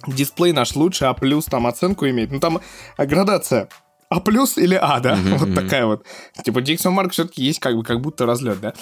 дисплей 0.07 0.51
наш 0.51 0.75
лучше, 0.75 1.05
А 1.05 1.13
плюс 1.13 1.45
там 1.45 1.67
оценку 1.67 2.07
имеет. 2.07 2.31
Ну 2.31 2.39
там 2.39 2.59
градация 2.97 3.69
А 4.09 4.19
плюс 4.19 4.57
или 4.57 4.75
А, 4.75 4.99
да? 4.99 5.15
Mm-hmm. 5.15 5.37
Вот 5.37 5.55
такая 5.55 5.85
вот. 5.85 6.05
Типа 6.43 6.59
Dixon 6.59 6.97
Mark 6.97 7.09
все-таки 7.09 7.43
есть 7.43 7.59
как 7.59 7.75
бы 7.75 7.83
как 7.83 8.01
будто 8.01 8.25
разлет, 8.25 8.59
да? 8.59 8.73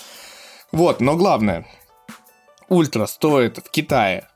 Вот, 0.72 1.02
но 1.02 1.16
главное. 1.16 1.68
Ультра 2.70 3.06
стоит 3.06 3.58
в 3.58 3.70
Китае 3.70 4.28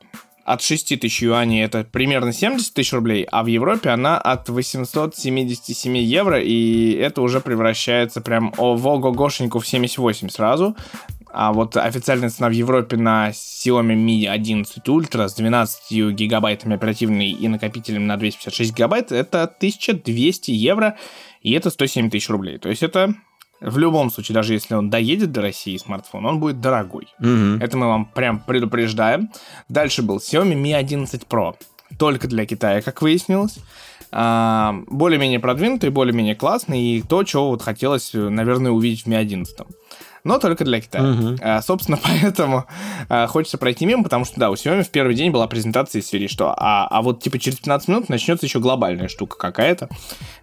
от 0.46 0.62
6 0.62 1.00
тысяч 1.00 1.22
юаней 1.22 1.64
это 1.64 1.82
примерно 1.82 2.32
70 2.32 2.72
тысяч 2.72 2.92
рублей, 2.92 3.26
а 3.32 3.42
в 3.42 3.46
Европе 3.48 3.90
она 3.90 4.16
от 4.16 4.48
877 4.48 5.96
евро, 5.96 6.40
и 6.40 6.92
это 6.92 7.20
уже 7.20 7.40
превращается 7.40 8.20
прям 8.20 8.54
ого-гошеньку 8.56 9.58
в 9.58 9.66
78 9.66 10.28
сразу. 10.28 10.76
А 11.32 11.52
вот 11.52 11.76
официальная 11.76 12.30
цена 12.30 12.48
в 12.48 12.52
Европе 12.52 12.96
на 12.96 13.30
Xiaomi 13.30 13.96
Mi 13.96 14.26
11 14.26 14.86
Ultra 14.86 15.28
с 15.28 15.34
12 15.34 16.12
гигабайтами 16.12 16.76
оперативной 16.76 17.30
и 17.30 17.48
накопителем 17.48 18.06
на 18.06 18.16
256 18.16 18.72
гигабайт 18.72 19.10
это 19.10 19.42
1200 19.42 20.52
евро, 20.52 20.96
и 21.42 21.52
это 21.54 21.70
107 21.70 22.08
тысяч 22.08 22.30
рублей. 22.30 22.58
То 22.58 22.68
есть 22.68 22.84
это 22.84 23.16
в 23.60 23.78
любом 23.78 24.10
случае, 24.10 24.34
даже 24.34 24.52
если 24.52 24.74
он 24.74 24.90
доедет 24.90 25.32
до 25.32 25.42
России 25.42 25.76
смартфон, 25.76 26.26
он 26.26 26.40
будет 26.40 26.60
дорогой. 26.60 27.08
Угу. 27.20 27.60
Это 27.60 27.76
мы 27.76 27.86
вам 27.86 28.06
прям 28.06 28.40
предупреждаем. 28.40 29.30
Дальше 29.68 30.02
был 30.02 30.18
Xiaomi 30.18 30.54
Mi 30.54 30.74
11 30.74 31.22
Pro. 31.28 31.54
Только 31.98 32.28
для 32.28 32.46
Китая, 32.46 32.82
как 32.82 33.00
выяснилось. 33.00 33.58
А, 34.12 34.74
более-менее 34.86 35.40
продвинутый, 35.40 35.90
более-менее 35.90 36.34
классный. 36.34 36.80
И 36.80 37.02
то, 37.02 37.24
чего 37.24 37.48
вот 37.48 37.62
хотелось, 37.62 38.10
наверное, 38.12 38.72
увидеть 38.72 39.04
в 39.04 39.06
Mi 39.08 39.16
11 39.16 39.56
но 40.26 40.38
только 40.38 40.64
для 40.64 40.80
Китая. 40.80 41.10
Угу. 41.10 41.36
А, 41.40 41.62
собственно, 41.62 41.98
поэтому 42.02 42.66
а, 43.08 43.26
хочется 43.26 43.58
пройти 43.58 43.86
мимо, 43.86 44.02
потому 44.02 44.24
что, 44.24 44.38
да, 44.38 44.50
у 44.50 44.54
Xiaomi 44.54 44.82
в 44.82 44.90
первый 44.90 45.14
день 45.14 45.30
была 45.30 45.46
презентация 45.46 46.00
из 46.00 46.06
серии, 46.06 46.26
что 46.26 46.54
а, 46.56 46.86
а 46.88 47.02
вот 47.02 47.22
типа 47.22 47.38
через 47.38 47.58
15 47.58 47.88
минут 47.88 48.08
начнется 48.08 48.46
еще 48.46 48.58
глобальная 48.58 49.08
штука 49.08 49.38
какая-то. 49.38 49.88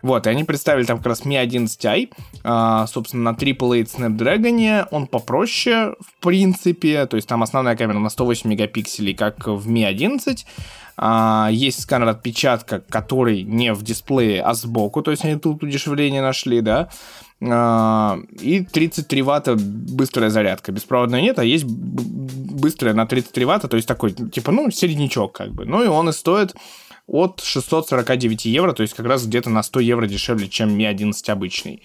Вот, 0.01 0.25
и 0.25 0.29
они 0.29 0.43
представили 0.43 0.86
там 0.86 0.97
как 0.97 1.07
раз 1.07 1.21
Mi 1.21 1.45
11i, 1.45 2.11
а, 2.43 2.88
собственно, 2.88 3.31
на 3.31 3.36
AAA 3.36 3.86
Snapdragon, 3.86 4.88
он 4.91 5.07
попроще, 5.07 5.95
в 5.99 6.23
принципе, 6.23 7.05
то 7.05 7.17
есть 7.17 7.27
там 7.27 7.43
основная 7.43 7.75
камера 7.75 7.99
на 7.99 8.09
108 8.09 8.49
мегапикселей, 8.49 9.13
как 9.13 9.47
в 9.47 9.69
Mi 9.69 9.86
11, 9.86 10.45
а, 10.95 11.49
есть 11.51 11.81
сканер 11.81 12.09
отпечатка, 12.09 12.79
который 12.79 13.43
не 13.43 13.73
в 13.73 13.84
дисплее, 13.84 14.41
а 14.43 14.53
сбоку, 14.53 15.01
то 15.01 15.11
есть 15.11 15.25
они 15.25 15.38
тут 15.38 15.63
удешевление 15.63 16.21
нашли, 16.21 16.61
да. 16.61 16.89
А, 17.41 18.19
и 18.39 18.63
33 18.63 19.21
ватта 19.21 19.55
быстрая 19.55 20.29
зарядка. 20.29 20.71
Беспроводная 20.71 21.21
нет, 21.21 21.39
а 21.39 21.43
есть 21.43 21.65
быстрая 21.65 22.93
на 22.93 23.05
33 23.05 23.45
ватта, 23.45 23.67
то 23.67 23.75
есть 23.75 23.88
такой, 23.88 24.11
типа, 24.11 24.51
ну, 24.51 24.71
середнячок 24.71 25.34
как 25.34 25.51
бы. 25.51 25.65
Ну, 25.65 25.84
и 25.84 25.88
он 25.88 26.09
и 26.09 26.13
стоит 26.13 26.55
от 27.07 27.41
649 27.41 28.45
евро, 28.45 28.73
то 28.73 28.81
есть 28.81 28.93
как 28.93 29.05
раз 29.05 29.25
где-то 29.25 29.49
на 29.49 29.63
100 29.63 29.79
евро 29.81 30.07
дешевле, 30.07 30.47
чем 30.47 30.77
Mi 30.77 30.86
11 30.86 31.29
обычный. 31.29 31.84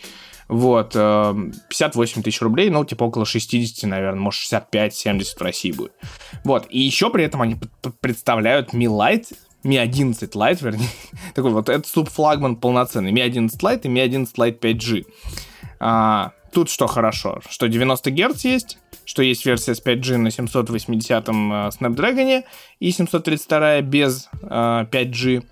Вот, 0.48 0.94
58 0.94 2.20
э, 2.20 2.24
тысяч 2.24 2.40
рублей, 2.40 2.70
ну, 2.70 2.84
типа 2.84 3.04
около 3.04 3.26
60, 3.26 3.88
наверное, 3.88 4.20
может, 4.20 4.50
65-70 4.50 5.24
в 5.36 5.42
России 5.42 5.72
будет. 5.72 5.92
Вот, 6.44 6.66
и 6.70 6.78
еще 6.78 7.10
при 7.10 7.24
этом 7.24 7.42
они 7.42 7.56
представляют 8.00 8.72
Mi 8.72 8.86
Lite 8.86 9.34
Mi 9.64 9.76
11 9.76 10.34
Lite, 10.34 10.64
вернее, 10.64 10.88
такой 11.34 11.50
вот, 11.50 11.68
это 11.68 11.88
субфлагман 11.88 12.56
полноценный, 12.56 13.12
Mi 13.12 13.22
11 13.22 13.60
Lite 13.60 13.82
и 13.84 13.88
Mi 13.88 14.00
11 14.00 14.36
Lite 14.36 14.58
5G. 14.60 15.06
А, 15.80 16.32
тут 16.52 16.70
что 16.70 16.86
хорошо, 16.86 17.40
что 17.48 17.68
90 17.68 18.10
Гц 18.10 18.44
есть, 18.44 18.78
что 19.04 19.22
есть 19.22 19.44
версия 19.46 19.74
с 19.74 19.82
5G 19.82 20.16
на 20.16 20.30
780 20.30 21.28
м 21.28 21.52
э, 21.52 21.68
Snapdragon 21.68 22.44
и 22.78 22.90
732 22.90 23.80
без 23.82 24.28
а, 24.42 24.84
5G. 24.84 25.44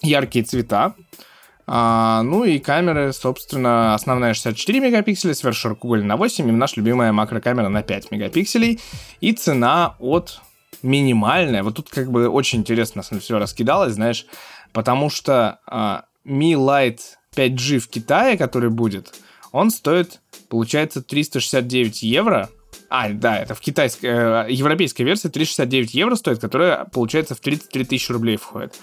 Яркие 0.00 0.44
цвета. 0.44 0.94
А, 1.66 2.22
ну 2.22 2.44
и 2.44 2.58
камеры, 2.58 3.12
собственно, 3.12 3.94
основная 3.94 4.32
64 4.32 4.80
мегапикселя, 4.80 5.34
сверхширокоугольная 5.34 6.06
на 6.06 6.16
8, 6.16 6.48
и 6.48 6.52
наша 6.52 6.76
любимая 6.76 7.12
макрокамера 7.12 7.68
на 7.68 7.82
5 7.82 8.10
мегапикселей. 8.10 8.80
И 9.20 9.32
цена 9.32 9.96
от 9.98 10.40
минимальная. 10.82 11.62
Вот 11.62 11.76
тут 11.76 11.88
как 11.88 12.10
бы 12.10 12.28
очень 12.28 12.60
интересно 12.60 13.02
все 13.02 13.38
раскидалось, 13.38 13.94
знаешь, 13.94 14.26
потому 14.72 15.10
что 15.10 15.60
а, 15.66 16.04
Mi 16.24 16.52
Lite 16.52 17.00
5G 17.36 17.78
в 17.78 17.88
Китае, 17.88 18.36
который 18.36 18.70
будет, 18.70 19.14
он 19.52 19.70
стоит, 19.70 20.20
получается, 20.48 21.02
369 21.02 22.02
евро. 22.02 22.50
А, 22.90 23.08
да, 23.10 23.38
это 23.38 23.54
в 23.54 23.60
китайской, 23.60 24.06
э, 24.06 24.46
европейской 24.50 25.02
версии 25.02 25.28
369 25.28 25.94
евро 25.94 26.14
стоит, 26.14 26.38
которая, 26.38 26.86
получается, 26.86 27.34
в 27.34 27.40
33 27.40 27.84
тысячи 27.84 28.10
рублей 28.12 28.36
входит. 28.36 28.74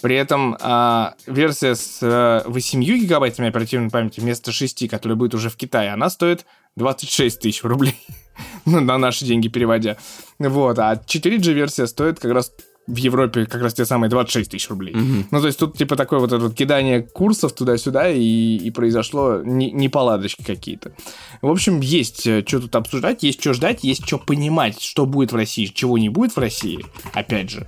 При 0.00 0.16
этом 0.16 0.56
э, 0.60 1.12
версия 1.26 1.76
с 1.76 1.98
э, 2.02 2.42
8 2.46 2.82
гигабайтами 2.82 3.48
оперативной 3.48 3.90
памяти 3.90 4.20
вместо 4.20 4.50
6, 4.50 4.88
которая 4.88 5.16
будет 5.16 5.34
уже 5.34 5.50
в 5.50 5.56
Китае, 5.56 5.92
она 5.92 6.10
стоит 6.10 6.46
26 6.76 7.40
тысяч 7.40 7.62
рублей. 7.62 7.96
на 8.64 8.98
наши 8.98 9.24
деньги 9.24 9.48
переводя. 9.48 9.96
Вот, 10.38 10.78
а 10.78 10.94
4G 10.94 11.52
версия 11.52 11.86
стоит 11.86 12.18
как 12.18 12.32
раз 12.32 12.52
в 12.86 12.96
Европе 12.96 13.46
как 13.46 13.62
раз 13.62 13.74
те 13.74 13.84
самые 13.84 14.10
26 14.10 14.50
тысяч 14.50 14.68
рублей. 14.68 14.94
Mm-hmm. 14.94 15.26
Ну, 15.30 15.40
то 15.40 15.46
есть 15.46 15.58
тут 15.58 15.76
типа 15.76 15.96
такое 15.96 16.18
вот 16.18 16.32
это 16.32 16.42
вот 16.42 16.54
кидание 16.54 17.02
курсов 17.02 17.52
туда-сюда, 17.52 18.10
и, 18.10 18.56
и 18.56 18.70
произошло 18.70 19.40
не, 19.42 19.70
неполадочки 19.70 20.42
какие-то. 20.42 20.92
В 21.40 21.48
общем, 21.48 21.80
есть 21.80 22.26
э, 22.26 22.44
что 22.46 22.60
тут 22.60 22.76
обсуждать, 22.76 23.22
есть 23.22 23.40
что 23.40 23.54
ждать, 23.54 23.84
есть 23.84 24.04
что 24.04 24.18
понимать, 24.18 24.80
что 24.82 25.06
будет 25.06 25.32
в 25.32 25.36
России, 25.36 25.66
чего 25.66 25.96
не 25.96 26.10
будет 26.10 26.36
в 26.36 26.38
России, 26.38 26.84
опять 27.14 27.50
же. 27.50 27.66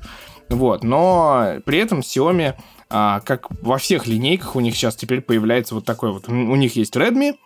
Вот, 0.48 0.84
но 0.84 1.56
при 1.64 1.78
этом 1.78 2.00
Xiaomi, 2.00 2.54
а, 2.88 3.20
как 3.20 3.48
во 3.62 3.78
всех 3.78 4.06
линейках, 4.06 4.54
у 4.54 4.60
них 4.60 4.76
сейчас 4.76 4.94
теперь 4.96 5.20
появляется 5.20 5.74
вот 5.74 5.84
такой 5.84 6.12
вот. 6.12 6.28
У 6.28 6.56
них 6.56 6.76
есть 6.76 6.94
Redmi, 6.94 7.36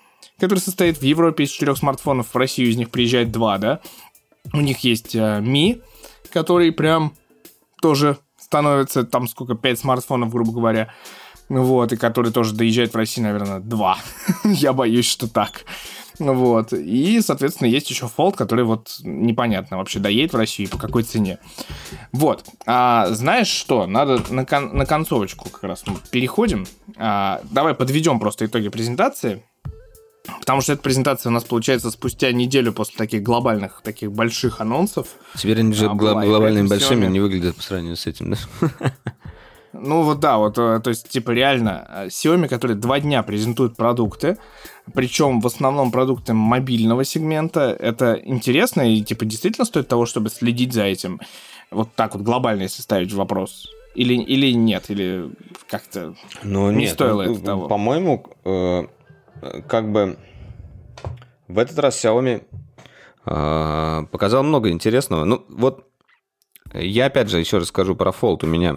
который 0.41 0.59
состоит 0.59 0.99
в 0.99 1.03
Европе 1.03 1.45
из 1.45 1.51
четырех 1.51 1.79
смартфонов, 1.79 2.29
в 2.33 2.37
Россию 2.37 2.71
из 2.71 2.77
них 2.77 2.91
приезжает 2.91 3.31
два, 3.31 3.59
да. 3.59 3.81
У 4.53 4.61
них 4.61 4.79
есть 4.81 5.15
э, 5.15 5.41
Mi, 5.41 5.83
который 6.33 6.73
прям 6.73 7.13
тоже 7.81 8.19
становится, 8.39 9.05
там 9.05 9.29
сколько, 9.29 9.55
5 9.55 9.79
смартфонов, 9.79 10.31
грубо 10.31 10.53
говоря. 10.53 10.93
Вот, 11.49 11.93
и 11.93 11.97
который 11.97 12.33
тоже 12.33 12.55
доезжает 12.55 12.93
в 12.93 12.97
Россию, 12.97 13.27
наверное, 13.27 13.61
два. 13.61 13.99
Я 14.45 14.73
боюсь, 14.73 15.07
что 15.07 15.29
так. 15.29 15.65
Вот. 16.21 16.73
И, 16.73 17.21
соответственно, 17.23 17.69
есть 17.69 17.91
еще 17.91 18.09
Fold, 18.15 18.37
который 18.37 18.65
вот 18.65 18.99
непонятно 19.03 19.79
вообще 19.79 19.99
доедет 19.99 20.33
в 20.33 20.37
Россию 20.37 20.69
и 20.69 20.71
по 20.71 20.79
какой 20.79 21.03
цене. 21.03 21.39
Вот. 22.13 22.45
А, 22.67 23.09
знаешь 23.11 23.49
что? 23.49 23.87
Надо 23.87 24.23
на, 24.29 24.45
кон- 24.45 24.77
на 24.77 24.87
концовочку 24.87 25.49
как 25.49 25.65
раз 25.65 25.83
мы 25.87 25.97
переходим. 26.11 26.67
А, 26.97 27.41
давай 27.51 27.75
подведем 27.75 28.21
просто 28.21 28.47
итоги 28.47 28.69
презентации. 28.69 29.43
Потому 30.41 30.61
что 30.61 30.75
эта 30.75 30.83
презентация 30.83 31.31
у 31.31 31.33
нас 31.33 31.45
получается 31.45 31.91
спустя 31.91 32.33
неделю 32.33 32.73
после 32.73 32.97
таких 32.97 33.23
глобальных, 33.23 33.81
таких 33.83 34.13
больших 34.13 34.61
анонсов. 34.61 35.09
Теперь 35.37 35.61
они 35.61 35.73
же 35.73 35.87
а, 35.87 35.95
гла- 35.95 36.23
глобальными 36.23 36.69
большими 36.69 37.07
не 37.07 37.21
выглядят 37.21 37.57
по 37.57 37.63
сравнению 37.63 37.97
с 37.97 38.07
этим, 38.07 38.33
да? 38.33 38.93
Ну 39.73 40.03
вот 40.03 40.19
да, 40.19 40.39
вот, 40.39 40.59
э, 40.59 40.81
то 40.83 40.91
есть, 40.91 41.09
типа, 41.09 41.31
реально, 41.31 41.87
э, 41.89 42.07
Xiaomi, 42.09 42.49
который 42.49 42.75
два 42.75 42.99
дня 42.99 43.23
презентует 43.23 43.77
продукты, 43.77 44.37
причем 44.95 45.41
в 45.41 45.47
основном 45.47 45.93
продукты 45.93 46.35
мобильного 46.35 47.05
сегмента, 47.05 47.77
это 47.79 48.21
интересно 48.25 48.83
и, 48.93 49.01
типа, 49.01 49.25
действительно 49.25 49.65
стоит 49.65 49.87
того, 49.87 50.07
чтобы 50.07 50.29
следить 50.29 50.73
за 50.73 50.83
этим. 50.83 51.21
Вот 51.71 51.95
так 51.95 52.15
вот 52.15 52.25
глобально, 52.25 52.63
если 52.63 52.83
ставить 52.83 53.13
вопрос. 53.13 53.69
Или, 53.95 54.15
или 54.15 54.53
нет, 54.53 54.87
или 54.89 55.31
как-то 55.69 56.15
ну, 56.43 56.71
не 56.73 56.85
нет, 56.85 56.93
стоило 56.93 57.25
ну, 57.25 57.35
это 57.35 57.45
того. 57.45 57.69
По-моему, 57.69 58.27
э, 58.45 58.87
как 59.67 59.91
бы 59.91 60.19
в 61.49 61.59
этот 61.59 61.79
раз 61.79 62.05
Xiaomi 62.05 62.45
э, 63.27 64.07
показал 64.11 64.43
много 64.43 64.71
интересного. 64.71 65.25
Ну, 65.25 65.45
вот 65.49 65.89
я 66.73 67.07
опять 67.07 67.29
же 67.29 67.39
еще 67.39 67.59
раз 67.59 67.69
скажу 67.69 67.97
про 67.97 68.11
Fold. 68.11 68.45
У 68.45 68.47
меня 68.47 68.77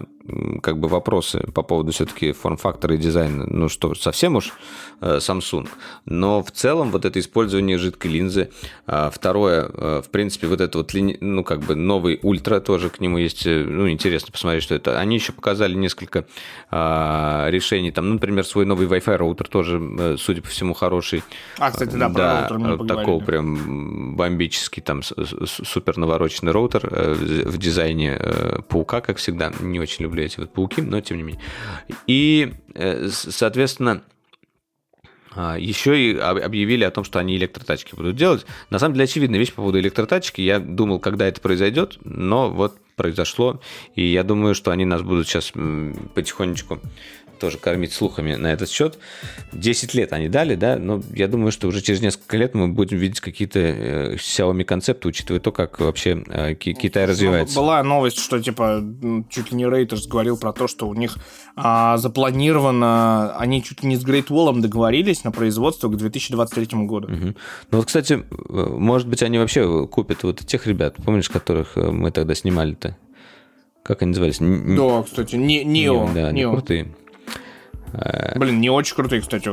как 0.62 0.78
бы 0.78 0.88
вопросы 0.88 1.40
по 1.52 1.62
поводу 1.62 1.92
все-таки 1.92 2.32
форм-фактора 2.32 2.94
и 2.94 2.98
дизайна, 2.98 3.44
ну 3.46 3.68
что, 3.68 3.94
совсем 3.94 4.36
уж 4.36 4.52
э, 5.02 5.18
Samsung. 5.18 5.68
Но 6.06 6.42
в 6.42 6.50
целом 6.50 6.90
вот 6.90 7.04
это 7.04 7.20
использование 7.20 7.76
жидкой 7.76 8.12
линзы. 8.12 8.50
А, 8.86 9.10
второе, 9.10 9.68
э, 9.70 10.02
в 10.02 10.08
принципе, 10.10 10.46
вот 10.46 10.62
это 10.62 10.78
вот, 10.78 10.92
ну 10.94 11.44
как 11.44 11.60
бы 11.60 11.74
новый 11.74 12.20
ультра 12.22 12.60
тоже 12.60 12.88
к 12.88 13.00
нему 13.00 13.18
есть, 13.18 13.46
э, 13.46 13.64
ну 13.64 13.90
интересно 13.90 14.32
посмотреть, 14.32 14.62
что 14.62 14.74
это. 14.74 14.98
Они 14.98 15.16
еще 15.16 15.32
показали 15.32 15.74
несколько 15.74 16.24
а, 16.70 17.48
решений, 17.50 17.90
там, 17.90 18.08
ну, 18.08 18.14
например, 18.14 18.44
свой 18.44 18.64
новый 18.64 18.86
Wi-Fi 18.86 19.16
роутер 19.16 19.48
тоже, 19.48 20.16
судя 20.18 20.40
по 20.40 20.48
всему, 20.48 20.72
хороший. 20.72 21.22
А, 21.58 21.70
кстати, 21.70 21.96
да, 21.96 22.08
да 22.08 22.46
про 22.48 22.58
роутер 22.58 22.96
такого 22.96 23.22
прям 23.22 24.16
бомбический, 24.16 24.80
там, 24.80 25.02
супер 25.02 25.98
навороченный 25.98 26.52
роутер 26.52 26.88
в 26.90 27.58
дизайне 27.58 28.18
паука, 28.68 29.02
как 29.02 29.18
всегда. 29.18 29.52
Не 29.60 29.80
очень 29.80 30.04
люблю 30.04 30.13
эти 30.22 30.38
вот 30.40 30.52
пауки, 30.52 30.80
но 30.80 31.00
тем 31.00 31.16
не 31.16 31.22
менее. 31.22 31.42
И, 32.06 32.52
э, 32.74 33.08
соответственно, 33.10 34.02
а, 35.36 35.58
еще 35.58 35.98
и 35.98 36.16
объявили 36.16 36.84
о 36.84 36.90
том, 36.90 37.02
что 37.04 37.18
они 37.18 37.36
электротачки 37.36 37.94
будут 37.94 38.16
делать. 38.16 38.46
На 38.70 38.78
самом 38.78 38.94
деле, 38.94 39.04
очевидная 39.04 39.38
вещь 39.38 39.50
по 39.50 39.56
поводу 39.56 39.80
электротачки. 39.80 40.40
Я 40.40 40.60
думал, 40.60 41.00
когда 41.00 41.26
это 41.26 41.40
произойдет, 41.40 41.98
но 42.04 42.50
вот 42.50 42.76
произошло. 42.94 43.60
И 43.96 44.06
я 44.06 44.22
думаю, 44.22 44.54
что 44.54 44.70
они 44.70 44.84
нас 44.84 45.02
будут 45.02 45.26
сейчас 45.26 45.52
потихонечку 46.14 46.80
тоже 47.38 47.58
кормить 47.58 47.92
слухами 47.92 48.34
на 48.34 48.52
этот 48.52 48.70
счет. 48.70 48.98
10 49.52 49.94
лет 49.94 50.12
они 50.12 50.28
дали, 50.28 50.54
да, 50.54 50.76
но 50.76 51.02
я 51.12 51.28
думаю, 51.28 51.52
что 51.52 51.68
уже 51.68 51.80
через 51.80 52.00
несколько 52.00 52.36
лет 52.36 52.54
мы 52.54 52.68
будем 52.68 52.98
видеть 52.98 53.20
какие-то 53.20 53.58
э, 53.58 54.14
Xiaomi 54.16 54.64
концепты, 54.64 55.08
учитывая 55.08 55.40
то, 55.40 55.52
как 55.52 55.80
вообще 55.80 56.22
э, 56.28 56.54
Китай 56.54 57.06
развивается. 57.06 57.56
Была 57.56 57.82
новость, 57.82 58.18
что 58.18 58.40
типа 58.40 58.82
чуть 59.30 59.50
ли 59.50 59.56
не 59.56 59.64
Reuters 59.64 60.08
говорил 60.08 60.36
про 60.36 60.52
то, 60.52 60.68
что 60.68 60.88
у 60.88 60.94
них 60.94 61.16
а, 61.56 61.96
запланировано, 61.98 63.36
они 63.36 63.62
чуть 63.62 63.82
ли 63.82 63.88
не 63.88 63.96
с 63.96 64.04
Great 64.04 64.28
Wall 64.28 64.60
договорились 64.60 65.24
на 65.24 65.32
производство 65.32 65.88
к 65.88 65.96
2023 65.96 66.84
году. 66.86 67.08
Угу. 67.08 67.34
Ну 67.70 67.78
вот, 67.78 67.86
кстати, 67.86 68.14
э, 68.14 68.22
может 68.48 69.08
быть, 69.08 69.22
они 69.22 69.38
вообще 69.38 69.86
купят 69.86 70.22
вот 70.22 70.40
тех 70.40 70.66
ребят, 70.66 70.96
помнишь, 71.04 71.28
которых 71.28 71.76
мы 71.76 72.10
тогда 72.10 72.34
снимали-то? 72.34 72.96
Как 73.84 74.00
они 74.00 74.10
назывались? 74.10 74.38
Да, 74.40 75.02
кстати, 75.02 75.36
не, 75.36 75.62
Нео. 75.62 76.08
Да, 76.14 76.28
они 76.28 76.42
крутые. 76.44 76.88
Э, 77.94 78.38
Блин, 78.38 78.60
не 78.60 78.70
очень 78.70 78.94
крутые, 78.96 79.22
кстати. 79.22 79.50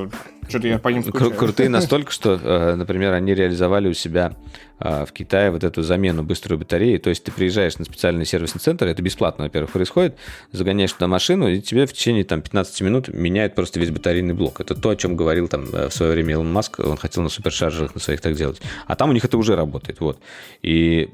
Что-то 0.49 0.67
я 0.67 0.79
по 0.79 0.89
ним 0.89 1.03
скучаю. 1.03 1.31
Крутые 1.31 1.69
настолько, 1.69 2.11
что, 2.11 2.39
э, 2.41 2.75
например, 2.75 3.13
они 3.13 3.33
реализовали 3.33 3.87
у 3.87 3.93
себя 3.93 4.33
э, 4.79 5.05
в 5.05 5.11
Китае 5.11 5.51
вот 5.51 5.63
эту 5.63 5.83
замену 5.83 6.23
быстрой 6.23 6.57
батареи. 6.57 6.97
То 6.97 7.09
есть 7.09 7.23
ты 7.23 7.31
приезжаешь 7.31 7.77
на 7.77 7.85
специальный 7.85 8.25
сервисный 8.25 8.59
центр, 8.59 8.87
это 8.87 9.01
бесплатно, 9.01 9.45
во-первых, 9.45 9.71
происходит, 9.71 10.17
загоняешь 10.51 10.91
туда 10.93 11.07
машину, 11.07 11.47
и 11.47 11.61
тебе 11.61 11.85
в 11.85 11.93
течение 11.93 12.23
там, 12.23 12.41
15 12.41 12.81
минут 12.81 13.07
меняет 13.09 13.55
просто 13.55 13.79
весь 13.79 13.91
батарейный 13.91 14.33
блок. 14.33 14.59
Это 14.59 14.75
то, 14.75 14.89
о 14.89 14.95
чем 14.95 15.15
говорил 15.15 15.47
там 15.47 15.65
в 15.65 15.91
свое 15.91 16.13
время 16.13 16.33
Илон 16.33 16.51
Маск, 16.51 16.79
он 16.79 16.97
хотел 16.97 17.23
на 17.23 17.29
супершаржерах 17.29 17.93
на 17.93 18.01
своих 18.01 18.21
так 18.21 18.35
делать. 18.35 18.61
А 18.87 18.95
там 18.95 19.09
у 19.09 19.13
них 19.13 19.23
это 19.23 19.37
уже 19.37 19.55
работает. 19.55 19.99
Вот. 19.99 20.19
И 20.61 21.11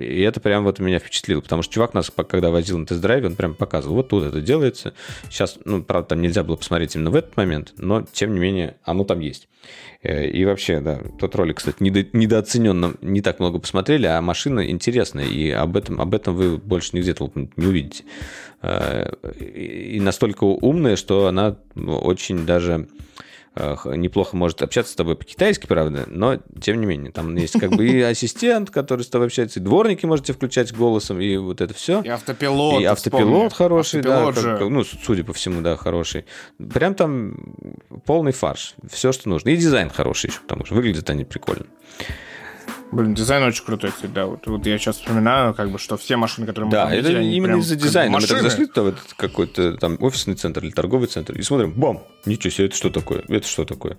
и 0.00 0.20
это 0.20 0.40
прям 0.40 0.64
вот 0.64 0.78
меня 0.78 0.98
впечатлило, 0.98 1.40
потому 1.40 1.62
что 1.62 1.74
чувак 1.74 1.94
нас, 1.94 2.10
когда 2.28 2.50
возил 2.50 2.78
на 2.78 2.86
тест-драйве, 2.86 3.28
он 3.28 3.36
прям 3.36 3.54
показывал, 3.54 3.96
вот 3.96 4.08
тут 4.08 4.24
это 4.24 4.40
делается. 4.40 4.94
Сейчас, 5.28 5.58
ну, 5.64 5.82
правда, 5.82 6.10
там 6.10 6.22
нельзя 6.22 6.42
было 6.42 6.56
посмотреть 6.56 6.94
именно 6.94 7.10
в 7.10 7.14
этот 7.14 7.36
момент, 7.36 7.74
но, 7.76 8.02
тем 8.12 8.34
не 8.34 8.40
менее, 8.40 8.76
оно 8.84 9.04
там 9.04 9.20
есть. 9.20 9.48
Э, 10.02 10.26
и 10.26 10.44
вообще, 10.44 10.80
да, 10.80 11.00
тот 11.18 11.34
ролик, 11.34 11.58
кстати, 11.58 11.76
недо, 11.80 12.04
недооцененно, 12.12 12.94
не 13.00 13.20
так 13.20 13.40
много 13.40 13.58
посмотрели, 13.58 14.06
а 14.06 14.20
машина 14.20 14.68
интересная, 14.70 15.26
и 15.26 15.50
об 15.50 15.76
этом, 15.76 16.00
об 16.00 16.14
этом 16.14 16.34
вы 16.34 16.56
больше 16.56 16.96
нигде 16.96 17.14
не 17.56 17.66
увидите. 17.66 18.04
Э, 18.62 19.12
и 19.40 20.00
настолько 20.00 20.44
умная, 20.44 20.96
что 20.96 21.26
она 21.26 21.56
очень 21.74 22.46
даже 22.46 22.88
неплохо 23.56 24.36
может 24.36 24.62
общаться 24.62 24.92
с 24.92 24.96
тобой 24.96 25.16
по-китайски, 25.16 25.66
правда, 25.66 26.04
но 26.06 26.38
тем 26.60 26.80
не 26.80 26.86
менее, 26.86 27.10
там 27.10 27.34
есть 27.34 27.58
как 27.58 27.70
бы 27.70 27.86
и 27.86 28.00
ассистент, 28.00 28.70
который 28.70 29.02
с 29.02 29.08
тобой 29.08 29.26
общается, 29.26 29.58
и 29.58 29.62
дворники 29.62 30.06
можете 30.06 30.32
включать 30.32 30.72
голосом, 30.72 31.20
и 31.20 31.36
вот 31.36 31.60
это 31.60 31.74
все. 31.74 32.00
И 32.02 32.08
автопилот. 32.08 32.80
И 32.80 32.84
автопилот 32.84 33.52
хороший, 33.52 34.00
автопилот 34.00 34.34
да, 34.36 34.58
как, 34.58 34.68
ну, 34.68 34.84
судя 34.84 35.24
по 35.24 35.32
всему, 35.32 35.62
да, 35.62 35.76
хороший. 35.76 36.26
Прям 36.72 36.94
там 36.94 37.34
полный 38.06 38.32
фарш, 38.32 38.74
все, 38.88 39.10
что 39.10 39.28
нужно. 39.28 39.48
И 39.48 39.56
дизайн 39.56 39.90
хороший 39.90 40.28
еще, 40.28 40.40
потому 40.40 40.64
что 40.64 40.76
выглядят 40.76 41.10
они 41.10 41.24
прикольно. 41.24 41.66
Блин, 42.92 43.14
дизайн 43.14 43.44
очень 43.44 43.64
крутой, 43.64 43.90
кстати, 43.90 44.10
да. 44.10 44.26
Вот, 44.26 44.46
вот 44.46 44.66
я 44.66 44.76
сейчас 44.78 44.96
вспоминаю, 44.96 45.54
как 45.54 45.70
бы, 45.70 45.78
что 45.78 45.96
все 45.96 46.16
машины, 46.16 46.46
которые 46.46 46.66
мы 46.66 46.72
Да, 46.72 46.84
там 46.84 46.92
это 46.92 47.08
видели, 47.08 47.34
именно 47.34 47.56
из-за 47.58 47.76
дизайна. 47.76 48.18
Мы 48.18 48.26
так 48.26 48.42
зашли 48.42 48.66
туда, 48.66 48.82
в 48.82 48.86
этот 48.88 49.14
какой-то 49.16 49.76
там 49.76 49.96
офисный 50.00 50.34
центр 50.34 50.64
или 50.64 50.72
торговый 50.72 51.06
центр, 51.06 51.38
и 51.38 51.42
смотрим, 51.42 51.72
бам, 51.72 52.02
ничего 52.24 52.50
себе, 52.50 52.66
это 52.66 52.76
что 52.76 52.90
такое? 52.90 53.22
Это 53.28 53.46
что 53.46 53.64
такое? 53.64 53.96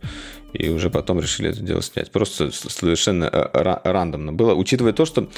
И 0.53 0.69
уже 0.69 0.89
потом 0.89 1.19
решили 1.19 1.49
это 1.49 1.61
дело 1.61 1.81
снять. 1.81 2.11
Просто 2.11 2.51
совершенно 2.51 3.25
э, 3.25 3.89
рандомно 3.89 4.33
было. 4.33 4.53
Учитывая 4.53 4.91
то, 4.91 5.05
что, 5.05 5.29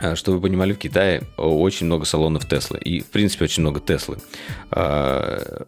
э, 0.00 0.14
что 0.14 0.32
вы 0.32 0.40
понимали, 0.40 0.74
в 0.74 0.78
Китае 0.78 1.22
очень 1.38 1.86
много 1.86 2.04
салонов 2.04 2.46
Теслы. 2.46 2.78
И, 2.78 3.00
в 3.00 3.06
принципе, 3.06 3.46
очень 3.46 3.62
много 3.62 3.80
Теслы. 3.80 4.18
А, 4.70 5.64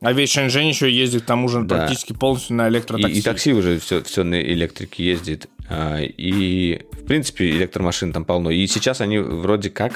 а 0.00 0.12
весь 0.12 0.30
Шэньчжэнь 0.30 0.68
еще 0.68 0.90
ездит 0.90 1.22
к 1.22 1.26
тому 1.26 1.48
же 1.48 1.62
да. 1.62 1.76
практически 1.76 2.12
полностью 2.12 2.56
на 2.56 2.68
электротакси. 2.68 3.12
И, 3.12 3.18
и 3.18 3.22
такси 3.22 3.52
уже 3.52 3.78
все, 3.80 4.02
все 4.02 4.22
на 4.22 4.40
электрике 4.40 5.04
ездит. 5.04 5.48
А, 5.70 5.98
и, 6.00 6.82
в 6.92 7.04
принципе, 7.06 7.50
электромашин 7.50 8.12
там 8.12 8.24
полно. 8.24 8.50
И 8.50 8.66
сейчас 8.66 9.00
они 9.00 9.18
вроде 9.18 9.70
как 9.70 9.92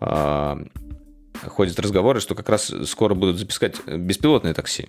а, 0.00 0.58
ходят 1.46 1.80
разговоры, 1.80 2.20
что 2.20 2.34
как 2.34 2.48
раз 2.50 2.72
скоро 2.84 3.14
будут 3.14 3.38
запускать 3.38 3.84
беспилотные 3.86 4.52
такси. 4.52 4.88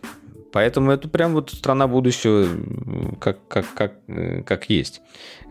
Поэтому 0.51 0.91
это 0.91 1.07
прям 1.07 1.33
вот 1.33 1.51
страна 1.51 1.87
будущего, 1.87 2.47
как, 3.19 3.47
как, 3.47 3.65
как, 3.73 3.93
как 4.45 4.69
есть. 4.69 5.01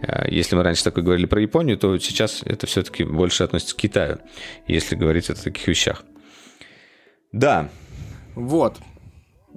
А, 0.02 0.28
если 0.28 0.54
мы 0.54 0.62
раньше 0.62 0.84
такое 0.84 1.02
говорили 1.02 1.26
про 1.26 1.40
Японию, 1.40 1.78
то 1.78 1.98
сейчас 1.98 2.42
это 2.44 2.66
все-таки 2.66 3.04
больше 3.04 3.42
относится 3.42 3.74
к 3.74 3.78
Китаю, 3.78 4.18
если 4.66 4.96
говорить 4.96 5.30
о 5.30 5.34
таких 5.34 5.66
вещах. 5.66 6.04
Да. 7.32 7.70
Вот. 8.34 8.76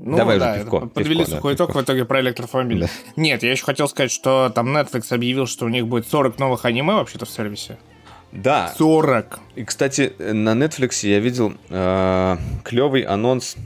Ну, 0.01 0.15
Давай 0.15 0.39
да, 0.39 0.53
уже 0.53 0.61
пивко. 0.61 0.79
Подвели 0.87 1.19
пивко, 1.19 1.35
сухой 1.35 1.53
да, 1.53 1.55
итог 1.57 1.75
в 1.75 1.81
итоге 1.81 2.05
про 2.05 2.21
электрофамиль. 2.21 2.81
Да. 2.81 2.87
Нет, 3.17 3.43
я 3.43 3.51
еще 3.51 3.65
хотел 3.65 3.89
сказать, 3.89 4.11
что 4.11 4.49
там 4.53 4.75
Netflix 4.75 5.13
объявил, 5.13 5.45
что 5.45 5.65
у 5.65 5.69
них 5.69 5.87
будет 5.87 6.07
40 6.07 6.39
новых 6.39 6.63
аниме 6.63 6.93
вообще-то 6.93 7.25
в 7.25 7.29
сервисе. 7.29 7.77
Да. 8.31 8.73
40. 8.77 9.39
И, 9.55 9.65
кстати, 9.65 10.13
на 10.19 10.51
Netflix 10.51 11.05
я 11.05 11.19
видел 11.19 11.53
э, 11.69 12.37
клевый 12.63 13.01
анонс 13.01 13.57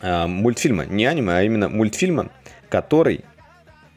э, 0.00 0.26
мультфильма. 0.26 0.84
Не 0.84 1.06
аниме, 1.06 1.38
а 1.38 1.42
именно 1.42 1.68
мультфильма, 1.68 2.30
который 2.68 3.24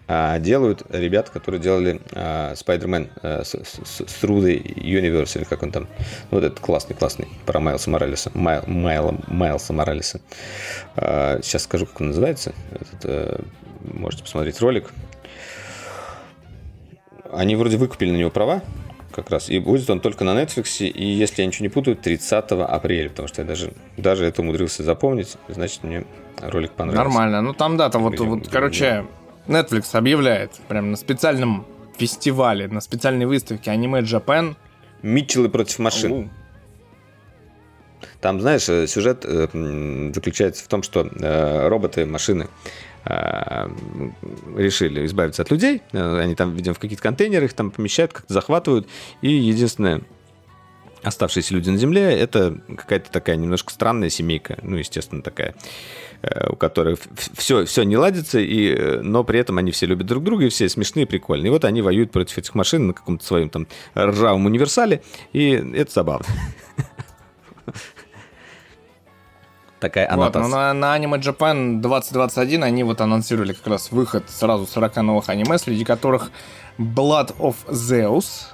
делают 0.07 0.83
ребята, 0.89 1.31
которые 1.31 1.59
делали 1.59 1.99
а, 2.13 2.53
Spider-Man 2.53 3.09
а, 3.21 3.41
Through 3.41 4.41
the 4.41 4.75
Universe, 4.75 5.37
или 5.37 5.43
как 5.43 5.63
он 5.63 5.71
там. 5.71 5.87
Вот 6.31 6.43
этот 6.43 6.59
классный-классный, 6.59 7.27
про 7.45 7.59
Майлса 7.59 7.89
Моралеса. 7.89 8.31
Майл, 8.33 8.63
Майла, 8.67 9.17
Майлса 9.27 9.73
Моралеса. 9.73 10.21
А, 10.95 11.39
сейчас 11.41 11.63
скажу, 11.63 11.85
как 11.85 11.99
он 11.99 12.07
называется. 12.07 12.53
Этот, 12.71 13.05
а, 13.05 13.43
можете 13.83 14.23
посмотреть 14.23 14.61
ролик. 14.61 14.93
Они 17.31 17.57
вроде 17.57 17.75
выкупили 17.75 18.11
на 18.11 18.17
него 18.17 18.29
права, 18.29 18.61
как 19.11 19.29
раз. 19.29 19.49
И 19.49 19.59
будет 19.59 19.89
он 19.89 19.99
только 19.99 20.23
на 20.23 20.41
Netflix, 20.41 20.87
и 20.87 21.05
если 21.05 21.41
я 21.41 21.47
ничего 21.47 21.63
не 21.63 21.69
путаю, 21.69 21.97
30 21.97 22.51
апреля, 22.51 23.09
потому 23.09 23.27
что 23.27 23.41
я 23.41 23.47
даже, 23.47 23.73
даже 23.97 24.25
это 24.25 24.41
умудрился 24.41 24.83
запомнить, 24.83 25.35
значит, 25.49 25.83
мне 25.83 26.05
ролик 26.39 26.71
понравился. 26.71 27.03
Нормально. 27.03 27.41
Ну, 27.41 27.53
там 27.53 27.75
дата, 27.75 27.99
вот, 27.99 28.17
вот 28.19 28.47
короче, 28.47 29.05
Netflix 29.47 29.95
объявляет 29.95 30.51
прям 30.67 30.91
на 30.91 30.97
специальном 30.97 31.65
фестивале, 31.97 32.67
на 32.67 32.81
специальной 32.81 33.25
выставке 33.25 33.71
Anime 33.71 34.01
Japan. 34.03 34.55
Митчеллы 35.01 35.49
против 35.49 35.79
машин. 35.79 36.11
У. 36.11 36.29
Там, 38.21 38.41
знаешь, 38.41 38.67
э, 38.69 38.87
сюжет 38.87 39.25
э, 39.25 39.47
заключается 40.13 40.63
в 40.63 40.67
том, 40.67 40.83
что 40.83 41.07
э, 41.07 41.67
роботы, 41.67 42.05
машины 42.05 42.47
решили 44.57 45.05
избавиться 45.05 45.41
от 45.41 45.49
людей. 45.49 45.81
Они 45.93 46.35
там, 46.35 46.53
видимо, 46.53 46.75
в 46.75 46.79
каких-то 46.79 47.01
контейнерах 47.01 47.53
там 47.53 47.71
помещают, 47.71 48.11
как-то 48.11 48.33
захватывают. 48.33 48.85
И 49.21 49.29
единственное, 49.29 50.01
оставшиеся 51.03 51.53
люди 51.53 51.69
на 51.69 51.77
Земле, 51.77 52.19
это 52.19 52.59
какая-то 52.67 53.09
такая 53.09 53.37
немножко 53.37 53.71
странная 53.71 54.09
семейка. 54.09 54.57
Ну, 54.61 54.75
естественно, 54.75 55.21
такая 55.21 55.55
у 56.49 56.55
которых 56.55 56.99
все, 57.35 57.65
все 57.65 57.83
не 57.83 57.97
ладится, 57.97 58.39
и, 58.39 58.73
э, 58.73 59.01
но 59.01 59.23
при 59.23 59.39
этом 59.39 59.57
они 59.57 59.71
все 59.71 59.85
любят 59.85 60.07
друг 60.07 60.23
друга, 60.23 60.45
и 60.45 60.49
все 60.49 60.67
смешные 60.69 61.03
и 61.03 61.07
прикольные. 61.07 61.47
И 61.47 61.51
вот 61.51 61.65
они 61.65 61.81
воюют 61.81 62.11
против 62.11 62.37
этих 62.37 62.55
машин 62.55 62.87
на 62.87 62.93
каком-то 62.93 63.25
своем 63.25 63.49
там 63.49 63.67
ржавом 63.95 64.45
универсале, 64.45 65.01
и 65.33 65.51
это 65.51 65.91
забавно. 65.91 66.25
Такая 69.79 70.11
аннотация. 70.11 70.41
Вот, 70.41 70.49
ну, 70.49 70.55
на, 70.55 70.73
на 70.73 70.97
Anime 70.97 71.21
Japan 71.21 71.81
2021 71.81 72.63
они 72.63 72.83
вот 72.83 72.99
анонсировали 72.99 73.53
как 73.53 73.67
раз 73.67 73.91
выход 73.91 74.23
сразу 74.27 74.65
40 74.65 74.95
новых 74.97 75.29
аниме, 75.29 75.59
среди 75.59 75.85
которых 75.85 76.31
Blood 76.79 77.37
of 77.37 77.55
Zeus, 77.67 78.47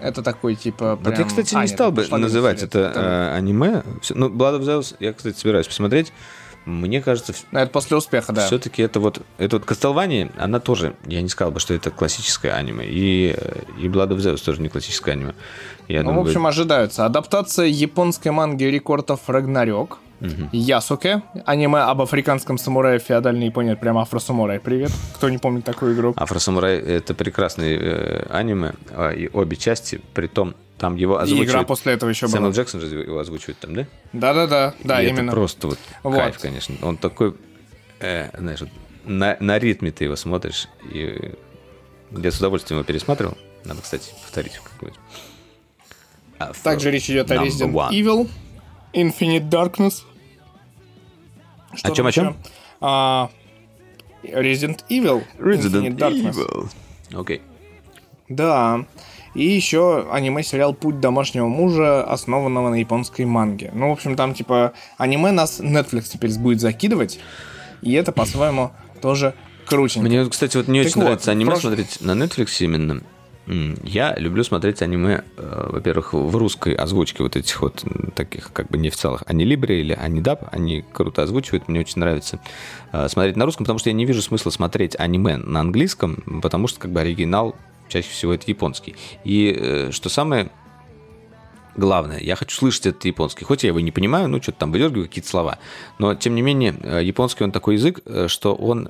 Это 0.00 0.22
такой, 0.22 0.54
типа, 0.54 0.96
прям... 0.96 1.14
Вот 1.14 1.18
я, 1.18 1.24
кстати, 1.24 1.54
не 1.54 1.62
а, 1.62 1.66
стал 1.66 1.92
нет, 1.92 2.10
бы 2.10 2.18
называть 2.18 2.62
это 2.62 2.92
э, 2.94 3.36
аниме. 3.36 3.82
Ну, 4.10 4.28
Blood 4.28 4.60
of 4.60 4.64
Zeus 4.64 4.94
я, 5.00 5.14
кстати, 5.14 5.38
собираюсь 5.38 5.66
посмотреть. 5.66 6.12
Мне 6.66 7.00
кажется... 7.00 7.32
Ну, 7.52 7.60
это 7.60 7.70
после 7.70 7.96
успеха, 7.96 8.32
да. 8.32 8.44
Все-таки 8.44 8.82
это 8.82 8.98
вот... 8.98 9.22
Это 9.38 9.58
вот 9.58 9.66
Castlevania, 9.66 10.32
она 10.36 10.58
тоже... 10.58 10.96
Я 11.06 11.22
не 11.22 11.28
сказал 11.28 11.52
бы, 11.52 11.60
что 11.60 11.72
это 11.72 11.92
классическое 11.92 12.52
аниме. 12.52 12.84
И, 12.84 13.36
э, 13.38 13.62
и 13.80 13.86
Blood 13.86 14.08
of 14.08 14.16
Zeus 14.16 14.44
тоже 14.44 14.60
не 14.60 14.68
классическое 14.68 15.14
аниме. 15.14 15.34
Я 15.86 16.02
ну, 16.02 16.08
думаю, 16.08 16.24
в 16.24 16.26
общем, 16.26 16.42
будет... 16.42 16.50
ожидаются. 16.50 17.06
Адаптация 17.06 17.66
японской 17.66 18.30
манги 18.30 18.64
Record 18.64 19.06
of 19.06 19.20
Ragnarok. 19.28 20.00
Угу. 20.20 20.48
Ясуке, 20.52 21.22
аниме 21.44 21.80
об 21.80 22.00
африканском 22.00 22.58
самурае 22.58 22.98
в 22.98 23.02
феодальной 23.02 23.46
Японии, 23.46 23.74
прямо 23.74 24.02
Афросамурай, 24.02 24.60
привет, 24.60 24.90
кто 25.14 25.28
не 25.28 25.38
помнит 25.38 25.64
такую 25.64 25.94
игру. 25.94 26.14
Афросамурай— 26.16 26.78
это 26.78 27.14
прекрасный 27.14 27.76
э, 27.76 28.26
аниме, 28.30 28.72
э, 28.90 29.14
и 29.16 29.28
обе 29.32 29.56
части, 29.56 30.00
при 30.14 30.26
том 30.26 30.54
там 30.78 30.96
его 30.96 31.18
озвучивает... 31.18 31.48
И 31.48 31.52
игра 31.52 31.62
после 31.64 31.92
этого 31.94 32.10
еще 32.10 32.26
была. 32.26 32.36
Сэмюэл 32.36 32.52
Джексон 32.52 32.80
же 32.80 32.86
его 32.86 33.18
озвучивает 33.18 33.58
там, 33.58 33.74
да? 33.74 33.86
Да-да-да, 34.12 34.74
да, 34.84 35.02
и 35.02 35.08
именно. 35.08 35.28
это 35.28 35.32
просто 35.32 35.66
вот, 35.68 35.78
вот 36.02 36.14
кайф, 36.14 36.38
конечно. 36.38 36.74
Он 36.82 36.96
такой, 36.96 37.34
э, 38.00 38.30
знаешь, 38.38 38.60
на, 39.04 39.36
на 39.40 39.58
ритме 39.58 39.90
ты 39.90 40.04
его 40.04 40.16
смотришь, 40.16 40.68
и 40.92 41.34
я 42.10 42.30
с 42.30 42.38
удовольствием 42.38 42.78
его 42.78 42.86
пересматривал. 42.86 43.36
Надо, 43.64 43.82
кстати, 43.82 44.12
повторить. 44.22 44.60
А, 46.38 46.52
Также 46.62 46.90
речь 46.90 47.08
идет 47.10 47.30
о 47.30 47.36
Resident. 47.36 47.72
Evil, 47.90 48.28
Infinite 48.96 49.48
Darkness. 49.48 50.02
Что 51.74 51.92
о 51.92 51.94
чем, 51.94 52.06
о 52.06 52.12
чем? 52.12 52.36
А, 52.80 53.30
Resident 54.22 54.80
Evil. 54.88 55.22
Resident 55.38 55.82
Infinite 55.82 55.96
Darkness. 55.96 56.34
Evil. 56.34 56.68
Окей. 57.12 57.36
Okay. 57.36 57.40
Да. 58.28 58.84
И 59.34 59.44
еще 59.44 60.08
аниме-сериал 60.10 60.72
«Путь 60.72 60.98
домашнего 60.98 61.46
мужа», 61.46 62.02
основанного 62.02 62.70
на 62.70 62.76
японской 62.76 63.26
манге. 63.26 63.70
Ну, 63.74 63.90
в 63.90 63.92
общем, 63.92 64.16
там, 64.16 64.32
типа, 64.32 64.72
аниме 64.96 65.30
нас 65.30 65.60
Netflix 65.60 66.04
теперь 66.10 66.36
будет 66.38 66.60
закидывать, 66.60 67.20
и 67.82 67.92
это, 67.92 68.12
по-своему, 68.12 68.70
тоже 69.02 69.34
крутенько. 69.66 70.08
Мне, 70.08 70.26
кстати, 70.26 70.56
вот 70.56 70.68
не 70.68 70.80
так 70.80 70.86
очень 70.86 71.00
вот, 71.00 71.04
нравится 71.04 71.30
аниме 71.32 71.50
прош... 71.50 71.60
смотреть 71.60 72.00
на 72.00 72.12
Netflix 72.12 72.48
именно. 72.60 73.02
Я 73.46 74.14
люблю 74.16 74.42
смотреть 74.42 74.82
аниме, 74.82 75.22
э, 75.36 75.68
во-первых, 75.70 76.14
в 76.14 76.36
русской 76.36 76.74
озвучке 76.74 77.22
вот 77.22 77.36
этих 77.36 77.60
вот 77.60 77.84
таких 78.14 78.52
как 78.52 78.68
бы 78.68 78.78
неофициалах 78.78 79.22
Анилибре 79.26 79.80
или 79.80 79.92
Анидаб, 79.92 80.48
они 80.50 80.84
круто 80.92 81.22
озвучивают, 81.22 81.68
мне 81.68 81.80
очень 81.80 82.00
нравится 82.00 82.40
э, 82.92 83.08
смотреть 83.08 83.36
на 83.36 83.44
русском, 83.44 83.64
потому 83.64 83.78
что 83.78 83.90
я 83.90 83.94
не 83.94 84.04
вижу 84.04 84.20
смысла 84.20 84.50
смотреть 84.50 84.98
аниме 84.98 85.36
на 85.36 85.60
английском, 85.60 86.40
потому 86.42 86.66
что 86.66 86.80
как 86.80 86.90
бы 86.90 87.00
оригинал 87.00 87.54
чаще 87.88 88.08
всего 88.08 88.34
это 88.34 88.44
японский. 88.48 88.96
И 89.22 89.56
э, 89.56 89.90
что 89.92 90.08
самое 90.08 90.50
главное, 91.76 92.18
я 92.20 92.36
хочу 92.36 92.56
слышать 92.56 92.86
этот 92.86 93.04
японский. 93.04 93.44
Хоть 93.44 93.62
я 93.62 93.68
его 93.68 93.80
не 93.80 93.90
понимаю, 93.90 94.28
ну, 94.28 94.40
что-то 94.42 94.58
там 94.60 94.72
выдергиваю 94.72 95.06
какие-то 95.06 95.28
слова. 95.28 95.58
Но, 95.98 96.14
тем 96.14 96.34
не 96.34 96.42
менее, 96.42 96.74
э, 96.82 97.02
японский 97.04 97.44
он 97.44 97.52
такой 97.52 97.74
язык, 97.74 98.00
э, 98.04 98.28
что 98.28 98.54
он 98.54 98.88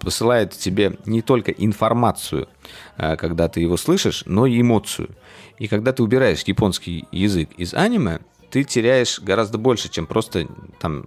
посылает 0.00 0.52
тебе 0.52 0.98
не 1.04 1.22
только 1.22 1.52
информацию, 1.52 2.48
когда 2.96 3.48
ты 3.48 3.60
его 3.60 3.76
слышишь, 3.76 4.22
но 4.26 4.46
и 4.46 4.60
эмоцию. 4.60 5.10
И 5.58 5.68
когда 5.68 5.92
ты 5.92 6.02
убираешь 6.02 6.42
японский 6.42 7.06
язык 7.10 7.50
из 7.56 7.74
аниме, 7.74 8.20
ты 8.50 8.64
теряешь 8.64 9.20
гораздо 9.20 9.58
больше, 9.58 9.88
чем 9.88 10.06
просто 10.06 10.46
там, 10.80 11.04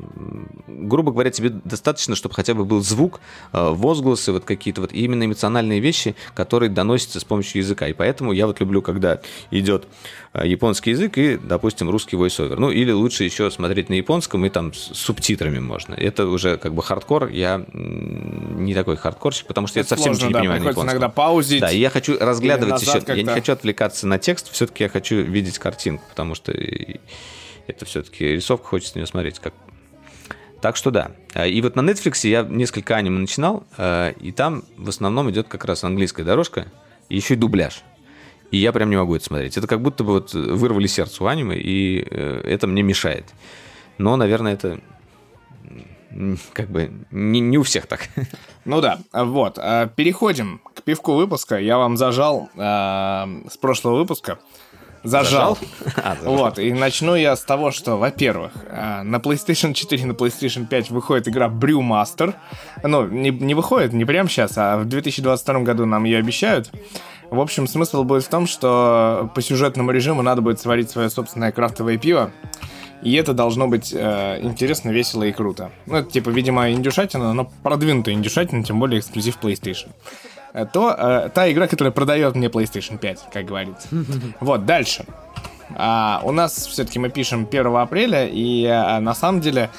грубо 0.67 1.11
говоря, 1.11 1.31
тебе 1.31 1.49
достаточно, 1.49 2.15
чтобы 2.15 2.35
хотя 2.35 2.53
бы 2.53 2.65
был 2.65 2.81
звук, 2.81 3.19
э, 3.53 3.69
возгласы, 3.69 4.31
вот 4.31 4.45
какие-то 4.45 4.81
вот 4.81 4.93
именно 4.93 5.25
эмоциональные 5.25 5.79
вещи, 5.79 6.15
которые 6.35 6.69
доносятся 6.69 7.19
с 7.19 7.23
помощью 7.23 7.61
языка. 7.61 7.87
И 7.87 7.93
поэтому 7.93 8.31
я 8.31 8.47
вот 8.47 8.59
люблю, 8.59 8.81
когда 8.81 9.21
идет 9.49 9.87
э, 10.33 10.47
японский 10.47 10.91
язык 10.91 11.17
и, 11.17 11.37
допустим, 11.37 11.89
русский 11.89 12.15
voiceover. 12.15 12.55
Ну, 12.57 12.69
или 12.69 12.91
лучше 12.91 13.23
еще 13.23 13.49
смотреть 13.49 13.89
на 13.89 13.95
японском 13.95 14.45
и 14.45 14.49
там 14.49 14.73
с 14.73 14.91
субтитрами 14.93 15.59
можно. 15.59 15.95
Это 15.95 16.27
уже 16.27 16.57
как 16.57 16.73
бы 16.73 16.83
хардкор. 16.83 17.29
Я 17.29 17.65
не 17.73 18.73
такой 18.73 18.97
хардкорщик, 18.97 19.47
потому 19.47 19.67
что 19.67 19.79
это 19.79 19.95
я 19.95 19.97
совсем 19.97 20.13
сложно, 20.13 20.27
ничего 20.27 20.41
не 20.41 20.47
да, 20.47 20.53
понимаю 20.53 20.85
на 20.85 20.91
иногда 20.91 21.09
паузить. 21.09 21.61
Да, 21.61 21.71
и 21.71 21.79
я 21.79 21.89
хочу 21.89 22.17
разглядывать 22.19 22.81
еще. 22.81 23.01
Я 23.07 23.23
не 23.23 23.29
хочу 23.29 23.53
отвлекаться 23.53 24.07
на 24.07 24.19
текст, 24.19 24.51
все-таки 24.51 24.83
я 24.83 24.89
хочу 24.89 25.21
видеть 25.21 25.59
картинку, 25.59 26.03
потому 26.09 26.35
что 26.35 26.51
это 27.72 27.86
все-таки 27.86 28.26
рисовка, 28.26 28.67
хочется 28.67 28.95
на 28.95 28.99
нее 28.99 29.07
смотреть. 29.07 29.39
Как... 29.39 29.53
Так 30.61 30.76
что 30.76 30.91
да. 30.91 31.11
А, 31.34 31.47
и 31.47 31.61
вот 31.61 31.76
на 31.76 31.82
Netflix 31.82 32.28
я 32.28 32.43
несколько 32.43 32.95
аниме 32.95 33.19
начинал, 33.19 33.65
а, 33.78 34.11
и 34.11 34.32
там 34.32 34.63
в 34.78 34.89
основном 34.89 35.30
идет 35.32 35.47
как 35.47 35.65
раз 35.65 35.84
английская 35.84 36.24
дорожка, 36.24 36.72
и 37.09 37.15
еще 37.15 37.34
и 37.34 37.38
дубляж. 37.38 37.84
И 38.51 38.57
я 38.57 38.72
прям 38.72 38.89
не 38.89 38.97
могу 38.97 39.15
это 39.15 39.26
смотреть. 39.26 39.57
Это 39.57 39.67
как 39.67 39.82
будто 39.82 40.03
бы 40.03 40.13
вот 40.13 40.34
вырвали 40.34 40.88
сердце 40.88 41.24
у 41.24 41.28
аниме, 41.28 41.57
и 41.57 42.05
э, 42.09 42.41
это 42.45 42.67
мне 42.67 42.84
мешает. 42.84 43.26
Но, 43.97 44.15
наверное, 44.17 44.53
это 44.53 44.80
как 46.53 46.69
бы 46.69 46.91
не, 47.11 47.39
не 47.39 47.57
у 47.57 47.63
всех 47.63 47.88
так. 47.88 48.09
Ну 48.65 48.80
да, 48.82 48.99
вот. 49.11 49.57
А, 49.57 49.88
переходим 49.88 50.61
к 50.76 50.84
пивку 50.84 51.13
выпуска. 51.13 51.57
Я 51.57 51.78
вам 51.78 51.97
зажал 51.97 52.49
э, 52.55 52.59
с 52.59 53.57
прошлого 53.57 53.95
выпуска 53.95 54.39
Зажал. 55.04 55.58
А, 55.95 56.16
зажал? 56.16 56.36
Вот, 56.36 56.60
и 56.60 56.72
начну 56.74 57.16
я 57.16 57.36
с 57.36 57.41
того, 57.41 57.72
что, 57.72 57.97
во-первых, 57.97 58.52
а, 58.70 59.04
на 59.04 59.18
PlayStation 59.18 59.74
4 59.74 60.02
и 60.02 60.06
на 60.06 60.14
PlayStation 60.14 60.66
5 60.68 60.91
выходит 60.91 61.28
игра 61.28 61.47
Brewmaster. 61.47 62.36
Ну, 62.84 63.08
не, 63.08 63.30
не 63.32 63.54
выходит, 63.54 63.93
не 63.93 64.06
прямо 64.06 64.30
сейчас, 64.30 64.58
а 64.58 64.78
в 64.78 64.86
2022 64.86 65.60
году 65.62 65.86
нам 65.86 66.04
ее 66.04 66.20
обещают. 66.20 66.72
В 67.30 67.39
общем, 67.39 67.66
смысл 67.66 68.04
будет 68.04 68.24
в 68.24 68.30
том, 68.30 68.45
что 68.45 69.32
по 69.34 69.41
сюжетному 69.41 69.91
режиму 69.91 70.22
надо 70.22 70.41
будет 70.41 70.60
сварить 70.60 70.89
свое 70.89 71.10
собственное 71.10 71.52
крафтовое 71.52 71.97
пиво. 71.97 72.32
И 73.02 73.14
это 73.16 73.34
должно 73.34 73.68
быть 73.68 73.93
э, 73.93 74.39
интересно, 74.41 74.91
весело 74.91 75.24
и 75.24 75.32
круто. 75.32 75.72
Ну, 75.88 75.97
это 75.97 76.12
типа, 76.12 76.30
видимо, 76.30 76.72
индюшатина, 76.72 77.34
но 77.34 77.49
продвинутая 77.64 78.14
индюшатина, 78.14 78.64
тем 78.64 78.80
более 78.80 78.99
эксклюзив 78.99 79.39
PlayStation. 79.41 79.89
Э, 80.54 80.66
то 80.66 80.95
э, 80.97 81.30
та 81.34 81.52
игра, 81.52 81.68
которая 81.68 81.91
продает 81.91 82.36
мне 82.36 82.47
PlayStation 82.47 82.97
5, 82.97 83.28
как 83.34 83.45
говорится. 83.45 83.88
Вот, 84.39 84.66
дальше. 84.66 85.06
А, 85.76 86.22
у 86.24 86.32
нас 86.32 86.68
все-таки 86.68 86.99
мы 86.99 87.10
пишем 87.10 87.47
1 87.49 87.76
апреля, 87.76 88.28
и 88.28 88.66
а, 88.66 88.99
на 88.99 89.16
самом 89.16 89.39
деле 89.39 89.70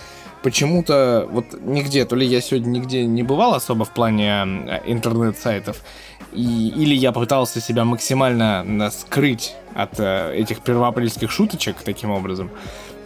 почему-то 0.42 1.28
вот 1.30 1.44
нигде, 1.60 2.04
то 2.04 2.16
ли 2.16 2.26
я 2.26 2.40
сегодня 2.40 2.70
нигде 2.70 3.04
не 3.04 3.22
бывал 3.22 3.54
особо 3.54 3.84
в 3.84 3.90
плане 3.90 4.80
интернет-сайтов, 4.86 5.82
и, 6.32 6.68
или 6.68 6.94
я 6.94 7.12
пытался 7.12 7.60
себя 7.60 7.84
максимально 7.84 8.90
скрыть 8.90 9.54
от 9.74 10.00
э, 10.00 10.34
этих 10.34 10.60
первоапрельских 10.60 11.30
шуточек 11.30 11.76
таким 11.84 12.10
образом. 12.10 12.50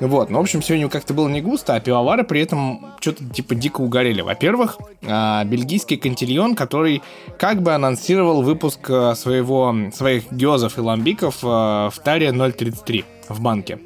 Вот, 0.00 0.28
ну, 0.28 0.38
в 0.38 0.42
общем, 0.42 0.60
сегодня 0.62 0.88
как-то 0.88 1.14
было 1.14 1.28
не 1.28 1.40
густо, 1.40 1.74
а 1.74 1.80
пивовары 1.80 2.22
при 2.22 2.42
этом 2.42 2.94
что-то 3.00 3.24
типа 3.24 3.54
дико 3.54 3.80
угорели. 3.80 4.20
Во-первых, 4.20 4.78
а, 5.06 5.42
бельгийский 5.44 5.96
кантильон, 5.96 6.54
который 6.54 7.02
как 7.38 7.62
бы 7.62 7.72
анонсировал 7.72 8.42
выпуск 8.42 8.90
а, 8.90 9.14
своего, 9.14 9.74
своих 9.94 10.30
гёзов 10.30 10.76
и 10.76 10.80
ламбиков 10.82 11.38
а, 11.42 11.88
в 11.90 11.98
таре 12.00 12.28
0.33 12.28 13.04
в 13.30 13.40
банке. 13.40 13.78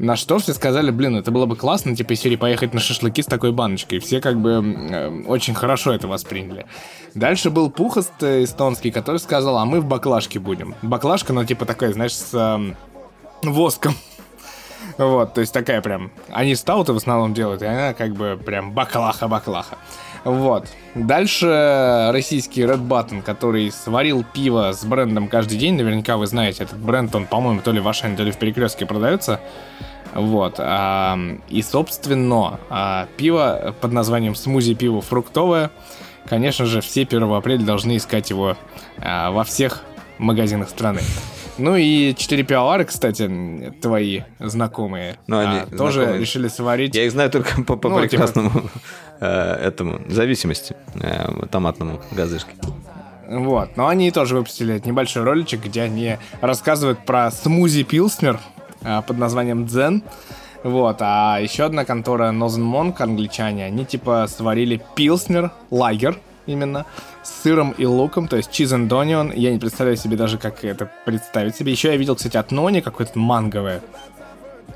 На 0.00 0.16
что 0.16 0.38
все 0.38 0.54
сказали, 0.54 0.90
блин, 0.90 1.16
это 1.16 1.30
было 1.30 1.44
бы 1.44 1.56
классно, 1.56 1.94
типа, 1.94 2.14
серии 2.14 2.36
поехать 2.36 2.72
на 2.72 2.80
шашлыки 2.80 3.20
с 3.20 3.26
такой 3.26 3.52
баночкой. 3.52 3.98
Все 3.98 4.22
как 4.22 4.40
бы 4.40 4.52
э, 4.52 5.24
очень 5.26 5.52
хорошо 5.52 5.92
это 5.92 6.08
восприняли. 6.08 6.64
Дальше 7.14 7.50
был 7.50 7.70
Пухост 7.70 8.14
э, 8.22 8.44
эстонский, 8.44 8.92
который 8.92 9.18
сказал, 9.18 9.58
а 9.58 9.66
мы 9.66 9.82
в 9.82 9.84
баклажке 9.84 10.38
будем. 10.38 10.74
Баклажка, 10.80 11.34
ну, 11.34 11.44
типа, 11.44 11.66
такая, 11.66 11.92
знаешь, 11.92 12.14
с 12.14 12.32
э, 12.32 12.74
воском. 13.42 13.94
Вот, 15.00 15.32
то 15.32 15.40
есть 15.40 15.54
такая 15.54 15.80
прям... 15.80 16.10
Они 16.30 16.54
стауты 16.54 16.92
в 16.92 16.96
основном 16.96 17.32
делают, 17.32 17.62
и 17.62 17.66
она 17.66 17.94
как 17.94 18.12
бы 18.12 18.38
прям 18.44 18.72
баклаха-баклаха. 18.72 19.78
Вот. 20.24 20.68
Дальше 20.94 22.10
российский 22.12 22.60
Red 22.62 22.86
Button, 22.86 23.22
который 23.22 23.70
сварил 23.70 24.24
пиво 24.34 24.72
с 24.72 24.84
брендом 24.84 25.28
каждый 25.28 25.56
день. 25.56 25.76
Наверняка 25.76 26.18
вы 26.18 26.26
знаете, 26.26 26.64
этот 26.64 26.78
бренд, 26.78 27.14
он, 27.14 27.24
по-моему, 27.26 27.62
то 27.62 27.72
ли 27.72 27.80
в 27.80 27.88
Ашане, 27.88 28.14
то 28.14 28.22
ли 28.22 28.30
в 28.30 28.36
Перекрестке 28.36 28.84
продается. 28.84 29.40
Вот. 30.12 30.56
А, 30.58 31.18
и, 31.48 31.62
собственно, 31.62 32.60
а, 32.68 33.08
пиво 33.16 33.74
под 33.80 33.92
названием 33.92 34.34
смузи 34.34 34.74
пиво 34.74 35.00
фруктовое. 35.00 35.70
Конечно 36.28 36.66
же, 36.66 36.82
все 36.82 37.02
1 37.02 37.22
апреля 37.32 37.64
должны 37.64 37.96
искать 37.96 38.28
его 38.28 38.58
а, 38.98 39.30
во 39.30 39.44
всех 39.44 39.82
магазинах 40.18 40.68
страны. 40.68 41.00
Ну 41.60 41.76
и 41.76 42.14
4 42.14 42.42
пиалары, 42.44 42.84
кстати, 42.84 43.30
твои 43.82 44.22
знакомые, 44.38 45.18
ну, 45.26 45.38
они 45.38 45.58
а, 45.58 45.66
тоже 45.76 46.00
знакомые. 46.00 46.20
решили 46.20 46.48
сварить. 46.48 46.94
Я 46.94 47.04
их 47.04 47.12
знаю 47.12 47.30
только 47.30 47.62
по, 47.62 47.76
по 47.76 47.88
ну, 47.88 47.96
типа 47.96 48.08
прекрасному 48.08 48.50
типа... 48.50 48.70
э, 49.20 49.66
этому 49.66 50.00
зависимости 50.08 50.74
э, 50.94 51.46
томатному 51.50 52.00
газышке. 52.12 52.52
Вот, 53.28 53.76
но 53.76 53.88
они 53.88 54.10
тоже 54.10 54.36
выпустили 54.36 54.80
небольшой 54.84 55.22
роличек, 55.22 55.64
где 55.64 55.82
они 55.82 56.16
рассказывают 56.40 57.04
про 57.04 57.30
смузи 57.30 57.82
Пилснер 57.82 58.40
э, 58.82 59.02
под 59.06 59.18
названием 59.18 59.66
Дзен. 59.66 60.02
Вот, 60.62 60.96
а 61.00 61.38
еще 61.40 61.64
одна 61.64 61.84
контора 61.84 62.32
Northern 62.32 62.70
Monk, 62.72 62.96
англичане, 63.02 63.66
они 63.66 63.84
типа 63.84 64.26
сварили 64.28 64.82
Пилснер, 64.94 65.50
лагер 65.70 66.18
именно, 66.46 66.86
с 67.22 67.42
сыром 67.42 67.72
и 67.72 67.84
луком, 67.84 68.28
то 68.28 68.36
есть 68.36 68.50
cheese 68.50 68.76
and 68.76 68.88
onion. 68.88 69.32
Я 69.34 69.52
не 69.52 69.58
представляю 69.58 69.96
себе 69.96 70.16
даже, 70.16 70.38
как 70.38 70.64
это 70.64 70.90
представить 71.04 71.56
себе. 71.56 71.72
Еще 71.72 71.88
я 71.88 71.96
видел, 71.96 72.16
кстати, 72.16 72.36
от 72.36 72.50
Нони 72.50 72.80
какое-то 72.80 73.18
манговое. 73.18 73.82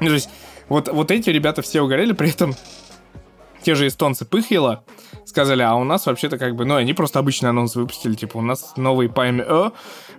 Ну, 0.01 0.07
то 0.09 0.15
есть 0.15 0.29
вот, 0.69 0.89
вот 0.89 1.11
эти 1.11 1.31
ребята 1.31 1.63
все 1.63 1.83
угорели, 1.83 2.13
при 2.13 2.31
этом 2.31 2.55
те 3.63 3.75
же 3.75 3.87
эстонцы 3.87 4.25
Пыхила 4.25 4.85
сказали, 5.25 5.63
а 5.63 5.75
у 5.75 5.85
нас 5.85 6.07
вообще-то 6.07 6.39
как 6.39 6.55
бы, 6.55 6.65
ну, 6.65 6.77
они 6.77 6.93
просто 6.93 7.19
обычный 7.19 7.51
анонс 7.51 7.77
выпустили, 7.77 8.15
типа, 8.15 8.39
у 8.39 8.43
нас 8.43 8.75
новый 8.77 9.09
Пайми 9.09 9.43
Э, 9.47 9.71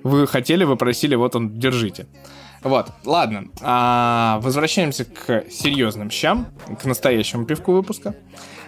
вы 0.03 0.27
хотели, 0.27 0.63
вы 0.63 0.75
просили, 0.75 1.15
вот 1.15 1.35
он, 1.35 1.59
держите. 1.59 2.07
Вот, 2.63 2.87
ладно, 3.05 3.45
а, 3.61 4.39
возвращаемся 4.41 5.05
к 5.05 5.45
серьезным 5.51 6.09
щам, 6.09 6.47
к 6.81 6.85
настоящему 6.85 7.45
пивку 7.45 7.73
выпуска. 7.73 8.15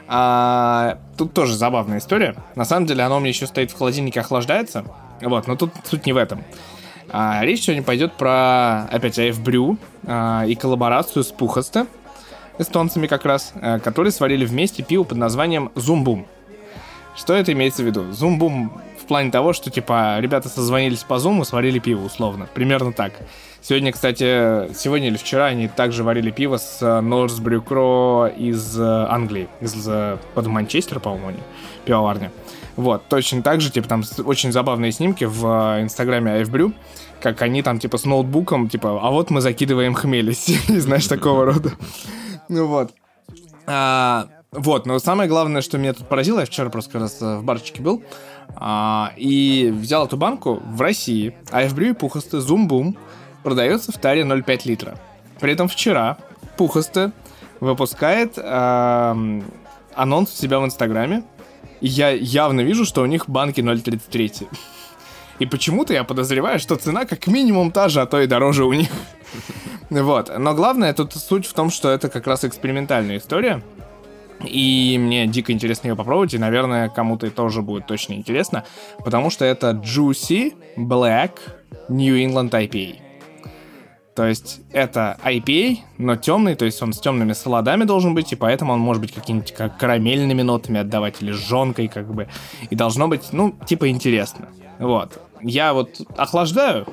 А, 0.08 1.00
тут 1.18 1.34
тоже 1.34 1.56
забавная 1.56 2.00
история. 2.00 2.36
На 2.56 2.66
самом 2.66 2.86
деле, 2.86 3.04
оно 3.04 3.18
у 3.18 3.20
меня 3.20 3.30
еще 3.30 3.48
стоит 3.48 3.72
в 3.72 3.78
холодильнике, 3.78 4.22
охлаждается. 4.22 4.86
Вот, 5.22 5.48
но 5.48 5.56
тут 5.56 5.72
суть 5.84 6.06
не 6.06 6.14
в 6.14 6.18
этом. 6.18 6.44
А, 7.10 7.44
речь 7.44 7.64
сегодня 7.64 7.84
пойдет 7.84 8.14
про, 8.14 8.84
опять, 8.92 9.18
AF 9.18 9.42
Brew 9.44 9.78
а, 10.06 10.44
и 10.46 10.56
коллаборацию 10.56 11.24
с 11.24 11.28
Пухоста 11.28 11.88
эстонцами 12.60 13.08
как 13.08 13.26
раз, 13.26 13.54
э, 13.56 13.80
которые 13.80 14.12
сварили 14.12 14.46
вместе 14.46 14.84
пиво 14.84 15.04
под 15.04 15.18
названием 15.18 15.72
Зумбум. 15.76 16.26
Что 17.16 17.34
это 17.34 17.54
имеется 17.54 17.84
в 17.84 17.86
виду? 17.86 18.12
Зумбум 18.12 18.82
в 19.00 19.06
плане 19.06 19.32
того, 19.32 19.54
что, 19.54 19.70
типа, 19.70 20.18
ребята 20.20 20.50
созвонились 20.50 21.04
по 21.04 21.20
Зуму, 21.20 21.46
сварили 21.46 21.80
пиво, 21.80 22.04
условно. 22.06 22.48
Примерно 22.54 22.94
так. 22.94 23.14
Сегодня, 23.68 23.92
кстати, 23.92 24.74
сегодня 24.76 25.08
или 25.08 25.18
вчера 25.18 25.48
они 25.48 25.68
также 25.68 26.06
варили 26.06 26.32
пиво 26.32 26.56
с 26.56 26.82
North 26.82 27.42
Brew 27.42 27.62
Crow 27.62 28.34
из 28.34 28.80
э, 28.80 28.82
Англии, 28.82 29.50
из 29.60 29.86
э, 29.86 30.18
под 30.34 30.48
Манчестера, 30.48 31.02
по-моему, 31.02 31.28
они, 31.28 31.40
пивоварня. 31.84 32.32
Вот, 32.78 33.10
точно 33.10 33.42
так 33.42 33.60
же, 33.60 33.70
типа, 33.70 33.90
там 33.90 34.04
очень 34.24 34.54
забавные 34.54 34.94
снимки 34.94 35.26
в 35.26 35.82
инстаграме 35.82 36.40
AFBrew, 36.40 36.72
как 37.20 37.42
они 37.42 37.62
там, 37.62 37.78
типа, 37.80 37.98
с 37.98 38.06
ноутбуком, 38.06 38.70
типа, 38.70 39.02
а 39.04 39.12
вот 39.12 39.32
мы 39.32 39.42
закидываем 39.42 39.94
хмели, 39.96 40.32
знаешь, 40.70 41.08
такого 41.08 41.44
рода. 41.44 41.74
Ну 42.48 42.68
вот. 42.68 42.94
А, 43.66 44.30
вот, 44.54 44.86
но 44.86 44.98
самое 45.00 45.28
главное, 45.28 45.62
что 45.62 45.78
меня 45.78 45.92
тут 45.92 46.08
поразило, 46.08 46.40
я 46.40 46.46
вчера 46.46 46.70
просто 46.70 46.94
как 46.94 47.02
раз 47.02 47.22
э, 47.22 47.36
в 47.36 47.44
барчике 47.44 47.82
был, 47.82 48.02
а, 48.56 49.12
и 49.18 49.74
взял 49.78 50.06
эту 50.06 50.16
банку 50.16 50.64
в 50.66 50.80
России, 50.80 51.36
брюе 51.52 51.94
пухосты 51.94 52.40
Зумбум 52.40 52.98
продается 53.44 53.92
в 53.92 53.98
таре 53.98 54.22
0,5 54.22 54.62
литра. 54.66 54.98
При 55.40 55.54
этом 55.54 55.68
вчера 55.68 56.18
Пухосты 56.58 57.12
выпускает 57.60 58.34
а, 58.38 59.16
анонс 59.94 60.34
у 60.34 60.36
себя 60.36 60.60
в 60.60 60.66
Инстаграме, 60.66 61.24
и 61.82 61.88
я 61.88 62.10
явно 62.10 62.62
вижу, 62.62 62.86
что 62.86 63.02
у 63.02 63.06
них 63.06 63.30
банки 63.30 63.62
0,33. 63.62 64.48
И 65.40 65.46
почему-то 65.46 65.94
я 65.94 66.04
подозреваю, 66.04 66.60
что 66.60 66.76
цена 66.76 67.06
как 67.06 67.28
минимум 67.28 67.72
та 67.72 67.90
же, 67.90 68.02
а 68.02 68.06
то 68.06 68.20
и 68.20 68.28
дороже 68.28 68.66
у 68.66 68.74
них. 68.74 68.90
Вот. 69.90 70.38
Но 70.38 70.54
главное 70.54 70.94
тут 70.94 71.14
суть 71.14 71.46
в 71.46 71.54
том, 71.54 71.70
что 71.70 71.90
это 71.90 72.10
как 72.10 72.28
раз 72.28 72.44
экспериментальная 72.44 73.20
история. 73.20 73.62
И 74.46 74.98
мне 75.00 75.28
дико 75.28 75.52
интересно 75.52 75.88
ее 75.88 75.96
попробовать, 75.96 76.34
и, 76.34 76.38
наверное, 76.38 76.90
кому-то 76.90 77.30
тоже 77.32 77.62
будет 77.62 77.88
точно 77.88 78.14
интересно, 78.14 78.66
потому 79.04 79.30
что 79.30 79.46
это 79.46 79.72
Juicy 79.72 80.54
Black 80.76 81.40
New 81.90 82.16
England 82.16 82.52
IPA. 82.52 83.07
То 84.18 84.26
есть 84.26 84.62
это 84.72 85.16
IPA, 85.24 85.78
но 86.00 86.16
темный, 86.16 86.56
то 86.56 86.66
есть 86.66 86.82
он 86.82 86.92
с 86.92 87.00
темными 87.00 87.34
солодами 87.34 87.84
должен 87.84 88.16
быть, 88.16 88.34
и 88.34 88.36
поэтому 88.36 88.74
он 88.74 88.80
может 88.80 89.00
быть 89.00 89.14
какими-нибудь 89.14 89.54
как 89.54 89.78
карамельными 89.78 90.42
нотами 90.42 90.80
отдавать 90.80 91.22
или 91.22 91.30
жженкой 91.34 91.88
как 91.88 92.12
бы. 92.12 92.28
И 92.72 92.76
должно 92.76 93.08
быть, 93.08 93.32
ну, 93.32 93.56
типа 93.68 93.90
интересно. 93.90 94.48
Вот. 94.80 95.22
Я 95.44 95.72
вот 95.74 96.02
охлаждаю, 96.18 96.88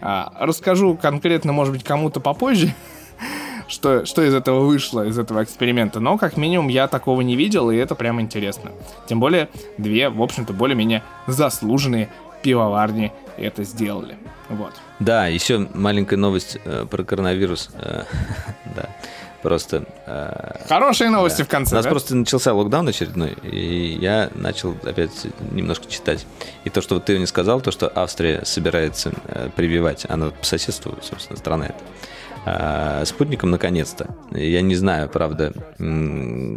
а, 0.00 0.32
расскажу 0.38 0.96
конкретно, 0.96 1.52
может 1.52 1.74
быть, 1.74 1.82
кому-то 1.82 2.20
попозже, 2.20 2.72
что, 3.66 4.06
что 4.06 4.22
из 4.22 4.32
этого 4.32 4.66
вышло, 4.66 5.04
из 5.04 5.18
этого 5.18 5.42
эксперимента. 5.42 5.98
Но, 5.98 6.16
как 6.16 6.36
минимум, 6.36 6.68
я 6.68 6.86
такого 6.86 7.22
не 7.22 7.34
видел, 7.34 7.72
и 7.72 7.76
это 7.76 7.96
прям 7.96 8.20
интересно. 8.20 8.70
Тем 9.08 9.18
более, 9.18 9.48
две, 9.78 10.10
в 10.10 10.22
общем-то, 10.22 10.52
более-менее 10.52 11.02
заслуженные 11.26 12.08
пивоварни 12.46 13.12
это 13.38 13.64
сделали. 13.64 14.16
Вот. 14.48 14.72
Да, 15.00 15.26
еще 15.26 15.66
маленькая 15.74 16.16
новость 16.16 16.58
э, 16.64 16.86
про 16.88 17.02
коронавирус. 17.02 17.70
Э, 17.74 18.04
да. 18.76 18.88
Просто... 19.42 19.84
Э, 20.06 20.64
Хорошие 20.68 21.10
новости 21.10 21.38
да. 21.38 21.44
в 21.44 21.48
конце, 21.48 21.74
У 21.74 21.76
нас 21.76 21.84
да? 21.84 21.90
просто 21.90 22.14
начался 22.14 22.54
локдаун 22.54 22.86
очередной, 22.86 23.36
и 23.42 23.98
я 24.00 24.30
начал 24.36 24.76
опять 24.84 25.26
немножко 25.50 25.90
читать. 25.90 26.24
И 26.62 26.70
то, 26.70 26.80
что 26.80 27.00
ты 27.00 27.16
мне 27.16 27.26
сказал, 27.26 27.60
то, 27.60 27.72
что 27.72 27.90
Австрия 27.92 28.44
собирается 28.44 29.10
э, 29.26 29.50
прививать, 29.56 30.06
она 30.08 30.30
по 30.30 30.44
соседству, 30.44 30.96
собственно, 31.02 31.36
страна 31.36 31.66
это, 31.66 33.00
э, 33.00 33.04
спутником 33.06 33.50
наконец-то. 33.50 34.14
Я 34.30 34.62
не 34.62 34.76
знаю, 34.76 35.08
правда, 35.08 35.52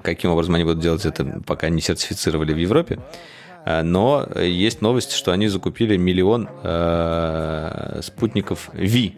каким 0.04 0.30
образом 0.30 0.54
они 0.54 0.66
будут 0.66 0.82
делать 0.82 1.04
это, 1.04 1.42
пока 1.48 1.70
не 1.70 1.82
сертифицировали 1.82 2.54
в 2.54 2.58
Европе. 2.58 3.00
Э, 3.70 3.84
но 3.84 4.28
есть 4.36 4.82
новость, 4.82 5.12
что 5.12 5.32
они 5.32 5.48
закупили 5.48 5.96
миллион 5.96 6.50
э, 6.64 8.00
спутников 8.02 8.70
V 8.74 9.14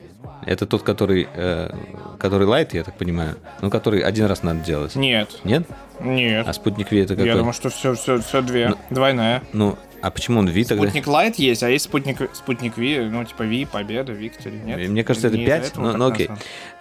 это 0.45 0.66
тот, 0.66 0.82
который, 0.82 1.28
э, 1.34 1.70
который 2.18 2.47
лайт, 2.47 2.74
я 2.74 2.84
так 2.84 2.95
понимаю. 2.97 3.36
Ну, 3.62 3.70
который 3.70 4.02
один 4.02 4.26
раз 4.26 4.43
надо 4.43 4.60
делать. 4.60 4.95
Нет. 4.95 5.39
Нет? 5.43 5.64
Нет. 5.99 6.47
А 6.47 6.54
спутник 6.54 6.91
Ви 6.91 6.99
это 6.99 7.16
какой? 7.16 7.28
Я 7.28 7.38
думаю, 7.38 7.54
что 7.54 7.70
все, 7.70 7.93
все, 7.93 8.20
все 8.20 8.41
две. 8.41 8.70
Ну, 8.70 8.78
Двойная. 8.89 9.43
Ну, 9.54 9.78
а 10.02 10.10
почему 10.10 10.39
он 10.39 10.47
Ви 10.47 10.64
тогда? 10.64 10.84
Спутник 10.84 11.08
Лайт 11.08 11.36
есть, 11.36 11.62
а 11.62 11.70
есть 11.70 11.86
спутник, 11.86 12.18
спутник 12.34 12.78
Ви, 12.78 12.99
ну, 12.99 13.24
типа 13.24 13.43
Ви, 13.43 13.68
Победа, 13.72 14.14
Виктори, 14.14 14.58
нет? 14.66 14.89
Мне 14.89 15.04
кажется, 15.04 15.28
это 15.28 15.38
5, 15.38 15.78
но, 15.78 15.93
ну, 15.93 16.08
окей. 16.08 16.30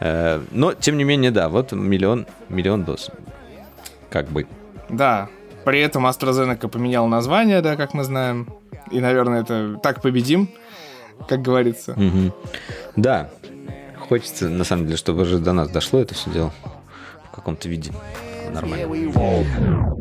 Э, 0.00 0.40
но, 0.52 0.72
тем 0.72 0.96
не 0.96 1.04
менее, 1.04 1.30
да, 1.30 1.48
вот 1.48 1.72
миллион, 1.72 2.26
миллион 2.48 2.84
доз. 2.84 3.10
Как 4.08 4.28
бы. 4.28 4.46
Да, 4.88 5.28
при 5.64 5.80
этом 5.80 6.06
AstraZeneca 6.06 6.68
поменял 6.68 7.06
название, 7.06 7.60
да, 7.60 7.76
как 7.76 7.94
мы 7.94 8.04
знаем. 8.04 8.48
И, 8.90 9.00
наверное, 9.00 9.42
это 9.42 9.78
так 9.82 10.02
победим, 10.02 10.48
как 11.28 11.42
говорится. 11.42 11.92
Угу. 11.92 12.34
Да, 12.96 13.30
хочется, 14.08 14.48
на 14.48 14.64
самом 14.64 14.86
деле, 14.86 14.96
чтобы 14.96 15.22
уже 15.22 15.38
до 15.38 15.52
нас 15.52 15.70
дошло 15.70 16.00
это 16.00 16.14
все 16.14 16.30
дело 16.30 16.52
в 17.30 17.34
каком-то 17.34 17.68
виде. 17.68 17.92
Нормально. 18.52 19.96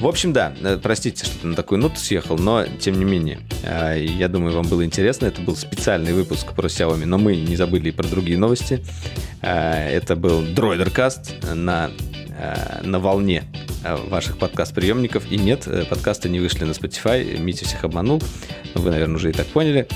В 0.00 0.06
общем, 0.06 0.32
да, 0.32 0.54
э, 0.62 0.78
простите, 0.82 1.26
что 1.26 1.46
на 1.46 1.54
такую 1.54 1.78
ноту 1.78 1.96
съехал, 1.96 2.38
но 2.38 2.64
тем 2.64 2.98
не 2.98 3.04
менее, 3.04 3.40
э, 3.62 4.02
я 4.02 4.28
думаю, 4.28 4.56
вам 4.56 4.66
было 4.66 4.82
интересно. 4.82 5.26
Это 5.26 5.42
был 5.42 5.54
специальный 5.56 6.14
выпуск 6.14 6.54
про 6.54 6.68
Xiaomi, 6.68 7.04
но 7.04 7.18
мы 7.18 7.36
не 7.36 7.54
забыли 7.54 7.90
и 7.90 7.92
про 7.92 8.08
другие 8.08 8.38
новости. 8.38 8.82
Э, 9.42 9.90
это 9.90 10.16
был 10.16 10.42
Droidercast 10.42 11.54
на 11.54 11.90
на 12.84 12.98
волне 12.98 13.44
ваших 13.84 14.38
подкаст-приемников. 14.38 15.30
И 15.30 15.36
нет, 15.36 15.68
подкасты 15.90 16.30
не 16.30 16.40
вышли 16.40 16.64
на 16.64 16.70
Spotify. 16.70 17.38
Митя 17.38 17.66
всех 17.66 17.84
обманул. 17.84 18.22
Вы, 18.74 18.90
наверное, 18.90 19.16
уже 19.16 19.28
и 19.28 19.32
так 19.34 19.46
поняли. 19.48 19.86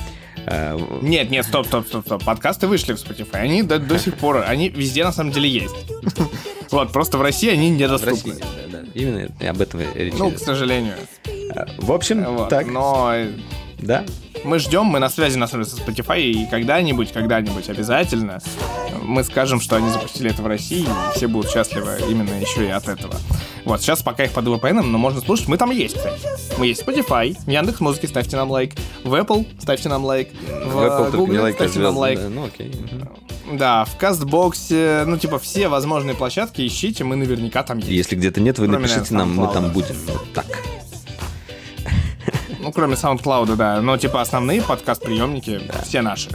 Нет, 1.01 1.31
нет, 1.31 1.47
стоп, 1.47 1.67
стоп, 1.69 1.87
стоп, 1.87 2.05
стоп. 2.05 2.23
Подкасты 2.23 2.67
вышли 2.67 2.93
в 2.93 2.97
Spotify. 2.97 3.37
Они 3.37 3.63
до, 3.63 3.79
до 3.79 3.99
сих 3.99 4.17
пор, 4.17 4.45
они 4.47 4.69
везде 4.69 5.05
на 5.05 5.13
самом 5.13 5.33
деле 5.33 5.49
есть. 5.49 5.75
Вот, 6.71 6.93
просто 6.93 7.19
в 7.19 7.23
России 7.23 7.51
они 7.51 7.71
недоступны. 7.71 8.35
Да. 8.35 8.64
Именно 8.95 9.29
об 9.49 9.61
этом 9.61 9.81
речь 9.95 10.15
Ну, 10.17 10.31
к 10.31 10.39
сожалению. 10.39 10.95
В 11.79 11.93
общем, 11.93 12.47
так. 12.49 12.67
Но... 12.67 13.13
Да? 13.79 14.05
Мы 14.45 14.59
ждем, 14.59 14.85
мы 14.85 14.99
на 14.99 15.09
связи 15.09 15.39
на 15.39 15.47
самом 15.47 15.65
деле 15.65 15.77
со 15.77 15.83
Spotify, 15.83 16.21
и 16.21 16.47
когда-нибудь, 16.51 17.13
когда-нибудь 17.13 17.69
обязательно 17.69 18.41
мы 19.03 19.25
скажем, 19.25 19.61
что 19.61 19.77
они 19.77 19.91
запустили 19.91 20.31
это 20.31 20.43
в 20.43 20.47
России, 20.47 20.83
и 20.83 21.17
все 21.17 21.29
будут 21.29 21.51
счастливы 21.51 21.99
именно 22.09 22.35
еще 22.41 22.67
и 22.67 22.71
от 22.71 22.89
этого. 22.89 23.15
Вот, 23.65 23.81
сейчас 23.81 24.03
пока 24.03 24.25
их 24.25 24.33
под 24.33 24.47
VPN, 24.47 24.83
но 24.83 24.99
можно 24.99 25.21
слушать. 25.21 25.49
Мы 25.49 25.57
там 25.57 25.71
есть, 25.71 25.97
кстати. 25.97 26.21
Мы 26.59 26.67
есть 26.67 26.83
в 26.83 26.89
Spotify, 26.89 27.37
в 27.39 27.49
Яндекс 27.49 27.81
Музыке 27.81 28.09
ставьте 28.09 28.37
нам 28.37 28.51
лайк, 28.51 28.75
в 29.03 29.15
Apple 29.15 29.47
ставьте 29.61 29.89
нам 29.89 30.05
лайк, 30.05 30.29
в, 30.33 30.73
в 30.73 30.79
Apple 30.79 31.11
Google 31.17 31.43
лайк, 31.43 31.55
ставьте 31.57 31.79
нам 31.81 31.97
лайк. 31.97 32.19
Да, 32.19 32.29
ну 32.29 32.45
окей. 32.47 32.73
Да, 33.53 33.85
в 33.85 33.97
Кастбоксе, 33.97 35.05
ну, 35.07 35.19
типа, 35.19 35.39
все 35.39 35.69
возможные 35.69 36.15
площадки 36.15 36.67
ищите, 36.67 37.05
мы 37.05 37.17
наверняка 37.17 37.63
там 37.63 37.79
есть. 37.79 37.91
Если 37.91 38.17
где-то 38.17 38.41
нет, 38.41 38.59
вы 38.59 38.67
Кроме 38.67 38.87
напишите 38.87 39.15
нам, 39.15 39.35
мы 39.37 39.53
там 39.53 39.71
будем. 39.71 39.97
Вот 40.07 40.33
так. 40.33 40.47
Ну, 42.65 42.73
кроме 42.73 42.95
SoundCloud, 42.95 43.57
да. 43.57 43.83
Но, 43.83 43.99
типа, 43.99 44.23
основные 44.23 44.63
подкаст-приемники 44.63 45.61
да. 45.69 45.83
все 45.83 46.01
наши. 46.01 46.31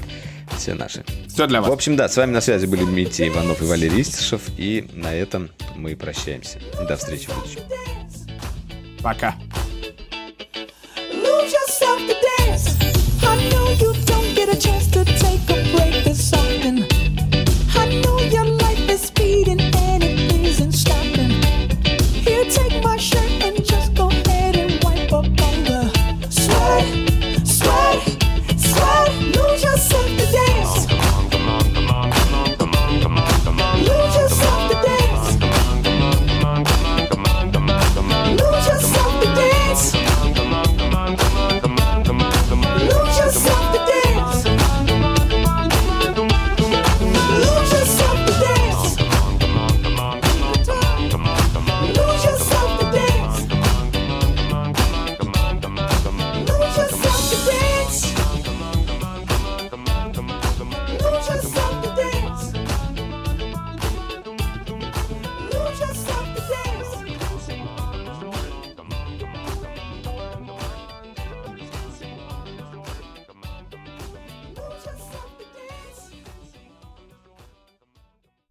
Все 0.56 0.76
наши. 0.76 1.04
Все 1.28 1.48
для 1.48 1.60
вас. 1.60 1.72
В 1.72 1.74
общем, 1.74 1.96
да, 1.96 2.08
с 2.08 2.16
вами 2.18 2.32
на 2.34 2.40
связи 2.40 2.68
были 2.68 2.84
Дмитрий 2.84 3.30
Иванов 3.30 3.64
и 3.64 3.66
Валерий 3.66 4.02
Истишев. 4.02 4.44
И 4.56 4.88
на 4.94 5.12
этом 5.12 5.50
мы 5.76 5.96
прощаемся. 5.96 6.60
До 6.88 6.98
встречи 6.98 7.28
в 7.30 7.36
будущем. 7.36 7.62
Пока. 9.02 9.34